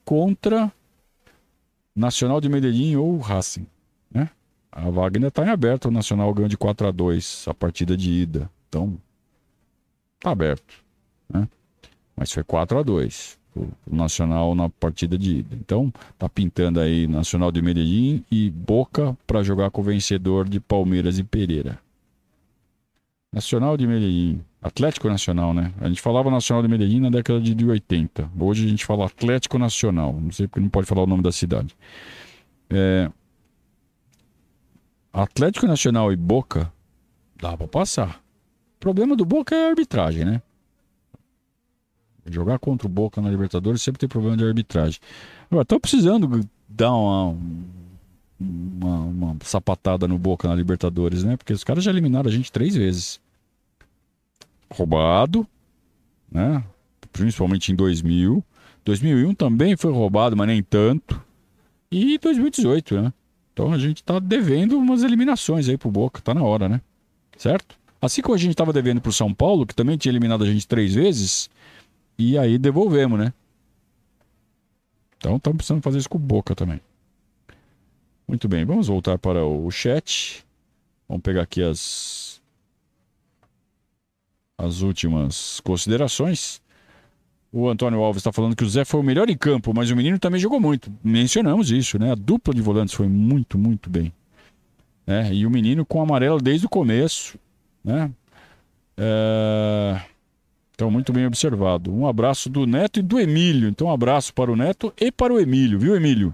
contra 0.05 0.71
Nacional 1.95 2.41
de 2.41 2.49
Medellín 2.49 2.95
ou 2.95 3.17
Racing. 3.17 3.67
Né? 4.11 4.29
A 4.71 4.89
vaga 4.89 5.17
ainda 5.17 5.27
está 5.27 5.45
em 5.45 5.49
aberto. 5.49 5.85
O 5.85 5.91
Nacional 5.91 6.33
ganhou 6.33 6.49
de 6.49 6.57
4 6.57 6.87
a 6.87 6.91
2 6.91 7.45
a 7.47 7.53
partida 7.53 7.95
de 7.95 8.11
ida. 8.11 8.49
Então, 8.67 8.97
está 10.15 10.31
aberto. 10.31 10.83
Né? 11.29 11.47
Mas 12.15 12.31
foi 12.31 12.43
4 12.43 12.79
a 12.79 12.83
2 12.83 13.37
o 13.55 13.95
Nacional 13.95 14.55
na 14.55 14.69
partida 14.69 15.17
de 15.17 15.37
ida. 15.37 15.55
Então, 15.55 15.93
tá 16.17 16.27
pintando 16.27 16.79
aí 16.79 17.07
Nacional 17.07 17.51
de 17.51 17.61
Medellín 17.61 18.23
e 18.31 18.49
Boca 18.49 19.17
para 19.27 19.43
jogar 19.43 19.69
com 19.69 19.81
o 19.81 19.83
vencedor 19.83 20.47
de 20.47 20.59
Palmeiras 20.59 21.19
e 21.19 21.23
Pereira. 21.23 21.79
Nacional 23.31 23.77
de 23.77 23.87
Medellín. 23.87 24.41
Atlético 24.63 25.09
Nacional, 25.09 25.53
né? 25.53 25.73
A 25.81 25.89
gente 25.89 26.01
falava 26.01 26.31
Nacional 26.31 26.63
de 26.63 26.69
Medellín 26.69 27.01
na 27.01 27.09
década 27.09 27.41
de 27.41 27.65
80. 27.65 28.31
Hoje 28.39 28.65
a 28.65 28.69
gente 28.69 28.85
fala 28.85 29.05
Atlético 29.05 29.59
Nacional. 29.59 30.13
Não 30.13 30.31
sei 30.31 30.47
porque 30.47 30.61
não 30.61 30.69
pode 30.69 30.87
falar 30.87 31.03
o 31.03 31.07
nome 31.07 31.21
da 31.21 31.33
cidade. 31.33 31.75
É... 32.69 33.11
Atlético 35.11 35.67
Nacional 35.67 36.13
e 36.13 36.15
Boca 36.15 36.71
dá 37.35 37.57
pra 37.57 37.67
passar. 37.67 38.23
O 38.77 38.79
problema 38.79 39.17
do 39.17 39.25
Boca 39.25 39.53
é 39.53 39.65
a 39.65 39.69
arbitragem, 39.69 40.23
né? 40.23 40.41
Jogar 42.31 42.57
contra 42.57 42.87
o 42.87 42.89
Boca 42.89 43.19
na 43.21 43.29
Libertadores 43.29 43.81
sempre 43.81 43.99
tem 43.99 44.07
problema 44.07 44.37
de 44.37 44.45
arbitragem. 44.45 44.97
Agora, 45.51 45.63
estão 45.63 45.77
precisando 45.77 46.39
dar 46.69 46.93
uma, 46.93 47.37
uma, 48.39 48.95
uma 48.95 49.37
sapatada 49.43 50.07
no 50.07 50.17
Boca 50.17 50.47
na 50.47 50.55
Libertadores, 50.55 51.21
né? 51.25 51.35
Porque 51.35 51.51
os 51.51 51.65
caras 51.65 51.83
já 51.83 51.91
eliminaram 51.91 52.29
a 52.29 52.33
gente 52.33 52.49
três 52.49 52.77
vezes 52.77 53.21
roubado, 54.75 55.47
né? 56.31 56.63
principalmente 57.11 57.71
em 57.71 57.75
2000. 57.75 58.43
2001 58.83 59.35
também 59.35 59.77
foi 59.77 59.91
roubado, 59.93 60.35
mas 60.35 60.47
nem 60.47 60.61
tanto. 60.61 61.21
E 61.91 62.17
2018, 62.17 63.01
né? 63.01 63.13
Então 63.53 63.71
a 63.71 63.77
gente 63.77 64.03
tá 64.03 64.19
devendo 64.19 64.77
umas 64.77 65.03
eliminações 65.03 65.69
aí 65.69 65.77
pro 65.77 65.91
Boca, 65.91 66.19
tá 66.21 66.33
na 66.33 66.43
hora, 66.43 66.67
né? 66.67 66.81
Certo? 67.37 67.77
Assim 68.01 68.21
como 68.21 68.35
a 68.35 68.37
gente 68.37 68.55
tava 68.55 68.73
devendo 68.73 68.99
pro 68.99 69.13
São 69.13 69.33
Paulo, 69.33 69.65
que 69.65 69.75
também 69.75 69.95
tinha 69.95 70.11
eliminado 70.11 70.43
a 70.43 70.47
gente 70.47 70.67
três 70.67 70.93
vezes, 70.93 71.49
e 72.17 72.37
aí 72.37 72.57
devolvemos, 72.57 73.17
né? 73.17 73.31
Então 75.17 75.37
estamos 75.37 75.57
precisando 75.57 75.83
fazer 75.83 75.99
isso 75.99 76.09
com 76.09 76.17
o 76.17 76.21
Boca 76.21 76.55
também. 76.55 76.81
Muito 78.27 78.47
bem, 78.49 78.65
vamos 78.65 78.87
voltar 78.87 79.17
para 79.17 79.45
o 79.45 79.69
chat. 79.69 80.43
Vamos 81.07 81.21
pegar 81.21 81.43
aqui 81.43 81.61
as 81.61 82.32
as 84.57 84.81
últimas 84.81 85.59
considerações. 85.61 86.61
O 87.51 87.69
Antônio 87.69 88.01
Alves 88.01 88.21
está 88.21 88.31
falando 88.31 88.55
que 88.55 88.63
o 88.63 88.69
Zé 88.69 88.83
foi 88.83 88.99
o 88.99 89.03
melhor 89.03 89.29
em 89.29 89.37
campo, 89.37 89.73
mas 89.75 89.91
o 89.91 89.95
menino 89.95 90.17
também 90.17 90.39
jogou 90.39 90.59
muito. 90.59 90.91
Mencionamos 91.03 91.71
isso, 91.71 91.99
né? 91.99 92.11
A 92.11 92.15
dupla 92.15 92.53
de 92.53 92.61
volantes 92.61 92.95
foi 92.95 93.07
muito, 93.07 93.57
muito 93.57 93.89
bem. 93.89 94.11
É, 95.05 95.31
e 95.33 95.45
o 95.45 95.51
menino 95.51 95.85
com 95.85 96.01
amarelo 96.01 96.41
desde 96.41 96.65
o 96.65 96.69
começo, 96.69 97.37
né? 97.83 98.09
É... 98.97 100.01
Então, 100.73 100.89
muito 100.89 101.13
bem 101.13 101.27
observado. 101.27 101.93
Um 101.93 102.07
abraço 102.07 102.49
do 102.49 102.65
Neto 102.65 102.99
e 102.99 103.03
do 103.03 103.19
Emílio. 103.19 103.69
Então, 103.69 103.87
um 103.87 103.91
abraço 103.91 104.33
para 104.33 104.51
o 104.51 104.55
Neto 104.55 104.91
e 104.99 105.11
para 105.11 105.31
o 105.31 105.39
Emílio, 105.39 105.77
viu, 105.77 105.95
Emílio? 105.95 106.33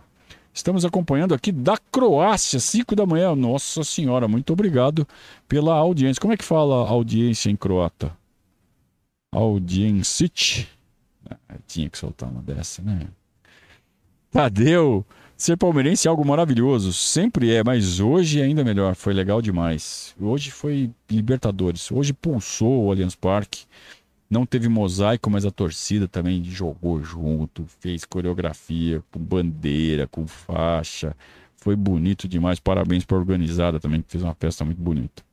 Estamos 0.60 0.84
acompanhando 0.84 1.34
aqui 1.34 1.54
da 1.54 1.78
Croácia, 1.78 2.60
5 2.60 2.94
da 2.94 3.06
manhã. 3.06 3.34
Nossa 3.34 3.82
Senhora, 3.82 4.28
muito 4.28 4.52
obrigado 4.52 5.08
pela 5.48 5.74
audiência. 5.74 6.20
Como 6.20 6.34
é 6.34 6.38
que 6.38 6.44
fala 6.44 6.86
audiência 6.86 7.50
em 7.50 7.56
croata? 7.56 8.12
Audiência. 9.32 10.30
Ah, 11.30 11.56
tinha 11.66 11.90
que 11.90 11.98
soltar 11.98 12.30
uma 12.30 12.42
dessa, 12.42 12.82
né? 12.82 13.08
Tadeu, 14.32 15.06
ser 15.38 15.56
palmeirense 15.56 16.10
é 16.10 16.12
algo 16.12 16.26
maravilhoso. 16.26 16.92
Sempre 16.92 17.56
é, 17.56 17.64
mas 17.64 18.02
hoje 18.02 18.42
é 18.42 18.44
ainda 18.44 18.62
melhor. 18.62 18.96
Foi 18.96 19.14
legal 19.14 19.42
demais. 19.42 20.14
Hoje 20.20 20.52
foi 20.52 20.92
Libertadores. 21.10 21.90
Hoje 21.90 22.12
pulsou 22.12 22.84
o 22.84 22.92
Allianz 22.92 23.16
Parque. 23.16 23.64
Não 24.30 24.46
teve 24.46 24.70
mosaico, 24.70 25.30
mas 25.30 25.44
a 25.46 25.52
torcida 25.52 26.08
também 26.08 26.44
jogou 26.44 27.02
junto, 27.04 27.66
fez 27.80 28.06
coreografia 28.06 29.04
com 29.10 29.20
bandeira, 29.20 30.08
com 30.08 30.28
faixa. 30.28 31.16
Foi 31.58 31.76
bonito 31.76 32.28
demais. 32.28 32.60
Parabéns 32.60 33.04
para 33.06 33.18
a 33.18 33.20
organizada 33.20 33.80
também, 33.80 34.02
que 34.02 34.12
fez 34.12 34.24
uma 34.24 34.36
festa 34.36 34.64
muito 34.64 34.80
bonita. 34.80 35.24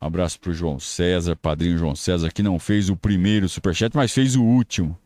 Um 0.00 0.06
abraço 0.06 0.38
para 0.40 0.50
o 0.50 0.54
João 0.54 0.78
César, 0.80 1.36
padrinho 1.36 1.78
João 1.78 1.94
César, 1.94 2.32
que 2.32 2.42
não 2.42 2.58
fez 2.58 2.88
o 2.88 2.96
primeiro 2.96 3.48
superchat, 3.48 3.94
mas 3.96 4.12
fez 4.12 4.34
o 4.36 4.42
último. 4.42 4.98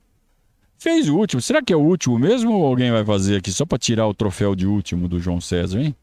Fez 0.78 1.08
o 1.08 1.16
último. 1.16 1.40
Será 1.40 1.62
que 1.62 1.72
é 1.72 1.76
o 1.76 1.80
último 1.80 2.18
mesmo 2.18 2.52
ou 2.52 2.66
alguém 2.66 2.90
vai 2.90 3.04
fazer 3.04 3.36
aqui 3.36 3.52
só 3.52 3.64
para 3.64 3.78
tirar 3.78 4.06
o 4.06 4.14
troféu 4.14 4.54
de 4.54 4.66
último 4.66 5.06
do 5.06 5.20
João 5.20 5.40
César, 5.40 5.80
hein? 5.80 5.94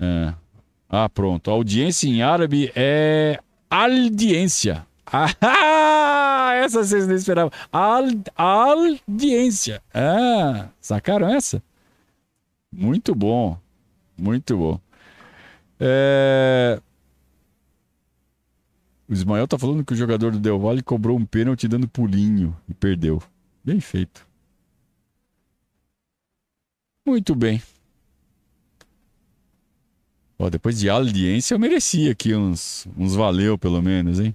É. 0.00 0.34
Ah, 0.88 1.08
pronto. 1.08 1.50
Audiência 1.50 2.08
em 2.08 2.22
árabe 2.22 2.72
é 2.74 3.38
audiência. 3.70 4.86
Ah, 5.06 6.52
essa 6.64 6.82
vocês 6.82 7.06
não 7.06 7.14
esperavam. 7.14 7.50
audiência. 8.36 9.82
Ah, 9.92 10.68
sacaram 10.80 11.28
essa? 11.28 11.62
Muito 12.72 13.14
bom. 13.14 13.58
Muito 14.16 14.56
bom. 14.56 14.80
É... 15.78 16.80
O 19.08 19.12
Ismael 19.12 19.48
tá 19.48 19.58
falando 19.58 19.84
que 19.84 19.94
o 19.94 19.96
jogador 19.96 20.32
do 20.32 20.38
Del 20.38 20.58
Valle 20.58 20.82
cobrou 20.82 21.16
um 21.16 21.24
pênalti 21.24 21.66
dando 21.66 21.88
pulinho 21.88 22.54
e 22.68 22.74
perdeu. 22.74 23.22
Bem 23.64 23.80
feito. 23.80 24.26
Muito 27.06 27.34
bem. 27.34 27.62
Ó, 30.38 30.48
depois 30.48 30.78
de 30.78 30.88
audiência, 30.88 31.54
eu 31.54 31.58
merecia 31.58 32.12
aqui 32.12 32.32
uns, 32.34 32.86
uns 32.96 33.14
valeu, 33.16 33.58
pelo 33.58 33.82
menos, 33.82 34.20
hein? 34.20 34.34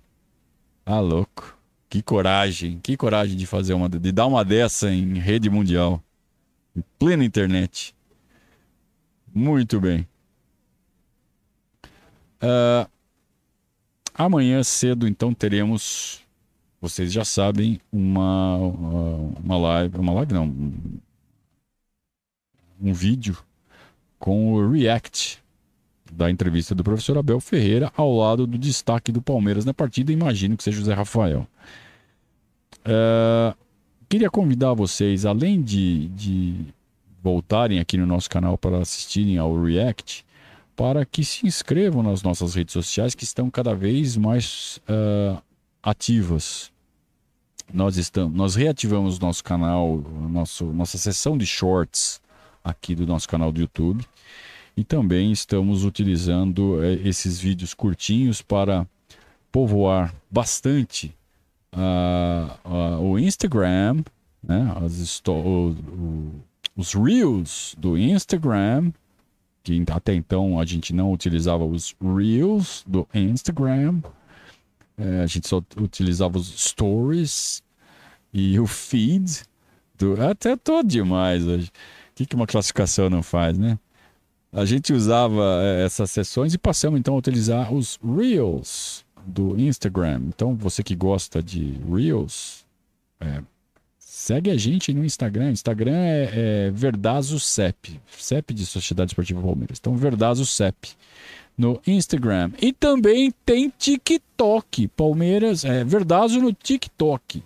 Ah, 0.85 0.99
louco. 0.99 1.57
Que 1.89 2.01
coragem, 2.01 2.79
que 2.83 2.97
coragem 2.97 3.37
de 3.37 3.45
fazer 3.45 3.73
uma, 3.73 3.87
de 3.87 4.11
dar 4.11 4.25
uma 4.25 4.43
dessa 4.43 4.91
em 4.91 5.13
rede 5.13 5.49
mundial. 5.49 6.03
Em 6.75 6.83
plena 6.99 7.23
internet. 7.23 7.95
Muito 9.33 9.79
bem. 9.79 10.05
Uh, 12.41 12.89
amanhã 14.13 14.61
cedo, 14.61 15.07
então, 15.07 15.33
teremos, 15.33 16.21
vocês 16.81 17.13
já 17.13 17.23
sabem, 17.23 17.79
uma, 17.89 18.57
uma 18.57 19.57
live, 19.57 19.97
uma 19.97 20.13
live 20.13 20.33
não, 20.33 20.45
um 22.81 22.91
vídeo 22.91 23.37
com 24.19 24.53
o 24.53 24.69
React 24.69 25.42
da 26.15 26.29
entrevista 26.29 26.75
do 26.75 26.83
professor 26.83 27.17
Abel 27.17 27.39
Ferreira 27.39 27.91
ao 27.95 28.15
lado 28.15 28.45
do 28.45 28.57
destaque 28.57 29.11
do 29.11 29.21
Palmeiras 29.21 29.65
na 29.65 29.73
partida, 29.73 30.11
imagino 30.11 30.55
que 30.55 30.63
seja 30.63 30.79
o 30.81 30.83
Zé 30.83 30.93
Rafael. 30.93 31.47
É, 32.85 33.53
queria 34.07 34.29
convidar 34.29 34.73
vocês, 34.73 35.25
além 35.25 35.61
de, 35.61 36.07
de 36.09 36.55
voltarem 37.21 37.79
aqui 37.79 37.97
no 37.97 38.05
nosso 38.05 38.29
canal 38.29 38.57
para 38.57 38.79
assistirem 38.79 39.37
ao 39.37 39.61
React, 39.61 40.25
para 40.75 41.05
que 41.05 41.23
se 41.23 41.45
inscrevam 41.47 42.03
nas 42.03 42.21
nossas 42.23 42.55
redes 42.55 42.73
sociais 42.73 43.15
que 43.15 43.23
estão 43.23 43.49
cada 43.49 43.75
vez 43.75 44.17
mais 44.17 44.79
uh, 44.89 45.41
ativas. 45.81 46.71
Nós, 47.71 47.97
estamos, 47.97 48.35
nós 48.35 48.55
reativamos 48.55 49.19
nosso 49.19 49.43
canal, 49.43 50.03
nosso, 50.29 50.65
nossa 50.65 50.97
sessão 50.97 51.37
de 51.37 51.45
shorts 51.45 52.21
aqui 52.63 52.95
do 52.95 53.05
nosso 53.05 53.27
canal 53.27 53.51
do 53.51 53.61
YouTube. 53.61 54.05
E 54.75 54.83
também 54.83 55.31
estamos 55.31 55.85
utilizando 55.85 56.83
é, 56.83 56.93
esses 56.93 57.39
vídeos 57.39 57.73
curtinhos 57.73 58.41
para 58.41 58.87
povoar 59.51 60.13
bastante 60.31 61.15
uh, 61.73 62.67
uh, 62.67 62.99
o 63.01 63.19
Instagram, 63.19 64.03
né? 64.41 64.73
As 64.83 65.21
o, 65.27 65.31
o, 65.31 66.31
os 66.75 66.93
Reels 66.93 67.75
do 67.77 67.97
Instagram, 67.97 68.91
que 69.63 69.83
até 69.91 70.13
então 70.15 70.59
a 70.59 70.65
gente 70.65 70.91
não 70.91 71.13
utilizava 71.13 71.63
os 71.63 71.95
Reels 72.01 72.83
do 72.87 73.07
Instagram, 73.13 74.01
é, 74.97 75.21
a 75.21 75.25
gente 75.27 75.47
só 75.47 75.61
utilizava 75.77 76.37
os 76.37 76.47
Stories 76.47 77.63
e 78.33 78.59
o 78.59 78.67
Feed. 78.67 79.43
Do, 79.97 80.21
até 80.21 80.55
tô 80.55 80.83
demais 80.83 81.45
hoje. 81.45 81.67
O 81.67 82.15
que, 82.15 82.25
que 82.25 82.35
uma 82.35 82.47
classificação 82.47 83.09
não 83.09 83.23
faz, 83.23 83.57
né? 83.57 83.77
A 84.53 84.65
gente 84.65 84.93
usava 84.93 85.61
é, 85.63 85.83
essas 85.83 86.11
sessões 86.11 86.53
e 86.53 86.57
passamos 86.57 86.99
então 86.99 87.15
a 87.15 87.17
utilizar 87.17 87.73
os 87.73 87.99
Reels 88.03 89.03
do 89.25 89.59
Instagram. 89.59 90.21
Então, 90.27 90.53
você 90.55 90.83
que 90.83 90.95
gosta 90.95 91.41
de 91.41 91.79
Reels, 91.91 92.63
é, 93.19 93.41
segue 93.97 94.51
a 94.51 94.57
gente 94.57 94.93
no 94.93 95.03
Instagram. 95.03 95.51
Instagram 95.51 95.95
é, 95.95 96.29
é 96.67 96.71
Verdazo 96.71 97.39
CEP, 97.39 97.99
CEP 98.15 98.53
de 98.53 98.65
Sociedade 98.65 99.11
Esportiva 99.11 99.41
Palmeiras. 99.41 99.79
Então, 99.79 99.95
Verdazo 99.95 100.45
CEP 100.45 100.91
no 101.57 101.81
Instagram. 101.87 102.51
E 102.61 102.71
também 102.71 103.33
tem 103.43 103.73
TikTok. 103.75 104.87
Palmeiras, 104.89 105.65
é 105.65 105.83
Verdazo 105.83 106.39
no 106.39 106.53
TikTok. 106.53 107.43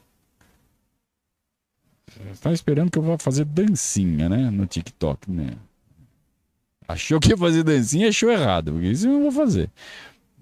Tá 2.42 2.52
esperando 2.52 2.92
que 2.92 2.98
eu 2.98 3.04
vá 3.04 3.18
fazer 3.18 3.46
dancinha, 3.46 4.28
né? 4.28 4.50
No 4.50 4.66
TikTok, 4.66 5.30
né? 5.30 5.52
Achou 6.88 7.20
que 7.20 7.30
ia 7.30 7.38
fazer 7.38 7.64
dancinha, 7.64 8.10
achou 8.10 8.32
errado, 8.32 8.72
porque 8.72 8.88
isso 8.88 9.08
eu 9.08 9.14
não 9.14 9.22
vou 9.24 9.32
fazer. 9.32 9.70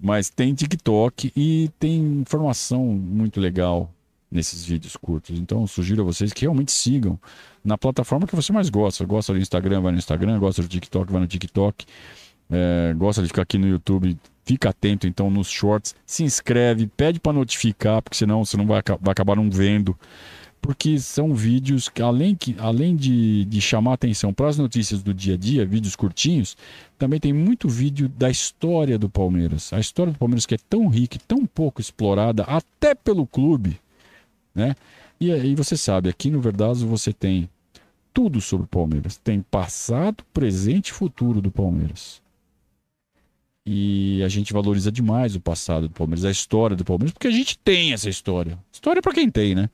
Mas 0.00 0.30
tem 0.30 0.54
TikTok 0.54 1.32
e 1.34 1.70
tem 1.78 2.20
informação 2.20 2.84
muito 2.84 3.40
legal 3.40 3.90
nesses 4.30 4.64
vídeos 4.64 4.96
curtos. 4.96 5.38
Então, 5.38 5.66
sugiro 5.66 6.02
a 6.02 6.04
vocês 6.04 6.32
que 6.32 6.42
realmente 6.42 6.70
sigam 6.70 7.18
na 7.64 7.78
plataforma 7.78 8.26
que 8.26 8.36
você 8.36 8.52
mais 8.52 8.68
gosta. 8.68 9.04
Gosta 9.04 9.32
do 9.32 9.38
Instagram, 9.38 9.80
vai 9.80 9.92
no 9.92 9.98
Instagram. 9.98 10.38
Gosta 10.38 10.62
do 10.62 10.68
TikTok, 10.68 11.10
vai 11.10 11.20
no 11.20 11.26
TikTok. 11.26 11.86
É, 12.50 12.94
gosta 12.96 13.22
de 13.22 13.28
ficar 13.28 13.42
aqui 13.42 13.58
no 13.58 13.66
YouTube, 13.66 14.16
fica 14.44 14.68
atento 14.68 15.06
então 15.06 15.30
nos 15.30 15.48
shorts. 15.48 15.94
Se 16.04 16.22
inscreve, 16.22 16.86
pede 16.86 17.18
para 17.18 17.32
notificar, 17.32 18.00
porque 18.02 18.16
senão 18.16 18.44
você 18.44 18.56
não 18.56 18.66
vai, 18.66 18.82
vai 19.00 19.12
acabar 19.12 19.34
não 19.34 19.50
vendo 19.50 19.98
porque 20.66 20.98
são 20.98 21.32
vídeos 21.32 21.88
que, 21.88 22.02
além, 22.02 22.34
que, 22.34 22.56
além 22.58 22.96
de, 22.96 23.44
de 23.44 23.60
chamar 23.60 23.92
atenção 23.92 24.34
para 24.34 24.48
as 24.48 24.58
notícias 24.58 25.00
do 25.00 25.14
dia 25.14 25.34
a 25.34 25.36
dia, 25.36 25.64
vídeos 25.64 25.94
curtinhos, 25.94 26.56
também 26.98 27.20
tem 27.20 27.32
muito 27.32 27.68
vídeo 27.68 28.08
da 28.08 28.28
história 28.28 28.98
do 28.98 29.08
Palmeiras. 29.08 29.72
A 29.72 29.78
história 29.78 30.12
do 30.12 30.18
Palmeiras 30.18 30.44
que 30.44 30.56
é 30.56 30.58
tão 30.68 30.88
rica 30.88 31.18
e 31.18 31.20
tão 31.20 31.46
pouco 31.46 31.80
explorada, 31.80 32.42
até 32.42 32.96
pelo 32.96 33.28
clube. 33.28 33.78
Né? 34.52 34.74
E 35.20 35.30
aí 35.30 35.54
você 35.54 35.76
sabe, 35.76 36.08
aqui 36.08 36.32
no 36.32 36.40
Verdazo 36.40 36.84
você 36.84 37.12
tem 37.12 37.48
tudo 38.12 38.40
sobre 38.40 38.64
o 38.64 38.68
Palmeiras. 38.68 39.16
Tem 39.16 39.42
passado, 39.42 40.24
presente 40.34 40.88
e 40.88 40.94
futuro 40.94 41.40
do 41.40 41.52
Palmeiras. 41.52 42.20
E 43.64 44.20
a 44.24 44.28
gente 44.28 44.52
valoriza 44.52 44.90
demais 44.90 45.36
o 45.36 45.40
passado 45.40 45.86
do 45.86 45.94
Palmeiras, 45.94 46.24
a 46.24 46.30
história 46.32 46.74
do 46.74 46.84
Palmeiras, 46.84 47.12
porque 47.12 47.28
a 47.28 47.32
gente 47.32 47.56
tem 47.56 47.92
essa 47.92 48.08
história. 48.08 48.58
História 48.72 49.00
para 49.00 49.14
quem 49.14 49.30
tem, 49.30 49.54
né? 49.54 49.70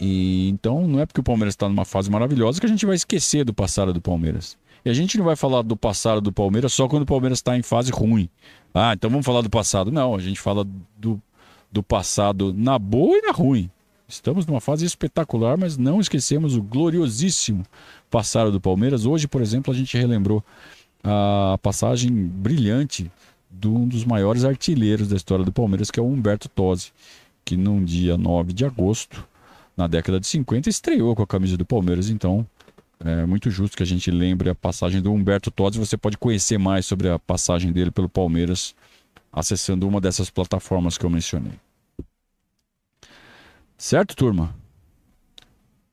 E 0.00 0.48
então 0.48 0.86
não 0.86 1.00
é 1.00 1.06
porque 1.06 1.20
o 1.20 1.24
Palmeiras 1.24 1.54
está 1.54 1.68
numa 1.68 1.84
fase 1.84 2.10
maravilhosa 2.10 2.60
que 2.60 2.66
a 2.66 2.68
gente 2.68 2.84
vai 2.84 2.96
esquecer 2.96 3.44
do 3.44 3.54
passado 3.54 3.92
do 3.92 4.00
Palmeiras. 4.00 4.56
E 4.84 4.90
a 4.90 4.92
gente 4.92 5.16
não 5.16 5.24
vai 5.24 5.36
falar 5.36 5.62
do 5.62 5.76
passado 5.76 6.20
do 6.20 6.32
Palmeiras 6.32 6.72
só 6.72 6.86
quando 6.86 7.04
o 7.04 7.06
Palmeiras 7.06 7.38
está 7.38 7.56
em 7.56 7.62
fase 7.62 7.90
ruim. 7.90 8.28
Ah, 8.74 8.92
então 8.92 9.08
vamos 9.08 9.24
falar 9.24 9.40
do 9.40 9.48
passado. 9.48 9.90
Não, 9.90 10.14
a 10.14 10.18
gente 10.18 10.40
fala 10.40 10.66
do, 10.98 11.20
do 11.72 11.82
passado 11.82 12.52
na 12.52 12.78
boa 12.78 13.16
e 13.16 13.22
na 13.22 13.32
ruim. 13.32 13.70
Estamos 14.06 14.44
numa 14.46 14.60
fase 14.60 14.84
espetacular, 14.84 15.56
mas 15.56 15.78
não 15.78 16.00
esquecemos 16.00 16.54
o 16.56 16.62
gloriosíssimo 16.62 17.64
passado 18.10 18.52
do 18.52 18.60
Palmeiras. 18.60 19.06
Hoje, 19.06 19.26
por 19.26 19.40
exemplo, 19.40 19.72
a 19.72 19.76
gente 19.76 19.96
relembrou 19.96 20.44
a 21.02 21.58
passagem 21.62 22.12
brilhante 22.12 23.10
de 23.50 23.68
um 23.68 23.86
dos 23.86 24.04
maiores 24.04 24.44
artilheiros 24.44 25.08
da 25.08 25.16
história 25.16 25.44
do 25.44 25.52
Palmeiras, 25.52 25.90
que 25.90 25.98
é 25.98 26.02
o 26.02 26.06
Humberto 26.06 26.48
Tosi, 26.48 26.92
que 27.44 27.56
num 27.56 27.82
dia 27.82 28.16
9 28.16 28.52
de 28.52 28.64
agosto, 28.64 29.26
na 29.76 29.86
década 29.86 30.20
de 30.20 30.26
50, 30.26 30.68
estreou 30.68 31.14
com 31.14 31.22
a 31.22 31.26
camisa 31.26 31.56
do 31.56 31.64
Palmeiras. 31.64 32.08
Então, 32.10 32.46
é 33.04 33.26
muito 33.26 33.50
justo 33.50 33.76
que 33.76 33.82
a 33.82 33.86
gente 33.86 34.10
lembre 34.10 34.48
a 34.48 34.54
passagem 34.54 35.02
do 35.02 35.12
Humberto 35.12 35.50
Tosi. 35.50 35.78
Você 35.78 35.96
pode 35.96 36.16
conhecer 36.16 36.58
mais 36.58 36.86
sobre 36.86 37.08
a 37.08 37.18
passagem 37.18 37.72
dele 37.72 37.90
pelo 37.90 38.08
Palmeiras 38.08 38.74
acessando 39.32 39.86
uma 39.88 40.00
dessas 40.00 40.30
plataformas 40.30 40.96
que 40.96 41.04
eu 41.04 41.10
mencionei. 41.10 41.58
Certo, 43.76 44.14
turma? 44.14 44.54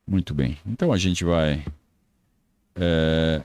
Muito 0.06 0.34
bem. 0.34 0.58
Então 0.66 0.94
a 0.94 0.98
gente 0.98 1.24
vai. 1.26 1.66
É... 2.76 3.44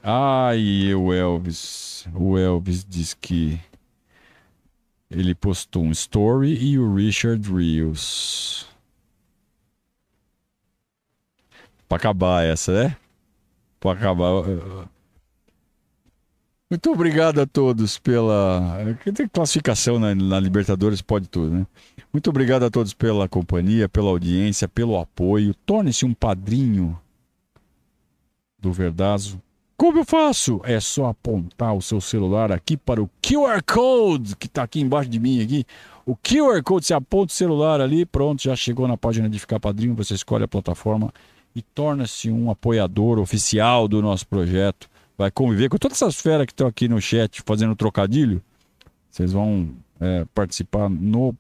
E 0.59 0.95
o 0.95 1.13
Elvis. 1.13 2.07
O 2.15 2.37
Elvis 2.37 2.85
diz 2.85 3.15
que 3.15 3.59
ele 5.11 5.35
postou 5.35 5.83
um 5.85 5.93
story 5.93 6.57
e 6.63 6.79
o 6.79 6.95
Richard 6.95 7.51
Rios. 7.51 8.69
Pra 11.89 11.97
acabar 11.97 12.45
essa, 12.45 12.73
né? 12.73 12.97
Pra 13.79 13.93
acabar. 13.93 14.43
Muito 16.69 16.91
obrigado 16.91 17.41
a 17.41 17.47
todos 17.47 17.97
pela. 17.97 18.79
Tem 19.15 19.29
classificação 19.29 20.01
na, 20.01 20.15
na, 20.15 20.41
Libertadores, 20.41 21.01
pode 21.01 21.29
tudo, 21.29 21.55
né? 21.55 21.67
Muito 22.13 22.29
obrigado 22.29 22.65
a 22.65 22.71
todos 22.71 22.93
pela 22.93 23.29
companhia, 23.29 23.89
pela 23.89 24.09
audiência, 24.09 24.67
pelo 24.67 24.99
apoio. 24.99 25.55
Torne-se 25.65 26.05
um 26.05 26.13
padrinho 26.13 26.99
do 28.59 28.73
Verdazo. 28.73 29.41
Como 29.77 29.99
eu 29.99 30.05
faço? 30.05 30.61
É 30.65 30.81
só 30.81 31.07
apontar 31.07 31.73
o 31.73 31.83
seu 31.83 32.01
celular 32.01 32.51
aqui 32.51 32.77
para 32.77 33.01
o 33.01 33.09
QR 33.23 33.63
Code 33.63 34.35
que 34.35 34.47
está 34.47 34.65
aqui 34.65 34.81
embaixo 34.81 35.09
de 35.09 35.21
mim 35.21 35.41
aqui. 35.41 35.65
O 36.05 36.17
QR 36.17 36.61
Code, 36.65 36.87
você 36.87 36.95
aponta 36.95 37.33
o 37.33 37.37
celular 37.37 37.81
ali, 37.81 38.05
pronto, 38.05 38.43
já 38.43 38.57
chegou 38.57 38.89
na 38.89 38.97
página 38.97 39.29
de 39.29 39.39
ficar 39.39 39.61
padrinho, 39.61 39.95
você 39.95 40.15
escolhe 40.15 40.43
a 40.43 40.49
plataforma 40.49 41.13
e 41.57 41.63
torna-se 41.63 42.31
um 42.31 42.51
apoiador 42.51 43.19
oficial 43.19 43.89
do 43.89 44.03
nosso 44.03 44.27
projeto 44.27 44.91
vai 45.17 45.31
conviver 45.31 45.71
com 45.71 45.79
todas 45.79 45.97
essas 45.97 46.21
feras 46.21 46.45
que 46.45 46.53
estão 46.53 46.67
aqui 46.67 46.87
no 46.87 47.01
chat 47.01 47.43
fazendo 47.47 47.75
trocadilho. 47.75 48.43
Vocês 49.11 49.33
vão 49.33 49.71
é, 49.99 50.27
participar 50.35 50.91
no 50.91 51.35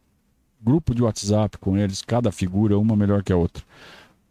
grupo 0.58 0.94
de 0.94 1.02
WhatsApp 1.02 1.58
com 1.58 1.76
eles, 1.76 2.00
cada 2.00 2.32
figura, 2.32 2.78
uma 2.78 2.96
melhor 2.96 3.22
que 3.22 3.30
a 3.30 3.36
outra. 3.36 3.62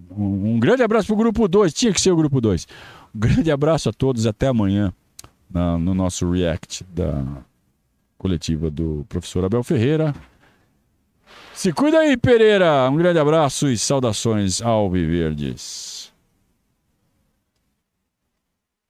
Um, 0.10 0.56
um 0.56 0.60
grande 0.60 0.82
abraço 0.82 1.06
para 1.06 1.14
o 1.14 1.18
grupo 1.18 1.48
2, 1.48 1.72
tinha 1.72 1.94
que 1.94 2.02
ser 2.02 2.10
o 2.10 2.16
grupo 2.16 2.42
2. 2.42 2.68
Um 3.14 3.20
grande 3.20 3.52
abraço 3.52 3.88
a 3.88 3.94
todos, 3.94 4.26
até 4.26 4.48
amanhã 4.48 4.92
na, 5.48 5.78
no 5.78 5.94
nosso 5.94 6.28
react 6.32 6.84
da 6.86 7.24
coletiva 8.18 8.72
do 8.72 9.06
professor 9.08 9.46
Abel 9.46 9.64
Ferreira. 9.64 10.16
Se 11.56 11.72
cuida 11.72 12.00
aí, 12.00 12.18
Pereira. 12.18 12.90
Um 12.90 12.98
grande 12.98 13.18
abraço 13.18 13.70
e 13.70 13.78
saudações 13.78 14.62
ao 14.62 14.92
Viverdes. 14.92 15.95